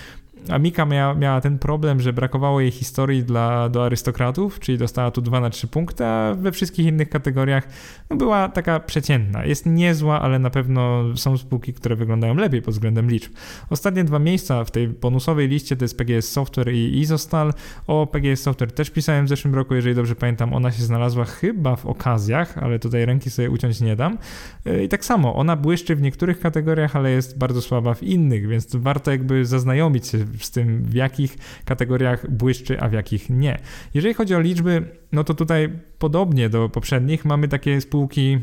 Amika 0.50 0.86
miała, 0.86 1.14
miała 1.14 1.40
ten 1.40 1.58
problem, 1.58 2.00
że 2.00 2.12
brakowało 2.12 2.60
jej 2.60 2.70
historii 2.70 3.24
dla, 3.24 3.68
do 3.68 3.84
arystokratów, 3.84 4.60
czyli 4.60 4.78
dostała 4.78 5.10
tu 5.10 5.22
2 5.22 5.40
na 5.40 5.50
3 5.50 5.68
punkty, 5.68 6.04
a 6.04 6.34
we 6.34 6.52
wszystkich 6.52 6.86
innych 6.86 7.08
kategoriach 7.08 7.68
no, 8.10 8.16
była 8.16 8.48
taka 8.48 8.80
przeciętna. 8.80 9.44
Jest 9.44 9.66
niezła, 9.66 10.20
ale 10.20 10.38
na 10.38 10.50
pewno 10.50 11.04
są 11.16 11.38
spółki, 11.38 11.72
które 11.74 11.96
wyglądają 11.96 12.34
lepiej 12.34 12.62
pod 12.62 12.74
względem 12.74 13.10
liczb. 13.10 13.32
Ostatnie 13.70 14.04
dwa 14.04 14.18
miejsca 14.18 14.64
w 14.64 14.70
tej 14.70 14.88
bonusowej 14.88 15.48
liście 15.48 15.76
to 15.76 15.84
jest 15.84 15.98
PGS 15.98 16.32
Software 16.32 16.72
i 16.74 16.98
Izostal. 16.98 17.52
O 17.86 18.06
PGS 18.06 18.42
Software 18.42 18.72
też 18.72 18.90
pisałem 18.90 19.26
w 19.26 19.28
zeszłym 19.28 19.54
roku, 19.54 19.74
jeżeli 19.74 19.94
dobrze 19.94 20.14
pamiętam, 20.14 20.54
ona 20.54 20.70
się 20.70 20.82
znalazła 20.82 21.24
chyba 21.24 21.76
w 21.76 21.86
okazjach, 21.86 22.58
ale 22.58 22.78
tutaj 22.78 23.06
ręki 23.06 23.30
sobie 23.30 23.50
uciąć 23.50 23.80
nie 23.80 23.96
dam. 23.96 24.18
E, 24.66 24.84
I 24.84 24.88
tak 24.88 25.04
samo, 25.04 25.34
ona 25.34 25.56
błyszczy 25.56 25.96
w 25.96 26.02
niektórych 26.02 26.40
kategoriach, 26.40 26.96
ale 26.96 27.10
jest 27.10 27.38
bardzo 27.38 27.62
słaba 27.62 27.94
w 27.94 28.02
innych, 28.02 28.48
więc 28.48 28.76
warto 28.76 29.10
jakby 29.10 29.44
zaznajomić 29.44 30.06
się 30.06 30.18
z 30.44 30.50
tym, 30.50 30.84
w 30.84 30.94
jakich 30.94 31.36
kategoriach 31.64 32.30
błyszczy, 32.30 32.80
a 32.80 32.88
w 32.88 32.92
jakich 32.92 33.30
nie. 33.30 33.58
Jeżeli 33.94 34.14
chodzi 34.14 34.34
o 34.34 34.40
liczby, 34.40 34.84
no 35.12 35.24
to 35.24 35.34
tutaj 35.34 35.72
podobnie 35.98 36.48
do 36.48 36.68
poprzednich 36.68 37.24
mamy 37.24 37.48
takie 37.48 37.80
spółki 37.80 38.38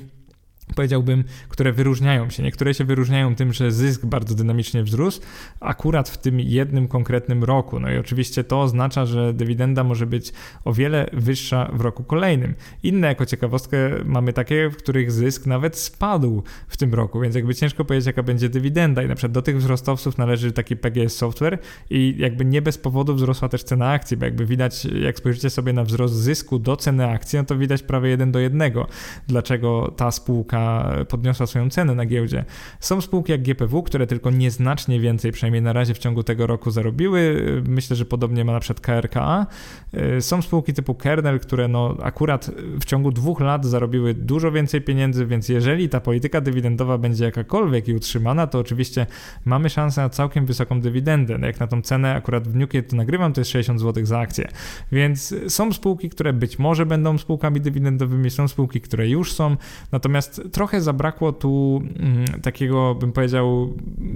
powiedziałbym, 0.76 1.24
które 1.50 1.74
wyróżniają 1.74 2.30
się. 2.30 2.44
Niektóre 2.44 2.74
się 2.74 2.84
wyróżniają 2.84 3.36
tym, 3.36 3.54
że 3.54 3.72
zysk 3.72 4.06
bardzo 4.06 4.36
dynamicznie 4.36 4.84
wzrósł, 4.84 5.22
akurat 5.60 6.10
w 6.10 6.18
tym 6.18 6.40
jednym 6.40 6.88
konkretnym 6.88 7.44
roku. 7.44 7.80
No 7.80 7.92
i 7.92 7.98
oczywiście 7.98 8.44
to 8.44 8.62
oznacza, 8.62 9.06
że 9.06 9.34
dywidenda 9.34 9.84
może 9.84 10.06
być 10.06 10.34
o 10.66 10.74
wiele 10.74 11.10
wyższa 11.14 11.70
w 11.74 11.82
roku 11.82 12.04
kolejnym. 12.04 12.56
Inne 12.84 13.08
jako 13.08 13.26
ciekawostkę 13.26 13.78
mamy 14.06 14.34
takie, 14.34 14.70
w 14.70 14.78
których 14.78 15.12
zysk 15.12 15.46
nawet 15.46 15.78
spadł 15.78 16.44
w 16.68 16.78
tym 16.78 16.94
roku, 16.94 17.20
więc 17.20 17.36
jakby 17.36 17.56
ciężko 17.56 17.86
powiedzieć, 17.86 18.08
jaka 18.08 18.24
będzie 18.24 18.50
dywidenda. 18.50 19.04
I 19.04 19.08
na 19.08 19.16
przykład 19.16 19.32
do 19.32 19.42
tych 19.42 19.58
wzrostowców 19.58 20.18
należy 20.18 20.52
taki 20.52 20.78
PGS 20.78 21.16
Software 21.16 21.60
i 21.90 22.16
jakby 22.18 22.46
nie 22.46 22.62
bez 22.62 22.78
powodu 22.78 23.16
wzrosła 23.16 23.50
też 23.50 23.64
cena 23.64 23.90
akcji, 23.90 24.18
bo 24.18 24.26
jakby 24.26 24.46
widać, 24.46 24.86
jak 24.86 25.18
spojrzycie 25.18 25.50
sobie 25.50 25.74
na 25.74 25.84
wzrost 25.84 26.14
zysku 26.14 26.60
do 26.60 26.78
ceny 26.78 27.08
akcji, 27.08 27.40
no 27.40 27.46
to 27.46 27.58
widać 27.58 27.84
prawie 27.84 28.10
jeden 28.10 28.32
do 28.32 28.40
jednego, 28.40 28.88
dlaczego 29.28 29.94
ta 29.98 30.12
spółka 30.12 30.53
podniosła 31.10 31.48
swoją 31.48 31.70
cenę 31.70 31.96
na 31.96 32.06
giełdzie. 32.06 32.46
Są 32.80 33.02
spółki 33.02 33.32
jak 33.32 33.42
GPW, 33.42 33.84
które 33.84 34.08
tylko 34.08 34.32
nieznacznie 34.32 35.00
więcej, 35.00 35.32
przynajmniej 35.32 35.62
na 35.62 35.74
razie 35.74 35.94
w 35.94 35.98
ciągu 35.98 36.24
tego 36.24 36.48
roku 36.48 36.72
zarobiły. 36.72 37.44
Myślę, 37.68 37.96
że 37.96 38.06
podobnie 38.06 38.46
ma 38.46 38.54
na 38.54 38.60
przykład 38.60 38.80
KRKA. 38.80 39.46
Są 40.20 40.42
spółki 40.42 40.74
typu 40.74 40.96
Kernel, 40.96 41.40
które 41.40 41.68
no 41.68 41.98
akurat 42.04 42.52
w 42.82 42.86
ciągu 42.86 43.12
dwóch 43.12 43.40
lat 43.40 43.66
zarobiły 43.66 44.14
dużo 44.14 44.52
więcej 44.52 44.82
pieniędzy, 44.82 45.26
więc 45.26 45.50
jeżeli 45.50 45.90
ta 45.90 46.00
polityka 46.00 46.42
dywidendowa 46.42 46.98
będzie 46.98 47.26
jakakolwiek 47.26 47.88
i 47.88 47.94
utrzymana, 47.94 48.48
to 48.48 48.60
oczywiście 48.60 49.08
mamy 49.46 49.70
szansę 49.70 50.02
na 50.02 50.10
całkiem 50.10 50.46
wysoką 50.46 50.82
dywidendę. 50.82 51.38
Jak 51.42 51.60
na 51.60 51.68
tą 51.68 51.82
cenę 51.82 52.16
akurat 52.16 52.48
w 52.48 52.52
dniu, 52.52 52.68
to 52.90 52.96
nagrywam, 52.96 53.34
to 53.34 53.42
jest 53.42 53.52
60 53.52 53.80
zł 53.80 54.06
za 54.06 54.20
akcję. 54.20 54.48
Więc 54.92 55.36
są 55.48 55.74
spółki, 55.74 56.10
które 56.10 56.34
być 56.34 56.60
może 56.60 56.86
będą 56.86 57.18
spółkami 57.18 57.62
dywidendowymi, 57.62 58.30
są 58.30 58.48
spółki, 58.48 58.82
które 58.82 59.10
już 59.10 59.34
są, 59.34 59.58
natomiast 59.92 60.42
trochę 60.52 60.82
zabrakło 60.82 61.34
tu 61.34 61.82
mm, 62.00 62.26
takiego, 62.42 62.96
bym 62.96 63.12
powiedział, 63.12 63.74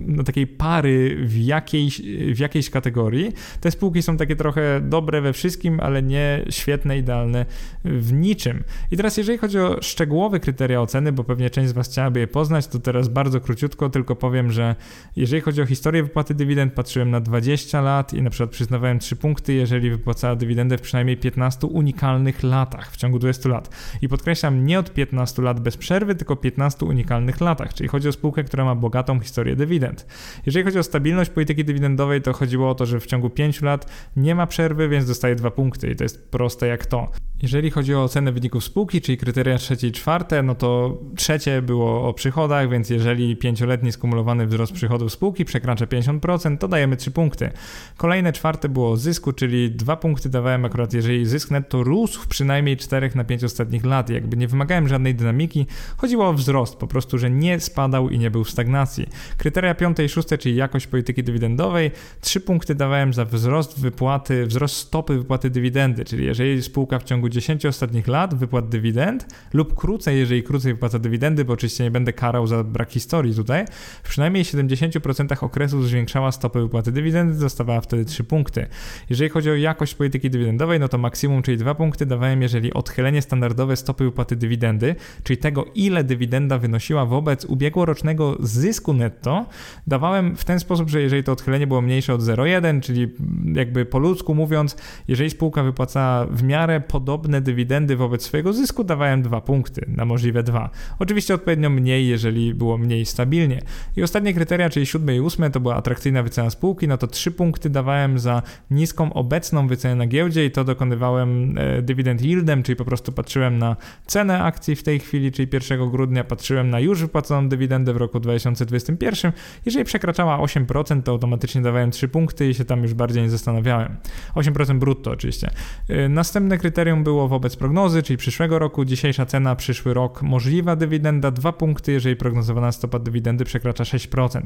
no, 0.08 0.24
takiej 0.24 0.48
pary 0.48 1.18
w 1.22 1.38
jakiejś, 1.38 2.02
w 2.36 2.40
jakiejś 2.40 2.70
kategorii. 2.70 3.32
Te 3.62 3.72
spółki 3.72 4.02
są 4.02 4.18
takie 4.18 4.36
trochę 4.36 4.82
dobre 4.82 5.22
we 5.22 5.34
wszystkim, 5.34 5.80
ale 5.80 6.04
nie 6.04 6.46
świetne, 6.50 6.98
idealne 6.98 7.46
w 7.86 8.14
niczym. 8.14 8.64
I 8.92 8.98
teraz, 8.98 9.18
jeżeli 9.18 9.38
chodzi 9.38 9.60
o 9.60 9.78
szczegółowe 9.82 10.40
kryteria 10.40 10.82
oceny, 10.82 11.12
bo 11.12 11.24
pewnie 11.24 11.50
część 11.50 11.70
z 11.70 11.72
Was 11.72 11.90
chciałaby 11.90 12.20
je 12.20 12.28
poznać, 12.28 12.68
to 12.68 12.80
teraz 12.80 13.08
bardzo 13.08 13.42
króciutko 13.42 13.90
tylko 13.90 14.16
powiem, 14.16 14.52
że 14.52 14.76
jeżeli 15.16 15.42
chodzi 15.42 15.62
o 15.62 15.66
historię 15.66 16.04
wypłaty 16.04 16.34
dywidend, 16.34 16.74
patrzyłem 16.74 17.12
na 17.12 17.20
20 17.20 17.82
lat 17.82 18.14
i 18.14 18.22
na 18.22 18.30
przykład 18.30 18.50
przyznawałem 18.50 19.00
3 19.00 19.16
punkty, 19.16 19.54
jeżeli 19.54 19.90
wypłacała 19.90 20.36
dywidendę 20.36 20.78
w 20.78 20.82
przynajmniej 20.82 21.18
15 21.18 21.68
unikalnych 21.68 22.44
latach 22.44 22.92
w 22.92 22.98
ciągu 22.98 23.20
20 23.20 23.50
lat. 23.50 23.70
I 24.02 24.10
podkreślam, 24.10 24.66
nie 24.66 24.80
od 24.80 24.94
15 24.94 25.42
lat 25.42 25.60
bez 25.60 25.78
przerwy, 25.78 26.16
tylko 26.16 26.36
15 26.36 26.86
unikalnych 26.86 27.42
latach, 27.42 27.74
czyli 27.74 27.90
chodzi 27.90 28.08
o 28.08 28.12
spółkę, 28.12 28.44
która 28.44 28.66
ma 28.66 28.76
bogatą 28.76 29.20
historię 29.20 29.56
dywidend. 29.56 29.97
Jeżeli 30.46 30.66
chodzi 30.66 30.80
o 30.80 30.84
stabilność 30.84 31.30
polityki 31.30 31.66
dywidendowej, 31.66 32.22
to 32.22 32.34
chodziło 32.34 32.70
o 32.70 32.76
to, 32.76 32.86
że 32.86 33.00
w 33.00 33.06
ciągu 33.06 33.30
5 33.30 33.62
lat 33.62 33.92
nie 34.16 34.36
ma 34.36 34.48
przerwy, 34.48 34.90
więc 34.90 35.06
dostaje 35.06 35.36
dwa 35.36 35.52
punkty 35.52 35.92
i 35.92 35.96
to 35.96 36.04
jest 36.04 36.32
proste 36.32 36.68
jak 36.68 36.86
to. 36.86 37.12
Jeżeli 37.42 37.72
chodzi 37.72 37.96
o 37.96 38.04
ocenę 38.04 38.32
wyników 38.32 38.64
spółki, 38.64 39.02
czyli 39.02 39.18
kryteria 39.18 39.58
trzecie 39.58 39.88
i 39.88 39.92
czwarte, 39.92 40.44
no 40.44 40.56
to 40.56 40.98
trzecie 41.16 41.62
było 41.62 42.08
o 42.10 42.14
przychodach, 42.14 42.70
więc 42.70 42.90
jeżeli 42.90 43.36
pięcioletni 43.36 43.92
skumulowany 43.92 44.48
wzrost 44.48 44.74
przychodów 44.74 45.14
spółki 45.14 45.46
przekracza 45.46 45.86
50%, 45.86 46.58
to 46.58 46.68
dajemy 46.68 46.98
3 46.98 47.12
punkty. 47.12 47.52
Kolejne 47.98 48.34
czwarte 48.34 48.70
było 48.70 48.92
o 48.92 48.98
zysku, 48.98 49.34
czyli 49.34 49.72
2 49.72 49.96
punkty 49.96 50.30
dawałem 50.30 50.66
akurat, 50.66 50.94
jeżeli 50.94 51.26
zysk 51.26 51.52
netto 51.52 51.84
rósł 51.84 52.28
przynajmniej 52.28 52.78
4 52.78 53.12
na 53.16 53.24
5 53.24 53.44
ostatnich 53.44 53.86
lat. 53.86 54.10
Jakby 54.10 54.38
nie 54.38 54.48
wymagałem 54.48 54.88
żadnej 54.88 55.16
dynamiki, 55.16 55.66
chodziło 55.98 56.28
o 56.30 56.34
wzrost, 56.34 56.76
po 56.76 56.88
prostu, 56.88 57.18
że 57.18 57.30
nie 57.30 57.60
spadał 57.60 58.10
i 58.10 58.20
nie 58.20 58.32
był 58.32 58.44
w 58.44 58.52
stagnacji. 58.52 59.10
Kryteria 59.38 59.76
piąte 59.76 59.87
i 60.04 60.10
szóste, 60.10 60.38
czyli 60.38 60.56
jakość 60.56 60.88
polityki 60.88 61.24
dywidendowej, 61.24 61.92
3 62.22 62.42
punkty 62.42 62.76
dawałem 62.76 63.14
za 63.14 63.26
wzrost 63.26 63.80
wypłaty, 63.80 64.46
wzrost 64.46 64.76
stopy 64.76 65.18
wypłaty 65.18 65.50
dywidendy, 65.50 66.06
czyli 66.06 66.26
jeżeli 66.26 66.64
spółka 66.64 67.00
w 67.00 67.04
ciągu 67.04 67.18
ciągu 67.18 67.30
10 67.30 67.66
ostatnich 67.66 68.08
lat 68.08 68.36
wypłat 68.36 68.70
dywidend 68.70 69.26
lub 69.54 69.76
krócej, 69.76 70.20
jeżeli 70.20 70.44
krócej 70.44 70.74
wypłaca 70.74 71.00
dywidendy, 71.00 71.46
bo 71.46 71.54
oczywiście 71.54 71.84
nie 71.84 71.92
będę 71.92 72.14
karał 72.14 72.48
za 72.48 72.64
brak 72.64 72.92
historii 72.92 73.36
tutaj, 73.36 73.66
w 74.04 74.10
przynajmniej 74.10 74.44
70% 74.44 75.44
okresu 75.44 75.84
zwiększała 75.84 76.32
stopę 76.32 76.62
wypłaty 76.62 76.92
dywidendy, 76.92 77.40
dostawała 77.40 77.82
wtedy 77.82 78.06
3 78.06 78.24
punkty. 78.24 78.68
Jeżeli 79.10 79.30
chodzi 79.30 79.50
o 79.50 79.56
jakość 79.56 79.96
polityki 79.96 80.30
dywidendowej, 80.30 80.80
no 80.80 80.88
to 80.88 80.98
maksimum, 80.98 81.42
czyli 81.42 81.58
2 81.58 81.76
punkty 81.76 82.06
dawałem, 82.06 82.42
jeżeli 82.42 82.74
odchylenie 82.74 83.22
standardowe 83.22 83.76
stopy 83.76 84.04
wypłaty 84.04 84.36
dywidendy, 84.36 84.96
czyli 85.24 85.38
tego 85.38 85.66
ile 85.76 86.04
dywidenda 86.04 86.58
wynosiła 86.58 87.06
wobec 87.06 87.46
ubiegłorocznego 87.46 88.38
zysku 88.40 88.94
netto, 88.94 89.46
dawałem 89.88 90.36
w 90.36 90.46
ten 90.46 90.60
sposób, 90.60 90.90
że 90.90 91.02
jeżeli 91.02 91.24
to 91.24 91.32
odchylenie 91.32 91.68
było 91.68 91.82
mniejsze 91.82 92.14
od 92.14 92.22
0,1, 92.22 92.82
czyli 92.82 93.08
jakby 93.54 93.86
po 93.86 94.00
ludzku 94.00 94.36
mówiąc, 94.36 94.78
jeżeli 95.08 95.30
spółka 95.30 95.64
wypłacała 95.64 96.26
w 96.26 96.44
miarę 96.44 96.82
podobne 96.82 97.42
dywidendy 97.42 97.96
wobec 97.96 98.24
swojego 98.24 98.54
zysku 98.54 98.84
dawałem 98.84 99.22
dwa 99.22 99.42
punkty, 99.42 99.86
na 99.88 100.06
możliwe 100.06 100.44
dwa. 100.44 100.70
Oczywiście 101.00 101.34
odpowiednio 101.34 101.70
mniej, 101.70 102.08
jeżeli 102.08 102.54
było 102.54 102.78
mniej 102.78 103.06
stabilnie. 103.06 103.62
I 103.96 104.04
ostatnie 104.04 104.34
kryteria, 104.34 104.70
czyli 104.70 104.86
siódme 104.86 105.16
i 105.16 105.20
ósme, 105.20 105.50
to 105.50 105.60
była 105.60 105.76
atrakcyjna 105.76 106.24
wycena 106.24 106.50
spółki, 106.50 106.88
no 106.88 106.98
to 106.98 107.08
trzy 107.08 107.32
punkty 107.32 107.70
dawałem 107.70 108.20
za 108.20 108.42
niską 108.72 109.14
obecną 109.14 109.68
wycenę 109.68 109.96
na 109.96 110.08
giełdzie 110.08 110.46
i 110.46 110.52
to 110.52 110.64
dokonywałem 110.64 111.58
e, 111.58 111.82
dywidend 111.82 112.22
yieldem, 112.22 112.64
czyli 112.64 112.76
po 112.76 112.86
prostu 112.86 113.12
patrzyłem 113.12 113.58
na 113.58 113.76
cenę 114.06 114.44
akcji 114.44 114.76
w 114.76 114.84
tej 114.84 115.00
chwili, 115.00 115.32
czyli 115.32 115.48
1 115.54 115.90
grudnia, 115.90 116.24
patrzyłem 116.24 116.70
na 116.70 116.80
już 116.80 117.02
wypłaconą 117.02 117.50
dywidendę 117.50 117.94
w 117.94 117.98
roku 117.98 118.20
2021. 118.20 119.32
Jeżeli 119.66 119.86
przekraczała 119.86 120.38
8%, 120.38 121.04
to 121.04 121.12
automatycznie 121.12 121.62
dawałem 121.62 121.92
3 121.92 122.08
punkty 122.08 122.50
i 122.50 122.54
się 122.54 122.66
tam 122.66 122.84
już 122.84 122.94
bardziej 122.94 123.24
nie 123.24 123.30
zastanawiałem. 123.30 123.96
8% 124.36 124.80
brutto 124.80 125.12
oczywiście. 125.12 125.50
E, 125.90 126.10
następne 126.10 126.58
kryterium 126.58 127.04
było 127.04 127.28
wobec 127.28 127.56
prognozy, 127.56 128.04
czyli 128.04 128.18
przyszłego 128.18 128.60
roku. 128.60 128.86
Dzisiejsza 128.86 129.26
cena, 129.26 129.56
przyszły 129.56 129.94
rok, 129.94 130.22
możliwa 130.22 130.76
dywidenda 130.76 131.32
2 131.32 131.52
punkty, 131.52 131.92
jeżeli 131.92 132.16
prognozowana 132.16 132.72
stopa 132.72 133.00
dywidendy 133.00 133.46
przekracza 133.46 133.84
6%. 133.84 134.42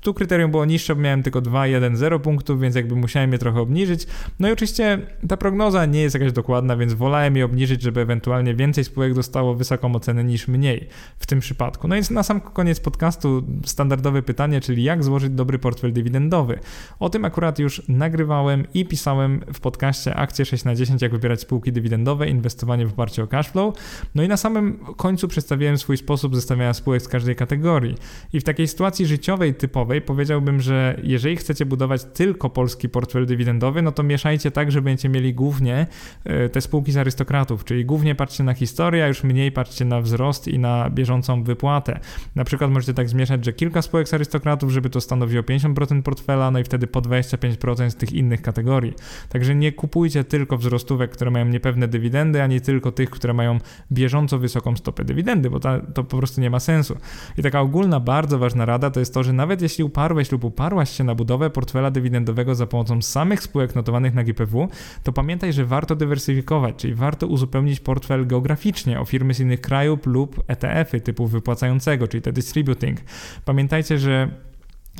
Tu 0.00 0.14
kryterium 0.14 0.50
było 0.50 0.64
niższe, 0.64 0.94
bo 0.94 1.00
miałem 1.00 1.22
tylko 1.22 1.40
2, 1.40 1.66
1, 1.66 1.96
0 1.96 2.20
punktów, 2.20 2.60
więc 2.60 2.76
jakby 2.76 2.96
musiałem 2.96 3.32
je 3.32 3.38
trochę 3.38 3.60
obniżyć. 3.60 4.06
No 4.40 4.48
i 4.48 4.52
oczywiście 4.52 4.98
ta 5.28 5.36
prognoza 5.36 5.86
nie 5.86 6.02
jest 6.02 6.14
jakaś 6.14 6.32
dokładna, 6.32 6.76
więc 6.76 6.94
wolałem 6.94 7.36
je 7.36 7.44
obniżyć, 7.44 7.82
żeby 7.82 8.00
ewentualnie 8.00 8.54
więcej 8.54 8.84
spółek 8.84 9.14
dostało 9.14 9.54
wysoką 9.54 9.94
ocenę 9.94 10.24
niż 10.24 10.48
mniej. 10.48 10.88
w 11.18 11.26
tym 11.26 11.40
przypadku. 11.40 11.88
No 11.88 11.96
i 11.96 12.00
na 12.10 12.22
sam 12.22 12.40
koniec 12.40 12.80
podcastu 12.80 13.42
standardowe 13.64 14.22
pytanie, 14.22 14.51
czyli 14.60 14.82
jak 14.82 15.04
złożyć 15.04 15.30
dobry 15.30 15.58
portfel 15.58 15.92
dywidendowy. 15.92 16.58
O 17.00 17.10
tym 17.10 17.24
akurat 17.24 17.58
już 17.58 17.82
nagrywałem 17.88 18.66
i 18.74 18.86
pisałem 18.86 19.40
w 19.52 19.60
podcaście 19.60 20.14
Akcje 20.14 20.44
6 20.44 20.64
na 20.64 20.74
10 20.74 21.02
jak 21.02 21.12
wybierać 21.12 21.40
spółki 21.40 21.72
dywidendowe, 21.72 22.28
inwestowanie 22.28 22.86
w 22.86 22.92
oparciu 22.92 23.22
o 23.22 23.26
cashflow. 23.26 23.74
No 24.14 24.22
i 24.22 24.28
na 24.28 24.36
samym 24.36 24.78
końcu 24.96 25.28
przedstawiłem 25.28 25.78
swój 25.78 25.96
sposób 25.96 26.34
zestawiania 26.34 26.74
spółek 26.74 27.02
z 27.02 27.08
każdej 27.08 27.36
kategorii. 27.36 27.94
I 28.32 28.40
w 28.40 28.44
takiej 28.44 28.68
sytuacji 28.68 29.06
życiowej 29.06 29.54
typowej 29.54 30.02
powiedziałbym, 30.02 30.60
że 30.60 31.00
jeżeli 31.02 31.36
chcecie 31.36 31.66
budować 31.66 32.04
tylko 32.04 32.50
polski 32.50 32.88
portfel 32.88 33.26
dywidendowy, 33.26 33.82
no 33.82 33.92
to 33.92 34.02
mieszajcie 34.02 34.50
tak, 34.50 34.72
że 34.72 34.82
będziecie 34.82 35.08
mieli 35.08 35.34
głównie 35.34 35.86
e, 36.24 36.48
te 36.48 36.60
spółki 36.60 36.92
z 36.92 36.96
arystokratów, 36.96 37.64
czyli 37.64 37.84
głównie 37.84 38.14
patrzcie 38.14 38.44
na 38.44 38.54
historię, 38.54 39.04
a 39.04 39.08
już 39.08 39.24
mniej 39.24 39.52
patrzcie 39.52 39.84
na 39.84 40.00
wzrost 40.00 40.48
i 40.48 40.58
na 40.58 40.90
bieżącą 40.90 41.42
wypłatę. 41.44 42.00
Na 42.34 42.44
przykład 42.44 42.70
możecie 42.70 42.94
tak 42.94 43.08
zmieszać, 43.08 43.44
że 43.44 43.52
kilka 43.52 43.82
spółek 43.82 44.08
z 44.08 44.14
arystokratów, 44.14 44.41
żeby 44.68 44.90
to 44.90 45.00
stanowiło 45.00 45.42
50% 45.42 46.02
portfela, 46.02 46.50
no 46.50 46.58
i 46.58 46.64
wtedy 46.64 46.86
po 46.86 47.00
25% 47.02 47.90
z 47.90 47.96
tych 47.96 48.12
innych 48.12 48.42
kategorii. 48.42 48.94
Także 49.28 49.54
nie 49.54 49.72
kupujcie 49.72 50.24
tylko 50.24 50.56
wzrostówek, 50.56 51.10
które 51.10 51.30
mają 51.30 51.44
niepewne 51.44 51.88
dywidendy, 51.88 52.42
a 52.42 52.46
nie 52.46 52.60
tylko 52.60 52.92
tych, 52.92 53.10
które 53.10 53.34
mają 53.34 53.58
bieżąco 53.92 54.38
wysoką 54.38 54.76
stopę 54.76 55.04
dywidendy, 55.04 55.50
bo 55.50 55.60
to, 55.60 55.80
to 55.94 56.04
po 56.04 56.16
prostu 56.16 56.40
nie 56.40 56.50
ma 56.50 56.60
sensu. 56.60 56.96
I 57.38 57.42
taka 57.42 57.60
ogólna, 57.60 58.00
bardzo 58.00 58.38
ważna 58.38 58.64
rada 58.64 58.90
to 58.90 59.00
jest 59.00 59.14
to, 59.14 59.22
że 59.22 59.32
nawet 59.32 59.62
jeśli 59.62 59.84
uparłeś 59.84 60.32
lub 60.32 60.44
uparłaś 60.44 60.90
się 60.90 61.04
na 61.04 61.14
budowę 61.14 61.50
portfela 61.50 61.90
dywidendowego 61.90 62.54
za 62.54 62.66
pomocą 62.66 63.02
samych 63.02 63.42
spółek 63.42 63.74
notowanych 63.74 64.14
na 64.14 64.24
GPW, 64.24 64.68
to 65.02 65.12
pamiętaj, 65.12 65.52
że 65.52 65.64
warto 65.64 65.96
dywersyfikować, 65.96 66.76
czyli 66.76 66.94
warto 66.94 67.26
uzupełnić 67.26 67.80
portfel 67.80 68.26
geograficznie 68.26 69.00
o 69.00 69.04
firmy 69.04 69.34
z 69.34 69.40
innych 69.40 69.60
krajów 69.60 70.06
lub 70.06 70.44
ETF-y 70.48 71.00
typu 71.00 71.26
wypłacającego, 71.26 72.08
czyli 72.08 72.22
te 72.22 72.32
distributing. 72.32 72.98
Pamiętajcie, 73.44 73.98
że 73.98 74.28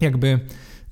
jakby 0.00 0.40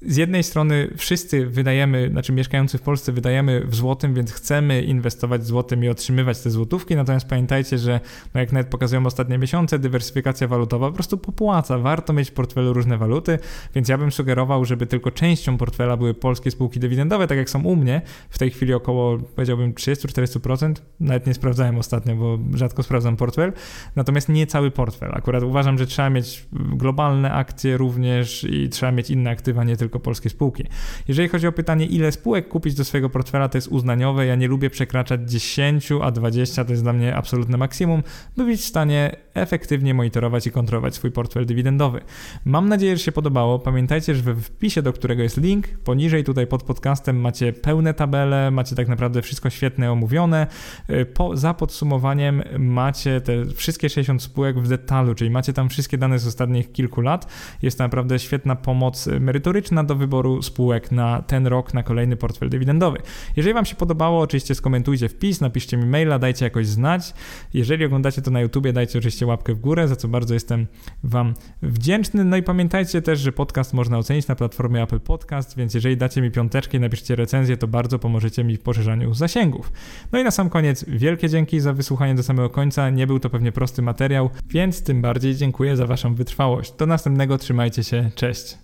z 0.03 0.17
jednej 0.17 0.43
strony 0.43 0.91
wszyscy 0.97 1.47
wydajemy, 1.47 2.09
znaczy 2.09 2.33
mieszkający 2.33 2.79
w 2.79 2.83
Polsce 2.83 3.13
wydajemy 3.13 3.65
w 3.67 3.75
złotym, 3.75 4.15
więc 4.15 4.33
chcemy 4.33 4.83
inwestować 4.83 5.41
w 5.41 5.45
złotym 5.45 5.85
i 5.85 5.89
otrzymywać 5.89 6.41
te 6.41 6.51
złotówki, 6.51 6.97
natomiast 6.97 7.29
pamiętajcie, 7.29 7.79
że 7.79 8.01
no 8.35 8.41
jak 8.41 8.53
nawet 8.53 8.69
pokazują 8.69 9.07
ostatnie 9.07 9.39
miesiące, 9.39 9.79
dywersyfikacja 9.79 10.49
walutowa 10.49 10.89
po 10.89 10.95
prostu 10.95 11.19
popłaca. 11.19 11.79
Warto 11.79 12.13
mieć 12.13 12.31
w 12.31 12.33
portfelu 12.33 12.73
różne 12.73 12.99
waluty, 12.99 13.39
więc 13.75 13.89
ja 13.89 13.99
bym 13.99 14.13
sugerował, 14.13 14.65
żeby 14.65 14.87
tylko 14.87 15.11
częścią 15.11 15.59
portfela 15.59 15.97
były 15.97 16.15
polskie 16.15 16.51
spółki 16.51 16.81
dywidendowe, 16.81 17.27
tak 17.27 17.39
jak 17.39 17.51
są 17.51 17.63
u 17.63 17.77
mnie, 17.77 18.03
w 18.31 18.39
tej 18.39 18.51
chwili 18.51 18.75
około 18.75 19.19
powiedziałbym 19.19 19.73
30-40%, 19.73 20.75
nawet 21.01 21.27
nie 21.27 21.35
sprawdzałem 21.35 21.79
ostatnio, 21.79 22.17
bo 22.17 22.39
rzadko 22.55 22.83
sprawdzam 22.83 23.17
portfel, 23.17 23.53
natomiast 23.97 24.29
nie 24.29 24.47
cały 24.47 24.71
portfel. 24.71 25.11
Akurat 25.13 25.43
uważam, 25.43 25.79
że 25.79 25.87
trzeba 25.87 26.11
mieć 26.11 26.47
globalne 26.53 27.33
akcje 27.33 27.77
również 27.77 28.45
i 28.45 28.69
trzeba 28.69 28.93
mieć 28.93 29.11
inne 29.11 29.31
aktywa, 29.31 29.65
nie 29.65 29.77
tylko 29.77 29.90
tylko 29.91 30.01
polskie 30.01 30.31
spółki. 30.31 30.65
Jeżeli 31.09 31.29
chodzi 31.29 31.47
o 31.47 31.53
pytanie, 31.53 31.87
ile 31.87 32.13
spółek 32.13 32.49
kupić 32.49 32.75
do 32.75 32.85
swojego 32.85 33.11
portfela, 33.11 33.49
to 33.49 33.59
jest 33.59 33.69
uznaniowe. 33.69 34.27
Ja 34.27 34.35
nie 34.35 34.49
lubię 34.49 34.71
przekraczać 34.71 35.31
10, 35.31 35.89
a 36.03 36.11
20 36.11 36.65
to 36.65 36.71
jest 36.71 36.83
dla 36.83 36.93
mnie 36.93 37.17
absolutne 37.17 37.57
maksimum, 37.57 38.03
by 38.37 38.45
być 38.45 38.61
w 38.61 38.65
stanie 38.65 39.17
efektywnie 39.35 39.95
monitorować 39.95 40.47
i 40.47 40.51
kontrolować 40.51 40.95
swój 40.95 41.11
portfel 41.11 41.47
dywidendowy. 41.47 42.01
Mam 42.45 42.69
nadzieję, 42.69 42.97
że 42.97 43.03
się 43.03 43.13
podobało. 43.13 43.59
Pamiętajcie, 43.59 44.15
że 44.15 44.23
we 44.23 44.35
wpisie, 44.35 44.83
do 44.83 44.93
którego 44.93 45.23
jest 45.23 45.37
link, 45.37 45.69
poniżej 45.69 46.25
tutaj 46.25 46.47
pod 46.47 46.63
podcastem 46.63 47.21
macie 47.21 47.53
pełne 47.53 47.95
tabele, 47.95 48.51
macie 48.51 48.77
tak 48.77 48.89
naprawdę 48.89 49.23
wszystko 49.23 49.51
świetne 49.51 49.93
omówione. 49.93 50.47
Y, 50.91 51.07
po, 51.07 51.37
za 51.37 51.55
podsumowaniem 51.55 52.43
macie 52.59 53.21
te 53.21 53.47
wszystkie 53.47 53.89
60 53.89 54.23
spółek 54.23 54.61
w 54.61 54.69
detalu, 54.69 55.15
czyli 55.15 55.31
macie 55.31 55.53
tam 55.53 55.69
wszystkie 55.69 55.99
dane 55.99 56.19
z 56.19 56.27
ostatnich 56.27 56.73
kilku 56.73 57.01
lat. 57.01 57.27
Jest 57.63 57.79
to 57.79 57.85
naprawdę 57.85 58.19
świetna 58.19 58.57
pomoc 58.57 59.07
merytoryczna 59.21 59.80
do 59.85 59.95
wyboru 59.95 60.43
spółek 60.43 60.93
na 60.93 61.23
ten 61.23 61.47
rok, 61.47 61.75
na 61.75 61.83
kolejny 61.83 62.17
portfel 62.17 62.51
dywidendowy. 62.51 62.99
Jeżeli 63.37 63.55
Wam 63.55 63.65
się 63.65 63.75
podobało, 63.75 64.21
oczywiście 64.21 64.55
skomentujcie 64.55 65.09
wpis, 65.09 65.41
napiszcie 65.41 65.77
mi 65.77 65.87
maila, 65.87 66.19
dajcie 66.19 66.45
jakoś 66.45 66.67
znać. 66.67 67.15
Jeżeli 67.55 67.85
oglądacie 67.85 68.23
to 68.23 68.31
na 68.31 68.41
YouTubie, 68.41 68.73
dajcie 68.73 68.99
oczywiście 68.99 69.27
łapkę 69.27 69.55
w 69.55 69.61
górę, 69.61 69.89
za 69.89 69.97
co 69.97 70.09
bardzo 70.09 70.35
jestem 70.35 70.67
Wam 71.05 71.35
wdzięczny. 71.63 72.25
No 72.25 72.37
i 72.37 72.43
pamiętajcie 72.43 73.03
też, 73.03 73.21
że 73.21 73.33
podcast 73.33 73.75
można 73.75 73.99
ocenić 73.99 74.29
na 74.29 74.35
platformie 74.35 74.83
Apple 74.83 75.01
Podcast, 75.01 75.57
więc 75.57 75.75
jeżeli 75.75 75.97
dacie 75.97 76.23
mi 76.23 76.31
piąteczkę 76.31 76.79
i 76.79 76.81
napiszcie 76.81 77.17
recenzję, 77.17 77.57
to 77.57 77.69
bardzo 77.69 77.99
pomożecie 77.99 78.45
mi 78.45 78.57
w 78.57 78.61
poszerzaniu 78.61 79.15
zasięgów. 79.15 79.73
No 80.13 80.19
i 80.21 80.25
na 80.25 80.31
sam 80.31 80.51
koniec 80.51 80.85
wielkie 80.89 81.29
dzięki 81.29 81.61
za 81.61 81.73
wysłuchanie 81.73 82.15
do 82.15 82.23
samego 82.23 82.51
końca. 82.51 82.91
Nie 82.91 83.07
był 83.07 83.19
to 83.19 83.31
pewnie 83.31 83.53
prosty 83.53 83.83
materiał, 83.83 84.31
więc 84.47 84.83
tym 84.83 85.03
bardziej 85.03 85.37
dziękuję 85.37 85.77
za 85.77 85.87
Waszą 85.87 86.15
wytrwałość. 86.15 86.73
Do 86.73 86.87
następnego, 86.87 87.39
trzymajcie 87.39 87.85
się, 87.85 88.11
cześć. 88.15 88.59